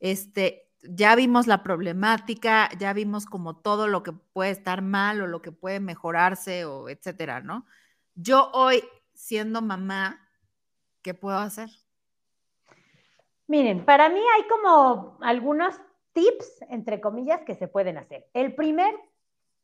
este, 0.00 0.67
ya 0.82 1.14
vimos 1.14 1.46
la 1.46 1.62
problemática, 1.62 2.68
ya 2.78 2.92
vimos 2.92 3.26
como 3.26 3.56
todo 3.56 3.88
lo 3.88 4.02
que 4.02 4.12
puede 4.12 4.50
estar 4.50 4.82
mal 4.82 5.20
o 5.20 5.26
lo 5.26 5.42
que 5.42 5.52
puede 5.52 5.80
mejorarse 5.80 6.64
o 6.64 6.88
etcétera, 6.88 7.40
¿no? 7.40 7.66
Yo 8.14 8.50
hoy, 8.52 8.82
siendo 9.14 9.62
mamá, 9.62 10.20
¿qué 11.02 11.14
puedo 11.14 11.38
hacer? 11.38 11.68
Miren, 13.46 13.84
para 13.84 14.08
mí 14.08 14.20
hay 14.36 14.48
como 14.48 15.16
algunos 15.20 15.74
tips, 16.12 16.62
entre 16.68 17.00
comillas, 17.00 17.42
que 17.44 17.54
se 17.54 17.68
pueden 17.68 17.96
hacer. 17.96 18.28
El 18.34 18.54
primer 18.54 18.94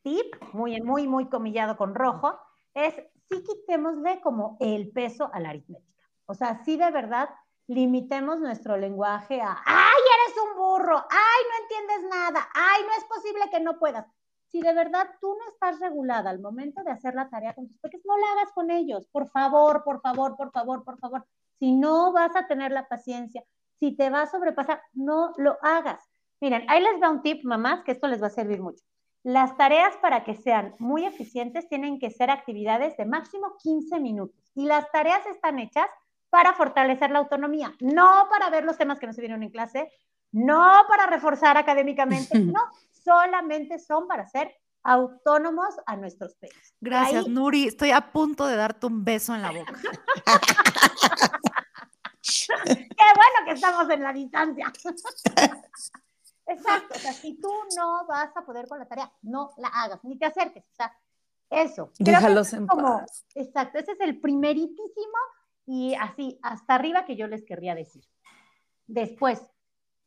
tip, 0.03 0.35
muy, 0.53 0.81
muy, 0.81 1.07
muy 1.07 1.29
comillado 1.29 1.77
con 1.77 1.95
rojo, 1.95 2.39
es 2.75 2.95
sí 3.29 3.43
quitémosle 3.43 4.21
como 4.21 4.57
el 4.61 4.91
peso 4.91 5.31
a 5.33 5.41
la 5.41 5.51
aritmética. 5.51 6.03
O 6.27 6.35
sea, 6.35 6.63
sí 6.65 6.77
de 6.77 6.91
verdad 6.91 7.29
limitemos 7.67 8.39
nuestro 8.39 8.77
lenguaje 8.77 9.41
a, 9.41 9.63
ay, 9.65 10.03
eres 10.15 10.37
un 10.43 10.57
burro, 10.57 10.97
ay, 11.11 11.45
no 11.51 11.63
entiendes 11.63 12.11
nada, 12.11 12.49
ay, 12.55 12.83
no 12.83 12.93
es 12.99 13.05
posible 13.05 13.51
que 13.51 13.61
no 13.61 13.79
puedas. 13.79 14.07
Si 14.49 14.61
de 14.61 14.73
verdad 14.73 15.09
tú 15.21 15.35
no 15.35 15.53
estás 15.53 15.81
regulada 15.81 16.31
al 16.31 16.41
momento 16.41 16.83
de 16.85 16.93
hacer 16.93 17.15
la 17.15 17.29
tarea 17.29 17.55
con 17.55 17.67
tus 17.67 17.79
peques, 17.79 18.03
no 18.05 18.17
la 18.17 18.33
hagas 18.33 18.53
con 18.53 18.71
ellos, 18.71 19.09
por 19.11 19.29
favor, 19.29 19.83
por 19.83 20.01
favor, 20.01 20.37
por 20.37 20.53
favor, 20.53 20.85
por 20.85 20.99
favor. 20.99 21.27
Si 21.59 21.73
no 21.73 22.13
vas 22.13 22.37
a 22.37 22.47
tener 22.47 22.71
la 22.71 22.87
paciencia, 22.87 23.43
si 23.81 23.97
te 23.97 24.11
va 24.11 24.23
a 24.23 24.27
sobrepasar, 24.31 24.81
no 24.93 25.33
lo 25.39 25.59
hagas. 25.63 26.09
Miren, 26.41 26.65
ahí 26.69 26.83
les 26.83 27.03
va 27.03 27.11
un 27.11 27.23
tip, 27.23 27.45
mamás, 27.45 27.83
que 27.83 27.93
esto 27.93 28.07
les 28.07 28.23
va 28.23 28.29
a 28.29 28.31
servir 28.31 28.61
mucho. 28.61 28.85
Las 29.23 29.57
tareas 29.57 29.97
para 29.97 30.23
que 30.23 30.35
sean 30.35 30.75
muy 30.79 31.07
eficientes 31.07 31.69
tienen 31.69 31.99
que 31.99 32.11
ser 32.11 32.31
actividades 32.31 32.97
de 32.99 33.07
máximo 33.07 33.57
15 33.63 33.99
minutos 33.99 34.53
y 34.55 34.67
las 34.67 34.91
tareas 34.91 35.27
están 35.27 35.59
hechas 35.59 35.89
para 36.35 36.53
fortalecer 36.53 37.13
la 37.13 37.21
autonomía, 37.21 37.73
no 37.79 38.27
para 38.29 38.51
ver 38.51 38.65
los 38.65 38.77
temas 38.77 38.99
que 38.99 39.07
no 39.07 39.13
se 39.13 39.21
vieron 39.21 39.45
en 39.45 39.51
clase, 39.51 39.93
no 40.33 40.85
para 40.89 41.07
reforzar 41.07 41.57
académicamente, 41.57 42.37
no, 42.41 42.61
solamente 42.91 43.79
son 43.79 44.09
para 44.09 44.27
ser 44.27 44.53
autónomos 44.83 45.77
a 45.87 45.95
nuestros 45.95 46.35
peces. 46.35 46.75
Gracias, 46.81 47.29
Nuri. 47.29 47.69
Estoy 47.69 47.93
a 47.93 48.11
punto 48.11 48.49
de 48.49 48.57
darte 48.57 48.85
un 48.87 49.05
beso 49.05 49.33
en 49.33 49.43
la 49.43 49.53
boca. 49.53 49.75
Qué 52.21 52.49
bueno 52.67 53.45
que 53.47 53.53
estamos 53.53 53.89
en 53.91 54.03
la 54.03 54.13
distancia. 54.13 54.73
Exacto, 56.47 56.95
o 56.97 56.99
sea, 56.99 57.13
si 57.13 57.41
tú 57.41 57.53
no 57.77 58.07
vas 58.09 58.37
a 58.37 58.45
poder 58.45 58.67
con 58.67 58.81
la 58.81 58.89
tarea, 58.89 59.09
no 59.23 59.53
la 59.59 59.69
hagas, 59.69 60.03
ni 60.03 60.19
te 60.19 60.27
acerques, 60.27 60.65
o 60.65 60.75
sea, 60.75 60.99
eso. 61.49 61.93
Déjalos 62.01 62.53
en 62.55 62.67
como, 62.67 63.07
Exacto, 63.37 63.79
ese 63.79 63.93
es 63.93 64.01
el 64.01 64.21
primeritísimo 64.21 65.19
y 65.67 65.95
así, 65.95 66.39
hasta 66.43 66.75
arriba 66.75 67.05
que 67.05 67.17
yo 67.17 67.27
les 67.27 67.45
querría 67.45 67.75
decir. 67.75 68.05
Después, 68.87 69.51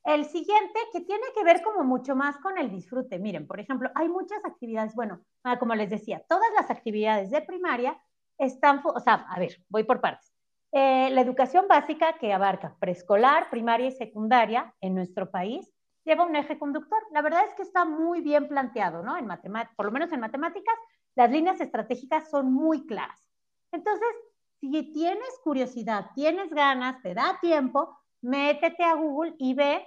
el 0.03 0.25
siguiente 0.25 0.79
que 0.93 1.01
tiene 1.01 1.25
que 1.35 1.43
ver 1.43 1.61
como 1.61 1.83
mucho 1.83 2.15
más 2.15 2.37
con 2.37 2.57
el 2.57 2.71
disfrute. 2.71 3.19
Miren, 3.19 3.45
por 3.45 3.59
ejemplo, 3.59 3.89
hay 3.95 4.07
muchas 4.07 4.43
actividades, 4.45 4.95
bueno, 4.95 5.21
ah, 5.43 5.59
como 5.59 5.75
les 5.75 5.89
decía, 5.89 6.23
todas 6.29 6.49
las 6.55 6.69
actividades 6.69 7.29
de 7.29 7.41
primaria 7.41 7.99
están, 8.37 8.81
o 8.85 8.99
sea, 8.99 9.25
a 9.29 9.39
ver, 9.39 9.57
voy 9.67 9.83
por 9.83 9.99
partes. 9.99 10.33
Eh, 10.71 11.09
la 11.11 11.21
educación 11.21 11.67
básica 11.67 12.17
que 12.19 12.33
abarca 12.33 12.75
preescolar, 12.79 13.49
primaria 13.49 13.87
y 13.87 13.91
secundaria 13.91 14.73
en 14.79 14.95
nuestro 14.95 15.31
país 15.31 15.73
lleva 16.05 16.25
un 16.25 16.35
eje 16.35 16.57
conductor. 16.57 16.99
La 17.11 17.21
verdad 17.21 17.45
es 17.45 17.53
que 17.55 17.63
está 17.63 17.83
muy 17.83 18.21
bien 18.21 18.47
planteado, 18.47 19.03
¿no? 19.03 19.17
En 19.17 19.27
por 19.75 19.85
lo 19.85 19.91
menos 19.91 20.11
en 20.11 20.21
matemáticas, 20.21 20.75
las 21.15 21.31
líneas 21.31 21.59
estratégicas 21.59 22.29
son 22.29 22.53
muy 22.53 22.85
claras. 22.85 23.19
Entonces, 23.71 24.07
si 24.59 24.91
tienes 24.93 25.39
curiosidad, 25.43 26.07
tienes 26.15 26.49
ganas, 26.49 27.01
te 27.01 27.13
da 27.13 27.37
tiempo, 27.41 27.97
métete 28.21 28.83
a 28.83 28.95
Google 28.95 29.35
y 29.37 29.53
ve 29.53 29.85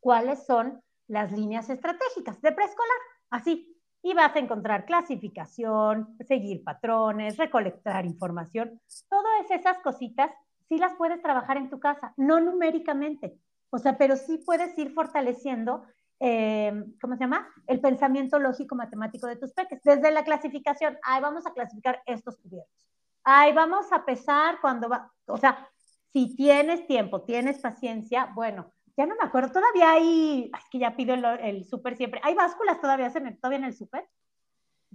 cuáles 0.00 0.44
son 0.46 0.82
las 1.08 1.32
líneas 1.32 1.68
estratégicas 1.68 2.40
de 2.40 2.52
preescolar. 2.52 2.98
Así, 3.30 3.76
y 4.02 4.14
vas 4.14 4.34
a 4.34 4.38
encontrar 4.38 4.86
clasificación, 4.86 6.16
seguir 6.26 6.64
patrones, 6.64 7.36
recolectar 7.36 8.06
información. 8.06 8.80
Todas 9.08 9.50
esas 9.50 9.78
cositas 9.80 10.30
sí 10.68 10.78
las 10.78 10.94
puedes 10.94 11.20
trabajar 11.20 11.56
en 11.56 11.68
tu 11.68 11.80
casa, 11.80 12.14
no 12.16 12.40
numéricamente, 12.40 13.36
o 13.70 13.78
sea, 13.78 13.98
pero 13.98 14.16
sí 14.16 14.38
puedes 14.38 14.76
ir 14.78 14.92
fortaleciendo 14.92 15.84
eh, 16.22 16.84
¿cómo 17.00 17.14
se 17.14 17.20
llama? 17.20 17.48
El 17.66 17.80
pensamiento 17.80 18.38
lógico 18.38 18.74
matemático 18.74 19.26
de 19.26 19.36
tus 19.36 19.54
peques. 19.54 19.80
Desde 19.82 20.10
la 20.10 20.22
clasificación, 20.22 20.98
ahí 21.02 21.20
vamos 21.22 21.46
a 21.46 21.54
clasificar 21.54 22.02
estos 22.04 22.36
cubiertos. 22.36 22.89
Ahí 23.32 23.52
vamos 23.52 23.92
a 23.92 24.04
pesar 24.04 24.60
cuando 24.60 24.88
va, 24.88 25.08
o 25.26 25.36
sea, 25.36 25.68
si 26.12 26.34
tienes 26.34 26.84
tiempo, 26.88 27.22
tienes 27.22 27.60
paciencia, 27.60 28.32
bueno, 28.34 28.72
ya 28.96 29.06
no 29.06 29.14
me 29.14 29.22
acuerdo, 29.22 29.52
todavía 29.52 29.92
hay, 29.92 30.50
es 30.52 30.64
que 30.68 30.80
ya 30.80 30.96
pido 30.96 31.14
el, 31.14 31.64
súper 31.64 31.96
siempre, 31.96 32.20
¿hay 32.24 32.34
básculas 32.34 32.80
todavía, 32.80 33.08
todavía 33.08 33.58
en 33.58 33.64
el 33.64 33.76
súper? 33.76 34.08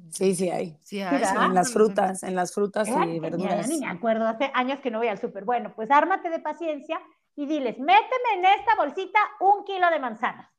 Sí, 0.10 0.36
sí 0.36 0.50
hay. 0.50 0.78
Sí 0.84 1.02
hay. 1.02 1.24
En 1.24 1.54
las 1.54 1.72
frutas, 1.72 2.24
en 2.24 2.36
las 2.36 2.54
frutas 2.54 2.90
y 2.90 3.20
verduras. 3.22 3.70
ni 3.70 3.80
me 3.80 3.88
acuerdo, 3.88 4.28
hace 4.28 4.52
años 4.54 4.80
que 4.82 4.92
no 4.92 4.98
voy 4.98 5.08
al 5.08 5.18
súper. 5.18 5.46
Bueno, 5.46 5.72
pues 5.74 5.90
ármate 5.90 6.30
de 6.30 6.40
paciencia 6.40 7.00
y 7.38 7.46
diles, 7.46 7.80
méteme 7.80 8.34
en 8.34 8.44
esta 8.60 8.76
bolsita 8.76 9.20
un 9.40 9.64
kilo 9.64 9.90
de 9.90 10.00
manzanas 10.00 10.52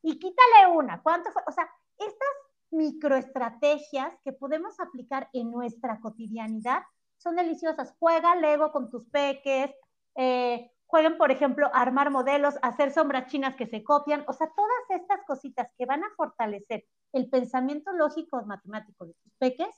y 0.00 0.18
quítale 0.18 0.72
una. 0.74 1.02
¿Cuánto 1.02 1.30
fue? 1.32 1.42
O 1.46 1.52
sea, 1.52 1.68
estas 1.98 2.28
microestrategias 2.70 4.14
que 4.24 4.32
podemos 4.32 4.80
aplicar 4.80 5.28
en 5.34 5.50
nuestra 5.50 6.00
cotidianidad 6.00 6.82
son 7.22 7.36
deliciosas. 7.36 7.94
Juega 7.98 8.34
Lego 8.36 8.72
con 8.72 8.90
tus 8.90 9.06
peques, 9.06 9.70
eh, 10.16 10.70
jueguen, 10.86 11.16
por 11.16 11.30
ejemplo, 11.30 11.70
a 11.72 11.80
armar 11.80 12.10
modelos, 12.10 12.54
hacer 12.62 12.92
sombras 12.92 13.30
chinas 13.30 13.54
que 13.54 13.66
se 13.66 13.84
copian, 13.84 14.24
o 14.26 14.32
sea, 14.32 14.48
todas 14.56 15.00
estas 15.00 15.20
cositas 15.26 15.68
que 15.78 15.86
van 15.86 16.02
a 16.02 16.10
fortalecer 16.16 16.84
el 17.12 17.28
pensamiento 17.28 17.92
lógico 17.92 18.42
matemático 18.44 19.06
de 19.06 19.14
tus 19.14 19.32
peques, 19.38 19.74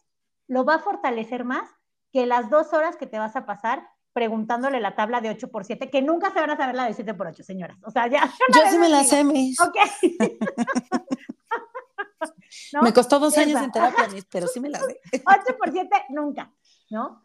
lo 0.48 0.64
va 0.64 0.76
a 0.76 0.80
fortalecer 0.80 1.44
más 1.44 1.68
que 2.12 2.26
las 2.26 2.50
dos 2.50 2.72
horas 2.72 2.96
que 2.96 3.06
te 3.06 3.18
vas 3.18 3.36
a 3.36 3.46
pasar 3.46 3.86
preguntándole 4.12 4.80
la 4.80 4.94
tabla 4.94 5.20
de 5.20 5.30
8 5.30 5.50
por 5.50 5.64
7, 5.64 5.90
que 5.90 6.02
nunca 6.02 6.32
se 6.32 6.40
van 6.40 6.50
a 6.50 6.56
saber 6.56 6.74
la 6.74 6.84
de 6.84 6.94
7 6.94 7.14
por 7.14 7.26
8, 7.26 7.42
señoras. 7.42 7.78
O 7.82 7.90
sea, 7.90 8.06
ya. 8.08 8.30
Yo 8.54 8.60
sí 8.70 8.78
me 8.78 8.88
la 8.88 9.04
sé, 9.04 9.24
mis. 9.24 9.58
Ok. 9.60 9.76
Me 12.80 12.92
costó 12.92 13.18
dos 13.18 13.36
años 13.36 13.60
en 13.60 13.70
terapia, 13.70 14.08
pero 14.30 14.46
sí 14.46 14.60
me 14.60 14.70
la 14.70 14.78
sé. 14.80 15.00
8 15.12 15.58
por 15.58 15.70
7, 15.70 16.06
nunca, 16.10 16.52
¿no? 16.90 17.22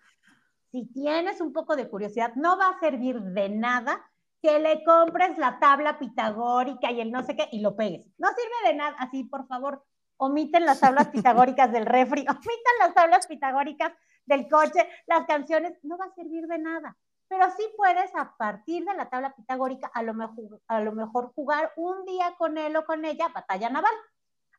Si 0.78 0.86
tienes 0.94 1.42
un 1.42 1.54
poco 1.54 1.76
de 1.76 1.90
curiosidad, 1.90 2.36
no 2.36 2.56
va 2.56 2.70
a 2.70 2.80
servir 2.80 3.20
de 3.20 3.50
nada 3.50 4.00
que 4.44 4.60
le 4.60 4.84
compres 4.84 5.36
la 5.40 5.58
tabla 5.58 5.98
pitagórica 5.98 6.92
y 6.92 7.02
el 7.02 7.12
no 7.12 7.24
sé 7.24 7.36
qué 7.36 7.50
y 7.52 7.62
lo 7.62 7.76
pegues. 7.76 8.06
No 8.20 8.28
sirve 8.28 8.70
de 8.70 8.76
nada. 8.76 8.96
Así, 9.00 9.24
por 9.24 9.48
favor, 9.48 9.84
omiten 10.18 10.68
las 10.68 10.80
tablas 10.80 11.08
pitagóricas 11.24 11.72
del 11.72 11.88
refri, 11.88 12.22
omitan 12.30 12.78
las 12.80 12.94
tablas 12.94 13.26
pitagóricas 13.26 13.92
del 14.28 14.48
coche, 14.48 14.88
las 15.08 15.26
canciones, 15.26 15.74
no 15.82 15.98
va 15.98 16.06
a 16.06 16.14
servir 16.14 16.46
de 16.46 16.60
nada. 16.60 16.96
Pero 17.28 17.46
sí 17.58 17.64
puedes, 17.76 18.16
a 18.16 18.38
partir 18.38 18.86
de 18.86 18.94
la 18.94 19.10
tabla 19.10 19.34
pitagórica, 19.36 19.90
a 19.92 20.04
lo 20.04 20.14
mejor, 20.14 20.62
a 20.68 20.80
lo 20.82 20.92
mejor 20.92 21.34
jugar 21.34 21.74
un 21.76 22.06
día 22.06 22.36
con 22.38 22.60
él 22.60 22.76
o 22.76 22.86
con 22.86 23.04
ella 23.04 23.30
batalla 23.30 23.72
naval. 23.72 23.96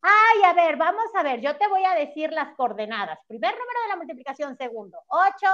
Ay, 0.02 0.42
a 0.46 0.52
ver, 0.52 0.76
vamos 0.76 1.14
a 1.14 1.22
ver, 1.22 1.40
yo 1.40 1.56
te 1.56 1.68
voy 1.68 1.84
a 1.84 1.94
decir 1.94 2.32
las 2.32 2.56
coordenadas. 2.56 3.20
Primer 3.28 3.52
número 3.52 3.82
de 3.82 3.88
la 3.88 3.96
multiplicación, 3.96 4.56
segundo, 4.56 4.98
8 5.06 5.46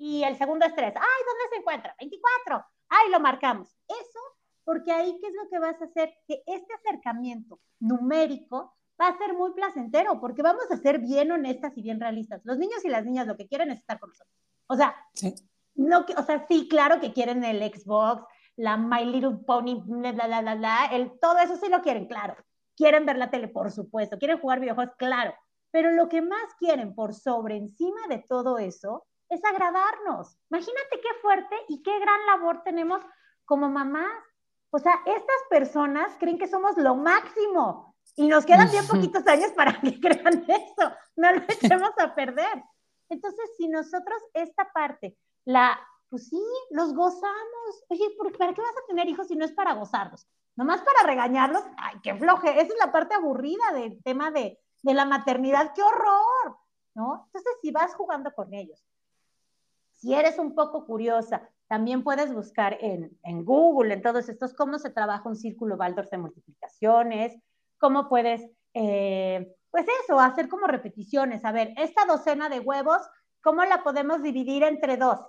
y 0.00 0.24
el 0.24 0.36
segundo 0.38 0.64
es 0.64 0.74
3. 0.74 0.94
Ay, 0.96 1.24
¿dónde 1.26 1.44
se 1.50 1.56
encuentra? 1.60 1.94
24. 2.00 2.64
Ay, 2.88 3.10
lo 3.10 3.20
marcamos. 3.20 3.76
Eso, 3.86 4.20
porque 4.64 4.90
ahí, 4.90 5.18
¿qué 5.20 5.26
es 5.28 5.34
lo 5.34 5.48
que 5.50 5.58
vas 5.58 5.80
a 5.80 5.84
hacer? 5.84 6.14
Que 6.26 6.42
este 6.46 6.72
acercamiento 6.72 7.60
numérico 7.78 8.74
va 8.98 9.08
a 9.08 9.18
ser 9.18 9.34
muy 9.34 9.52
placentero, 9.52 10.18
porque 10.18 10.40
vamos 10.40 10.64
a 10.70 10.78
ser 10.78 11.00
bien 11.00 11.30
honestas 11.30 11.76
y 11.76 11.82
bien 11.82 12.00
realistas. 12.00 12.40
Los 12.44 12.56
niños 12.56 12.82
y 12.82 12.88
las 12.88 13.04
niñas 13.04 13.26
lo 13.26 13.36
que 13.36 13.46
quieren 13.46 13.70
es 13.70 13.80
estar 13.80 14.00
con 14.00 14.08
nosotros. 14.08 14.34
O 14.68 14.74
sea, 14.74 14.96
sí. 15.12 15.34
no, 15.74 16.06
o 16.16 16.22
sea, 16.22 16.46
sí, 16.48 16.66
claro 16.66 16.98
que 16.98 17.12
quieren 17.12 17.44
el 17.44 17.62
Xbox, 17.62 18.24
la 18.56 18.78
My 18.78 19.04
Little 19.04 19.44
Pony, 19.46 19.82
bla, 19.84 20.12
bla, 20.12 20.40
bla, 20.40 20.54
bla, 20.54 20.86
el, 20.92 21.18
todo 21.20 21.38
eso 21.40 21.56
sí 21.56 21.68
lo 21.68 21.82
quieren, 21.82 22.06
claro. 22.06 22.36
Quieren 22.74 23.04
ver 23.04 23.18
la 23.18 23.30
tele, 23.30 23.48
por 23.48 23.70
supuesto. 23.70 24.16
Quieren 24.18 24.40
jugar 24.40 24.60
videojuegos, 24.60 24.94
claro. 24.96 25.34
Pero 25.70 25.90
lo 25.90 26.08
que 26.08 26.22
más 26.22 26.54
quieren 26.58 26.94
por 26.94 27.12
sobre 27.12 27.56
encima 27.56 28.00
de 28.08 28.24
todo 28.26 28.58
eso 28.58 29.04
es 29.30 29.44
agradarnos. 29.44 30.36
Imagínate 30.50 31.00
qué 31.00 31.08
fuerte 31.22 31.56
y 31.68 31.82
qué 31.82 31.98
gran 31.98 32.26
labor 32.26 32.62
tenemos 32.62 33.00
como 33.44 33.70
mamás. 33.70 34.22
O 34.70 34.78
sea, 34.78 35.00
estas 35.06 35.36
personas 35.48 36.12
creen 36.18 36.38
que 36.38 36.48
somos 36.48 36.76
lo 36.76 36.96
máximo 36.96 37.96
y 38.16 38.26
nos 38.26 38.44
quedan 38.44 38.70
bien 38.70 38.86
poquitos 38.86 39.26
años 39.26 39.52
para 39.52 39.80
que 39.80 39.98
crean 40.00 40.44
eso, 40.48 40.92
no 41.16 41.32
lo 41.32 41.42
echemos 41.48 41.92
a 41.98 42.14
perder. 42.14 42.62
Entonces, 43.08 43.50
si 43.56 43.68
nosotros 43.68 44.20
esta 44.34 44.70
parte, 44.72 45.16
la, 45.44 45.78
pues 46.08 46.28
sí, 46.28 46.42
los 46.70 46.94
gozamos. 46.94 47.84
Oye, 47.88 48.04
¿para 48.38 48.54
qué 48.54 48.60
vas 48.60 48.76
a 48.82 48.86
tener 48.86 49.08
hijos 49.08 49.28
si 49.28 49.36
no 49.36 49.44
es 49.44 49.52
para 49.52 49.74
gozarlos? 49.74 50.26
Nomás 50.56 50.82
para 50.82 51.06
regañarlos, 51.06 51.62
ay, 51.76 51.96
qué 52.02 52.14
floje, 52.14 52.50
esa 52.50 52.72
es 52.72 52.78
la 52.78 52.92
parte 52.92 53.14
aburrida 53.14 53.72
del 53.72 54.02
tema 54.02 54.30
de, 54.30 54.58
de 54.82 54.94
la 54.94 55.04
maternidad, 55.04 55.72
qué 55.74 55.82
horror, 55.82 56.58
¿no? 56.94 57.24
Entonces, 57.26 57.52
si 57.62 57.70
vas 57.70 57.94
jugando 57.94 58.32
con 58.34 58.52
ellos, 58.52 58.84
si 60.00 60.14
eres 60.14 60.38
un 60.38 60.54
poco 60.54 60.86
curiosa, 60.86 61.48
también 61.68 62.02
puedes 62.02 62.32
buscar 62.32 62.78
en, 62.80 63.16
en 63.22 63.44
Google, 63.44 63.94
en 63.94 64.02
todos 64.02 64.28
estos, 64.28 64.54
cómo 64.54 64.78
se 64.78 64.90
trabaja 64.90 65.28
un 65.28 65.36
círculo 65.36 65.76
Waldorf 65.76 66.10
de 66.10 66.18
multiplicaciones, 66.18 67.38
cómo 67.78 68.08
puedes, 68.08 68.40
eh, 68.74 69.54
pues 69.70 69.86
eso, 70.02 70.18
hacer 70.18 70.48
como 70.48 70.66
repeticiones. 70.66 71.44
A 71.44 71.52
ver, 71.52 71.74
esta 71.76 72.06
docena 72.06 72.48
de 72.48 72.60
huevos, 72.60 73.02
¿cómo 73.42 73.62
la 73.64 73.82
podemos 73.82 74.22
dividir 74.22 74.62
entre 74.62 74.96
dos? 74.96 75.20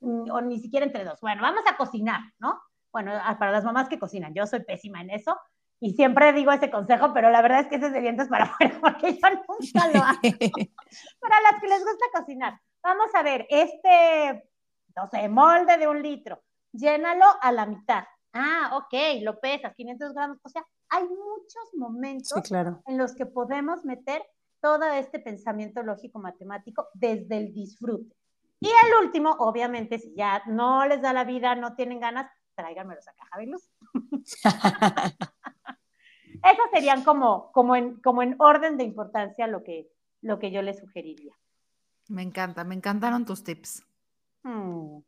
Mm, 0.00 0.30
o 0.30 0.40
ni 0.40 0.58
siquiera 0.58 0.84
entre 0.84 1.04
dos. 1.04 1.20
Bueno, 1.20 1.42
vamos 1.42 1.62
a 1.70 1.76
cocinar, 1.76 2.20
¿no? 2.40 2.60
Bueno, 2.92 3.12
para 3.38 3.52
las 3.52 3.64
mamás 3.64 3.88
que 3.88 4.00
cocinan, 4.00 4.34
yo 4.34 4.46
soy 4.46 4.64
pésima 4.64 5.00
en 5.00 5.10
eso 5.10 5.38
y 5.78 5.92
siempre 5.92 6.32
digo 6.32 6.50
ese 6.50 6.70
consejo, 6.70 7.12
pero 7.14 7.30
la 7.30 7.42
verdad 7.42 7.60
es 7.60 7.68
que 7.68 7.76
ese 7.76 7.90
de 7.90 8.00
vientos 8.00 8.26
para 8.26 8.44
afuera 8.60 8.76
porque 8.80 9.12
yo 9.12 9.28
nunca 9.30 9.88
lo 9.94 10.02
hago. 10.02 10.20
para 11.20 11.40
las 11.40 11.60
que 11.60 11.68
les 11.68 11.84
gusta 11.84 12.04
cocinar, 12.12 12.60
vamos 12.82 13.14
a 13.14 13.22
ver, 13.22 13.46
este, 13.48 14.48
no 14.96 15.08
sé, 15.10 15.28
molde 15.28 15.76
de 15.76 15.88
un 15.88 16.02
litro, 16.02 16.42
llénalo 16.72 17.26
a 17.40 17.52
la 17.52 17.66
mitad. 17.66 18.04
Ah, 18.32 18.70
ok, 18.74 19.22
lo 19.22 19.40
pesas, 19.40 19.74
500 19.74 20.12
gramos, 20.12 20.38
o 20.42 20.48
sea, 20.48 20.64
hay 20.88 21.04
muchos 21.04 21.74
momentos 21.74 22.32
en 22.86 22.98
los 22.98 23.14
que 23.14 23.26
podemos 23.26 23.84
meter 23.84 24.22
todo 24.60 24.84
este 24.92 25.18
pensamiento 25.18 25.82
lógico 25.82 26.18
matemático 26.18 26.88
desde 26.94 27.38
el 27.38 27.52
disfrute. 27.52 28.14
Y 28.60 28.68
el 28.68 29.04
último, 29.04 29.30
obviamente, 29.38 29.98
si 29.98 30.14
ya 30.14 30.42
no 30.46 30.86
les 30.86 31.00
da 31.00 31.12
la 31.12 31.24
vida, 31.24 31.54
no 31.54 31.74
tienen 31.74 31.98
ganas, 31.98 32.30
tráiganmelos 32.54 33.08
a 33.08 33.14
caja 33.14 33.38
de 33.38 33.46
luz. 33.46 33.70
Esos 36.44 36.70
serían 36.72 37.02
como, 37.02 37.50
como, 37.52 37.74
en, 37.74 38.00
como 38.00 38.22
en 38.22 38.36
orden 38.38 38.76
de 38.76 38.84
importancia 38.84 39.46
lo 39.46 39.62
que, 39.62 39.88
lo 40.20 40.38
que 40.38 40.50
yo 40.50 40.60
les 40.60 40.78
sugeriría. 40.78 41.34
Me 42.10 42.22
encanta, 42.22 42.64
me 42.64 42.74
encantaron 42.74 43.24
tus 43.24 43.44
tips. 43.44 43.84
Hmm. 44.42 44.98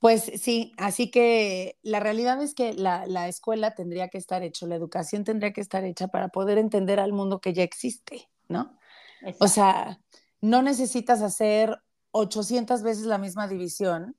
Pues 0.00 0.32
sí, 0.34 0.72
así 0.78 1.12
que 1.12 1.78
la 1.82 2.00
realidad 2.00 2.42
es 2.42 2.54
que 2.54 2.72
la, 2.74 3.28
escuela 3.28 3.76
tendría 3.76 4.08
que 4.08 4.18
estar 4.18 4.42
hecha, 4.42 4.66
la 4.66 4.74
educación 4.74 5.22
tendría 5.22 5.52
que 5.52 5.60
estar 5.60 5.84
hecha 5.84 6.08
para 6.08 6.30
poder 6.30 6.58
entender 6.58 6.98
al 6.98 7.12
mundo 7.12 7.40
que 7.40 7.52
ya 7.52 7.62
existe, 7.62 8.28
¿no? 8.48 8.76
O 9.38 9.46
sea, 9.46 10.00
no 10.40 10.60
necesitas 10.62 11.22
hacer 11.22 11.80
800 12.10 12.82
veces 12.82 13.04
la 13.04 13.18
misma 13.18 13.46
división, 13.46 14.16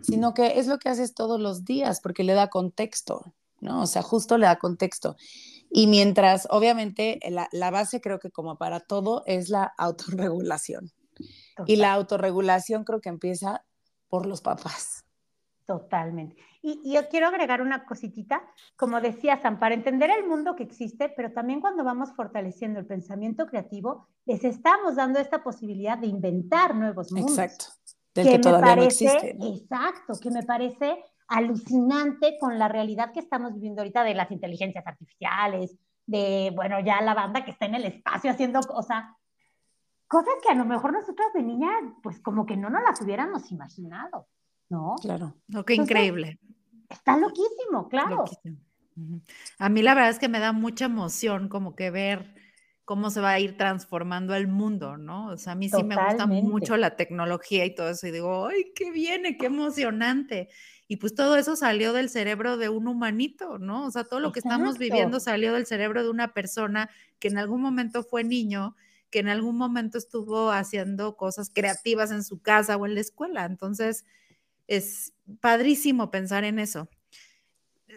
sino 0.00 0.32
que 0.32 0.60
es 0.60 0.68
lo 0.68 0.78
que 0.78 0.90
haces 0.90 1.12
todos 1.12 1.40
los 1.40 1.64
días 1.64 2.00
porque 2.00 2.22
le 2.22 2.34
da 2.34 2.46
contexto, 2.46 3.34
¿no? 3.60 3.82
O 3.82 3.86
sea, 3.88 4.02
justo 4.02 4.38
le 4.38 4.46
da 4.46 4.60
contexto. 4.60 5.16
Y 5.72 5.88
mientras, 5.88 6.46
obviamente, 6.50 7.18
la, 7.30 7.48
la 7.50 7.72
base 7.72 8.00
creo 8.00 8.20
que 8.20 8.30
como 8.30 8.58
para 8.58 8.78
todo 8.78 9.24
es 9.26 9.48
la 9.48 9.64
autorregulación. 9.76 10.92
Y 11.66 11.76
la 11.76 11.92
autorregulación 11.92 12.84
creo 12.84 13.00
que 13.00 13.08
empieza 13.08 13.64
por 14.08 14.26
los 14.26 14.40
papás. 14.40 15.04
Totalmente. 15.66 16.36
Y, 16.62 16.92
yo 16.92 17.08
quiero 17.08 17.26
agregar 17.26 17.60
una 17.60 17.84
cositita, 17.84 18.42
como 18.76 19.00
decía 19.00 19.40
Sam, 19.42 19.58
para 19.58 19.74
entender 19.74 20.10
el 20.10 20.26
mundo 20.26 20.54
que 20.54 20.62
existe, 20.62 21.08
pero 21.08 21.32
también 21.32 21.60
cuando 21.60 21.82
vamos 21.82 22.12
fortaleciendo 22.14 22.78
el 22.78 22.86
pensamiento 22.86 23.46
creativo, 23.46 24.06
les 24.26 24.44
estamos 24.44 24.94
dando 24.94 25.18
esta 25.18 25.42
posibilidad 25.42 25.98
de 25.98 26.06
inventar 26.06 26.74
nuevos 26.74 27.10
mundos. 27.10 27.38
Exacto. 27.38 27.66
Del 28.14 28.28
que, 28.28 28.38
todavía 28.38 28.76
no 28.76 28.82
existe. 28.84 29.36
Exacto, 29.40 30.14
que 30.20 30.30
me 30.30 30.44
parece 30.44 31.04
alucinante 31.28 32.38
con 32.38 32.58
la 32.58 32.68
realidad 32.68 33.12
que 33.12 33.20
estamos 33.20 33.52
viviendo 33.52 33.82
ahorita 33.82 34.04
de 34.04 34.14
las 34.14 34.30
inteligencias 34.30 34.86
artificiales, 34.86 35.76
de, 36.06 36.52
bueno, 36.54 36.78
ya 36.80 37.00
la 37.02 37.14
banda 37.14 37.44
que 37.44 37.50
está 37.50 37.66
en 37.66 37.74
el 37.74 37.84
espacio 37.84 38.30
haciendo 38.30 38.60
cosas, 38.60 39.04
cosas 40.08 40.34
que 40.42 40.50
a 40.50 40.54
lo 40.54 40.64
mejor 40.64 40.92
nosotros 40.92 41.26
de 41.34 41.42
niña, 41.42 41.70
pues 42.02 42.20
como 42.20 42.46
que 42.46 42.56
no 42.56 42.70
nos 42.70 42.82
las 42.82 43.00
hubiéramos 43.00 43.50
imaginado. 43.50 44.26
¿no? 44.68 44.96
Claro. 45.00 45.34
Lo 45.48 45.64
que 45.64 45.74
increíble. 45.74 46.38
Está 46.88 47.16
loquísimo, 47.16 47.88
claro. 47.88 48.24
A 49.58 49.68
mí 49.68 49.82
la 49.82 49.94
verdad 49.94 50.10
es 50.10 50.18
que 50.18 50.28
me 50.28 50.38
da 50.38 50.52
mucha 50.52 50.86
emoción 50.86 51.48
como 51.48 51.74
que 51.74 51.90
ver 51.90 52.34
cómo 52.84 53.10
se 53.10 53.20
va 53.20 53.30
a 53.32 53.40
ir 53.40 53.56
transformando 53.56 54.34
el 54.34 54.46
mundo, 54.46 54.96
¿no? 54.96 55.26
O 55.28 55.36
sea, 55.36 55.52
a 55.52 55.56
mí 55.56 55.68
sí 55.68 55.82
me 55.82 55.96
gusta 55.96 56.26
mucho 56.26 56.76
la 56.76 56.96
tecnología 56.96 57.64
y 57.64 57.74
todo 57.74 57.90
eso 57.90 58.06
y 58.06 58.12
digo, 58.12 58.46
¡ay, 58.46 58.72
qué 58.74 58.90
viene, 58.90 59.36
qué 59.36 59.46
emocionante! 59.46 60.48
y 60.88 60.96
pues 60.98 61.14
todo 61.14 61.36
eso 61.36 61.56
salió 61.56 61.92
del 61.92 62.08
cerebro 62.08 62.56
de 62.56 62.68
un 62.68 62.86
humanito, 62.86 63.58
¿no? 63.58 63.86
O 63.86 63.90
sea, 63.90 64.04
todo 64.04 64.20
lo 64.20 64.30
que 64.30 64.38
estamos 64.38 64.78
viviendo 64.78 65.18
salió 65.18 65.52
del 65.52 65.66
cerebro 65.66 66.04
de 66.04 66.10
una 66.10 66.32
persona 66.32 66.90
que 67.18 67.28
en 67.28 67.38
algún 67.38 67.60
momento 67.60 68.04
fue 68.04 68.22
niño, 68.22 68.76
que 69.10 69.20
en 69.20 69.28
algún 69.28 69.56
momento 69.56 69.98
estuvo 69.98 70.50
haciendo 70.50 71.16
cosas 71.16 71.50
creativas 71.52 72.10
en 72.10 72.24
su 72.24 72.40
casa 72.40 72.76
o 72.76 72.86
en 72.86 72.94
la 72.94 73.00
escuela. 73.00 73.44
Entonces, 73.44 74.04
es 74.66 75.12
padrísimo 75.40 76.10
pensar 76.10 76.44
en 76.44 76.58
eso. 76.58 76.88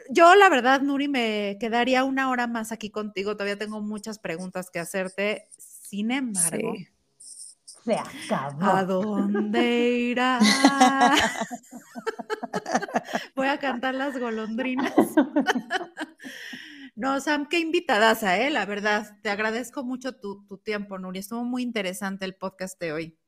Yo, 0.09 0.35
la 0.35 0.49
verdad, 0.49 0.81
Nuri, 0.81 1.07
me 1.07 1.57
quedaría 1.59 2.03
una 2.03 2.29
hora 2.29 2.47
más 2.47 2.71
aquí 2.71 2.89
contigo. 2.89 3.33
Todavía 3.33 3.57
tengo 3.57 3.81
muchas 3.81 4.19
preguntas 4.19 4.69
que 4.69 4.79
hacerte. 4.79 5.47
Sin 5.57 6.11
embargo, 6.11 6.73
se 7.17 7.95
acabó. 7.95 8.63
¿A 8.63 8.83
dónde 8.83 9.91
irá? 9.91 10.39
Voy 13.35 13.47
a 13.47 13.57
cantar 13.57 13.95
las 13.95 14.19
golondrinas. 14.19 14.93
No, 16.99 17.17
Sam, 17.21 17.47
qué 17.47 17.59
invitadas 17.59 18.23
a 18.23 18.37
él, 18.37 18.55
la 18.55 18.65
verdad. 18.65 19.07
Te 19.23 19.29
agradezco 19.29 19.85
mucho 19.85 20.19
tu, 20.19 20.45
tu 20.47 20.57
tiempo, 20.57 20.99
Nuri. 20.99 21.19
Estuvo 21.19 21.45
muy 21.45 21.63
interesante 21.63 22.25
el 22.25 22.35
podcast 22.35 22.77
de 22.77 22.91
hoy. 22.91 23.19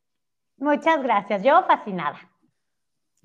Muchas 0.58 1.02
gracias. 1.02 1.42
Yo 1.42 1.64
fascinada. 1.66 2.20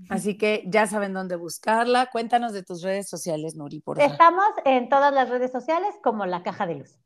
Así 0.08 0.38
que 0.38 0.62
ya 0.68 0.86
saben 0.86 1.14
dónde 1.14 1.34
buscarla. 1.34 2.06
Cuéntanos 2.12 2.52
de 2.52 2.62
tus 2.62 2.82
redes 2.82 3.08
sociales, 3.08 3.56
Nuri, 3.56 3.80
por 3.80 3.96
favor. 3.96 4.12
Estamos 4.12 4.46
en 4.64 4.88
todas 4.88 5.12
las 5.12 5.28
redes 5.30 5.50
sociales 5.50 5.92
como 6.00 6.26
La 6.26 6.44
Caja 6.44 6.64
de 6.64 6.76
Luz. 6.76 6.96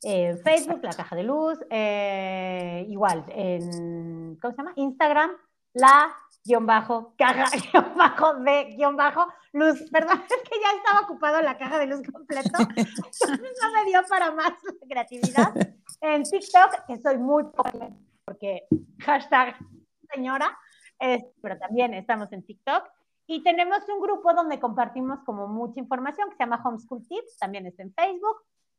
En 0.00 0.38
Facebook, 0.38 0.80
La 0.82 0.94
Caja 0.94 1.16
de 1.16 1.24
Luz, 1.24 1.58
eh, 1.68 2.86
igual, 2.88 3.26
en, 3.28 4.36
¿cómo 4.36 4.54
se 4.54 4.56
llama? 4.56 4.72
Instagram, 4.74 5.32
La 5.74 6.16
guion 6.46 6.66
bajo, 6.66 7.14
caja, 7.16 7.44
guion 7.72 7.96
bajo, 7.96 8.34
de 8.34 8.64
guion 8.76 8.96
bajo, 8.96 9.26
luz. 9.52 9.82
Perdón, 9.90 10.22
es 10.24 10.48
que 10.48 10.60
ya 10.60 10.76
estaba 10.76 11.00
ocupado 11.00 11.40
la 11.42 11.58
caja 11.58 11.78
de 11.78 11.86
luz 11.86 12.02
completo. 12.10 12.50
no 12.58 13.72
me 13.72 13.84
dio 13.86 14.02
para 14.08 14.30
más 14.32 14.52
creatividad. 14.88 15.52
En 16.00 16.22
TikTok, 16.22 16.86
que 16.86 16.98
soy 16.98 17.18
muy 17.18 17.44
porque 18.24 18.66
hashtag 19.00 19.56
señora, 20.12 20.56
pero 21.42 21.58
también 21.58 21.94
estamos 21.94 22.32
en 22.32 22.44
TikTok. 22.44 22.84
Y 23.28 23.42
tenemos 23.42 23.80
un 23.88 24.00
grupo 24.00 24.32
donde 24.34 24.60
compartimos 24.60 25.18
como 25.24 25.48
mucha 25.48 25.80
información 25.80 26.28
que 26.30 26.36
se 26.36 26.44
llama 26.44 26.62
Homeschool 26.64 27.06
Tips, 27.08 27.38
también 27.38 27.66
está 27.66 27.82
en 27.82 27.92
Facebook. 27.92 28.36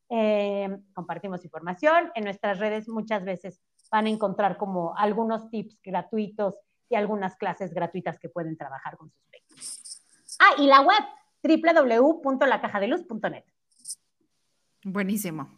Eh, 0.09 0.69
compartimos 0.93 1.43
información. 1.43 2.11
En 2.15 2.23
nuestras 2.23 2.59
redes 2.59 2.87
muchas 2.87 3.25
veces 3.25 3.61
van 3.91 4.05
a 4.05 4.09
encontrar 4.09 4.57
como 4.57 4.95
algunos 4.95 5.49
tips 5.49 5.81
gratuitos 5.83 6.55
y 6.89 6.95
algunas 6.95 7.35
clases 7.35 7.73
gratuitas 7.73 8.17
que 8.19 8.29
pueden 8.29 8.55
trabajar 8.57 8.97
con 8.97 9.09
sus 9.09 9.23
pequeños. 9.29 10.01
Ah, 10.39 10.53
y 10.57 10.67
la 10.67 10.81
web 10.81 11.03
www.lacajadeluz.net. 11.43 13.43
Buenísimo. 14.83 15.57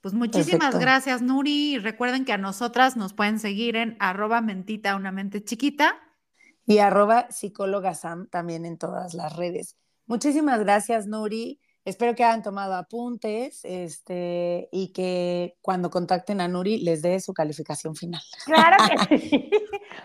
Pues 0.00 0.14
muchísimas 0.14 0.78
gracias, 0.78 1.22
Nuri. 1.22 1.78
Recuerden 1.78 2.24
que 2.24 2.32
a 2.32 2.38
nosotras 2.38 2.96
nos 2.96 3.12
pueden 3.12 3.40
seguir 3.40 3.76
en 3.76 3.96
arroba 3.98 4.40
mentita, 4.40 4.96
una 4.96 5.10
mente 5.10 5.42
chiquita. 5.42 5.96
Y 6.66 6.78
arroba 6.78 7.30
psicóloga 7.30 7.94
Sam 7.94 8.28
también 8.28 8.66
en 8.66 8.78
todas 8.78 9.14
las 9.14 9.36
redes. 9.36 9.76
Muchísimas 10.06 10.60
gracias, 10.60 11.06
Nuri. 11.06 11.60
Espero 11.86 12.16
que 12.16 12.24
hayan 12.24 12.42
tomado 12.42 12.74
apuntes 12.74 13.64
este, 13.64 14.68
y 14.72 14.92
que 14.92 15.56
cuando 15.62 15.88
contacten 15.88 16.40
a 16.40 16.48
Nuri 16.48 16.78
les 16.78 17.00
dé 17.00 17.20
su 17.20 17.32
calificación 17.32 17.94
final. 17.94 18.20
Claro 18.44 18.76
que 19.08 19.18
sí. 19.18 19.48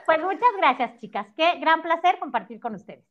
Pues 0.06 0.20
muchas 0.22 0.52
gracias, 0.60 1.00
chicas. 1.00 1.26
Qué 1.36 1.58
gran 1.60 1.82
placer 1.82 2.20
compartir 2.20 2.60
con 2.60 2.76
ustedes. 2.76 3.04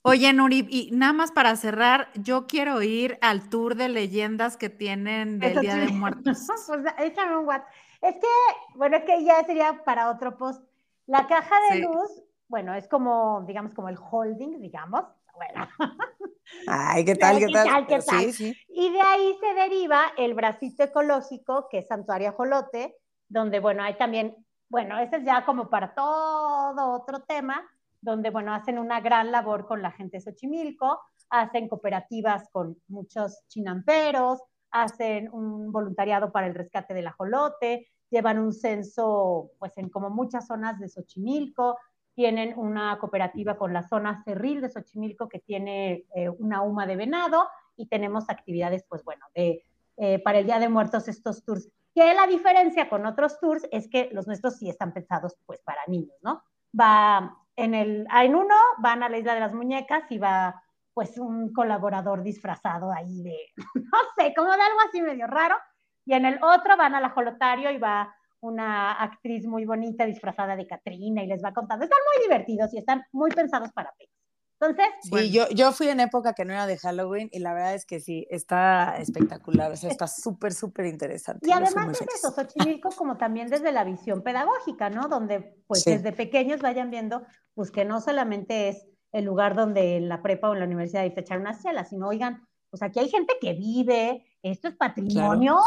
Oye, 0.00 0.32
Nuri, 0.32 0.66
y 0.70 0.88
nada 0.92 1.12
más 1.12 1.30
para 1.30 1.54
cerrar, 1.56 2.08
yo 2.14 2.46
quiero 2.46 2.80
ir 2.80 3.18
al 3.20 3.50
tour 3.50 3.74
de 3.74 3.90
leyendas 3.90 4.56
que 4.56 4.70
tienen 4.70 5.38
del 5.38 5.60
Día 5.60 5.76
de 5.76 5.88
Muertos. 5.88 6.38
pues 6.66 6.80
échame 7.00 7.36
un 7.36 7.46
WhatsApp. 7.46 7.68
Es 8.00 8.14
que, 8.14 8.76
bueno, 8.76 8.96
es 8.96 9.04
que 9.04 9.22
ya 9.26 9.44
sería 9.44 9.84
para 9.84 10.10
otro 10.10 10.38
post. 10.38 10.64
La 11.04 11.26
caja 11.26 11.54
de 11.70 11.80
luz, 11.80 12.22
bueno, 12.48 12.72
es 12.72 12.88
como, 12.88 13.44
digamos, 13.46 13.74
como 13.74 13.90
el 13.90 13.98
holding, 13.98 14.58
digamos. 14.62 15.04
Bueno. 15.34 15.68
Ay, 16.66 17.04
¿qué 17.04 17.14
tal? 17.14 17.38
¿Qué, 17.38 17.46
tal? 17.48 17.86
¿Qué 17.86 17.98
tal? 18.00 18.20
Sí, 18.20 18.32
sí. 18.32 18.56
Y 18.68 18.92
de 18.92 19.00
ahí 19.00 19.36
se 19.40 19.54
deriva 19.54 20.12
el 20.16 20.34
bracito 20.34 20.84
ecológico, 20.84 21.68
que 21.68 21.78
es 21.78 21.86
Santuario 21.86 22.32
Jolote, 22.32 22.96
donde, 23.28 23.60
bueno, 23.60 23.82
hay 23.82 23.96
también, 23.96 24.36
bueno, 24.68 24.98
ese 24.98 25.16
es 25.16 25.24
ya 25.24 25.44
como 25.44 25.68
para 25.68 25.94
todo 25.94 26.92
otro 26.92 27.22
tema, 27.22 27.68
donde, 28.00 28.30
bueno, 28.30 28.54
hacen 28.54 28.78
una 28.78 29.00
gran 29.00 29.30
labor 29.30 29.66
con 29.66 29.82
la 29.82 29.92
gente 29.92 30.18
de 30.18 30.22
Xochimilco, 30.22 31.00
hacen 31.28 31.68
cooperativas 31.68 32.48
con 32.50 32.76
muchos 32.88 33.46
chinamperos, 33.48 34.40
hacen 34.70 35.28
un 35.32 35.72
voluntariado 35.72 36.32
para 36.32 36.46
el 36.46 36.54
rescate 36.54 36.94
del 36.94 37.06
ajolote, 37.06 37.88
llevan 38.10 38.38
un 38.38 38.52
censo, 38.52 39.52
pues, 39.58 39.76
en 39.76 39.88
como 39.88 40.10
muchas 40.10 40.46
zonas 40.46 40.78
de 40.78 40.88
Xochimilco, 40.88 41.78
tienen 42.20 42.52
una 42.58 42.98
cooperativa 42.98 43.56
con 43.56 43.72
la 43.72 43.82
zona 43.82 44.22
cerril 44.24 44.60
de 44.60 44.68
Xochimilco 44.68 45.26
que 45.26 45.38
tiene 45.38 46.04
eh, 46.14 46.28
una 46.28 46.60
huma 46.60 46.84
de 46.84 46.94
venado 46.94 47.48
y 47.78 47.86
tenemos 47.86 48.28
actividades, 48.28 48.84
pues 48.86 49.02
bueno, 49.04 49.24
de, 49.34 49.64
eh, 49.96 50.18
para 50.18 50.40
el 50.40 50.44
Día 50.44 50.58
de 50.58 50.68
Muertos 50.68 51.08
estos 51.08 51.42
tours. 51.46 51.70
Que 51.94 52.12
la 52.12 52.26
diferencia 52.26 52.90
con 52.90 53.06
otros 53.06 53.40
tours 53.40 53.66
es 53.72 53.88
que 53.88 54.10
los 54.12 54.26
nuestros 54.26 54.58
sí 54.58 54.68
están 54.68 54.92
pensados 54.92 55.34
pues 55.46 55.62
para 55.62 55.80
niños, 55.86 56.14
¿no? 56.20 56.42
Va 56.78 57.38
en 57.56 57.72
el, 57.74 58.06
en 58.14 58.34
uno 58.34 58.54
van 58.80 59.02
a 59.02 59.08
la 59.08 59.16
Isla 59.16 59.32
de 59.32 59.40
las 59.40 59.54
Muñecas 59.54 60.02
y 60.10 60.18
va 60.18 60.62
pues 60.92 61.16
un 61.16 61.54
colaborador 61.54 62.22
disfrazado 62.22 62.92
ahí 62.92 63.22
de, 63.22 63.38
no 63.76 63.98
sé, 64.14 64.34
como 64.36 64.52
de 64.52 64.60
algo 64.60 64.80
así 64.86 65.00
medio 65.00 65.26
raro, 65.26 65.56
y 66.04 66.12
en 66.12 66.26
el 66.26 66.38
otro 66.42 66.76
van 66.76 66.94
al 66.94 67.04
ajolotario 67.06 67.70
y 67.70 67.78
va 67.78 68.14
una 68.40 68.92
actriz 68.92 69.46
muy 69.46 69.64
bonita 69.64 70.06
disfrazada 70.06 70.56
de 70.56 70.66
Catrina 70.66 71.22
y 71.22 71.26
les 71.26 71.42
va 71.42 71.52
contando. 71.52 71.84
Están 71.84 72.00
muy 72.14 72.24
divertidos 72.24 72.72
y 72.74 72.78
están 72.78 73.02
muy 73.12 73.30
pensados 73.30 73.70
para 73.72 73.92
peques. 73.92 74.20
Entonces, 74.60 74.86
sí, 75.00 75.30
yo, 75.30 75.48
yo 75.48 75.72
fui 75.72 75.88
en 75.88 76.00
época 76.00 76.34
que 76.34 76.44
no 76.44 76.52
era 76.52 76.66
de 76.66 76.76
Halloween 76.76 77.30
y 77.32 77.38
la 77.38 77.54
verdad 77.54 77.74
es 77.74 77.86
que 77.86 77.98
sí, 77.98 78.26
está 78.28 78.98
espectacular, 78.98 79.72
o 79.72 79.76
sea, 79.76 79.88
está 79.90 80.06
súper, 80.06 80.52
súper 80.52 80.84
interesante. 80.84 81.48
Y 81.48 81.52
además 81.52 81.98
es 81.98 82.06
eso, 82.14 82.30
Xochimilco 82.30 82.90
como 82.96 83.16
también 83.16 83.48
desde 83.48 83.72
la 83.72 83.84
visión 83.84 84.22
pedagógica, 84.22 84.90
¿no? 84.90 85.08
Donde 85.08 85.62
pues 85.66 85.84
desde 85.84 86.12
pequeños 86.12 86.60
vayan 86.60 86.90
viendo, 86.90 87.22
pues 87.54 87.70
que 87.70 87.86
no 87.86 88.02
solamente 88.02 88.68
es 88.68 88.86
el 89.12 89.24
lugar 89.24 89.56
donde 89.56 89.96
en 89.96 90.10
la 90.10 90.22
prepa 90.22 90.50
o 90.50 90.52
en 90.52 90.60
la 90.60 90.66
universidad 90.66 91.04
hay 91.04 91.14
que 91.14 91.20
echar 91.20 91.40
unas 91.40 91.62
chelas, 91.62 91.88
sino 91.88 92.08
oigan, 92.08 92.46
pues 92.68 92.82
aquí 92.82 93.00
hay 93.00 93.08
gente 93.08 93.34
que 93.40 93.54
vive, 93.54 94.26
esto 94.42 94.68
es 94.68 94.76
patrimonio, 94.76 95.58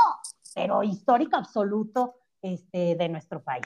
pero 0.53 0.83
histórico 0.83 1.35
absoluto 1.35 2.13
este, 2.43 2.95
de 2.95 3.09
nuestro 3.09 3.41
país. 3.41 3.65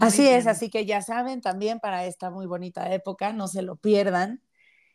Así 0.00 0.28
es, 0.28 0.46
así 0.46 0.70
que 0.70 0.84
ya 0.84 1.00
saben 1.00 1.40
también 1.40 1.78
para 1.78 2.04
esta 2.04 2.30
muy 2.30 2.46
bonita 2.46 2.92
época, 2.92 3.32
no 3.32 3.46
se 3.48 3.62
lo 3.62 3.76
pierdan. 3.76 4.42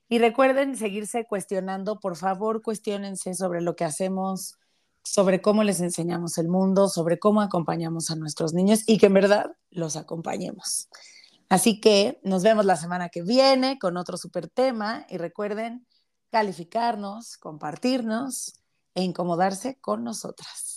Y 0.10 0.20
recuerden 0.20 0.76
seguirse 0.76 1.26
cuestionando, 1.26 2.00
por 2.00 2.18
favor, 2.18 2.62
cuestionense 2.62 3.34
sobre 3.36 3.62
lo 3.62 3.76
que 3.76 3.86
hacemos, 3.86 4.56
sobre 5.04 5.42
cómo 5.42 5.64
les 5.64 5.80
enseñamos 5.80 6.38
el 6.38 6.50
mundo, 6.50 6.90
sobre 6.90 7.18
cómo 7.18 7.42
acompañamos 7.42 8.12
a 8.12 8.16
nuestros 8.16 8.54
niños 8.54 8.84
y 8.88 8.98
que 8.98 9.06
en 9.06 9.14
verdad 9.14 9.52
los 9.70 9.96
acompañemos. 9.96 10.90
Así 11.48 11.80
que 11.80 12.20
nos 12.24 12.44
vemos 12.44 12.66
la 12.66 12.76
semana 12.76 13.10
que 13.10 13.22
viene 13.22 13.80
con 13.80 13.98
otro 13.98 14.18
super 14.18 14.50
tema 14.50 15.06
y 15.10 15.18
recuerden 15.18 15.88
calificarnos, 16.32 17.38
compartirnos 17.38 18.60
e 18.96 19.04
incomodarse 19.04 19.80
con 19.80 20.04
nosotras. 20.04 20.76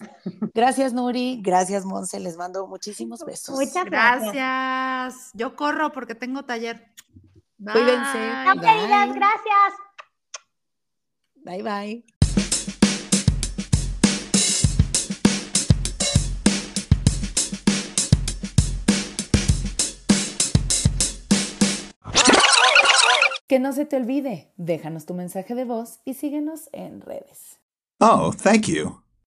Gracias, 0.55 0.93
Nuri. 0.93 1.41
Gracias, 1.43 1.85
Monse. 1.85 2.21
Les 2.21 2.37
mando 2.37 2.67
muchísimos 2.67 3.25
besos. 3.25 3.59
Muchas 3.59 3.85
gracias. 3.85 5.31
Yo 5.35 5.57
corro 5.57 5.93
porque 5.93 6.15
tengo 6.15 6.45
taller. 6.45 6.93
Cuídense. 7.59 8.19
Bye. 8.57 9.13
Gracias. 9.15 9.75
Bye, 11.45 11.63
bye. 11.63 12.05
Que 23.49 23.59
no 23.59 23.75
se 23.75 23.85
te 23.85 23.97
olvide, 23.97 24.51
déjanos 24.57 25.05
tu 25.05 25.13
mensaje 25.13 25.55
de 25.55 25.67
voz 25.67 26.01
y 26.07 26.15
síguenos 26.15 26.71
en 26.73 27.03
redes. 27.03 27.62
Oh, 28.03 28.32
thank 28.32 28.68
you. 28.68 29.00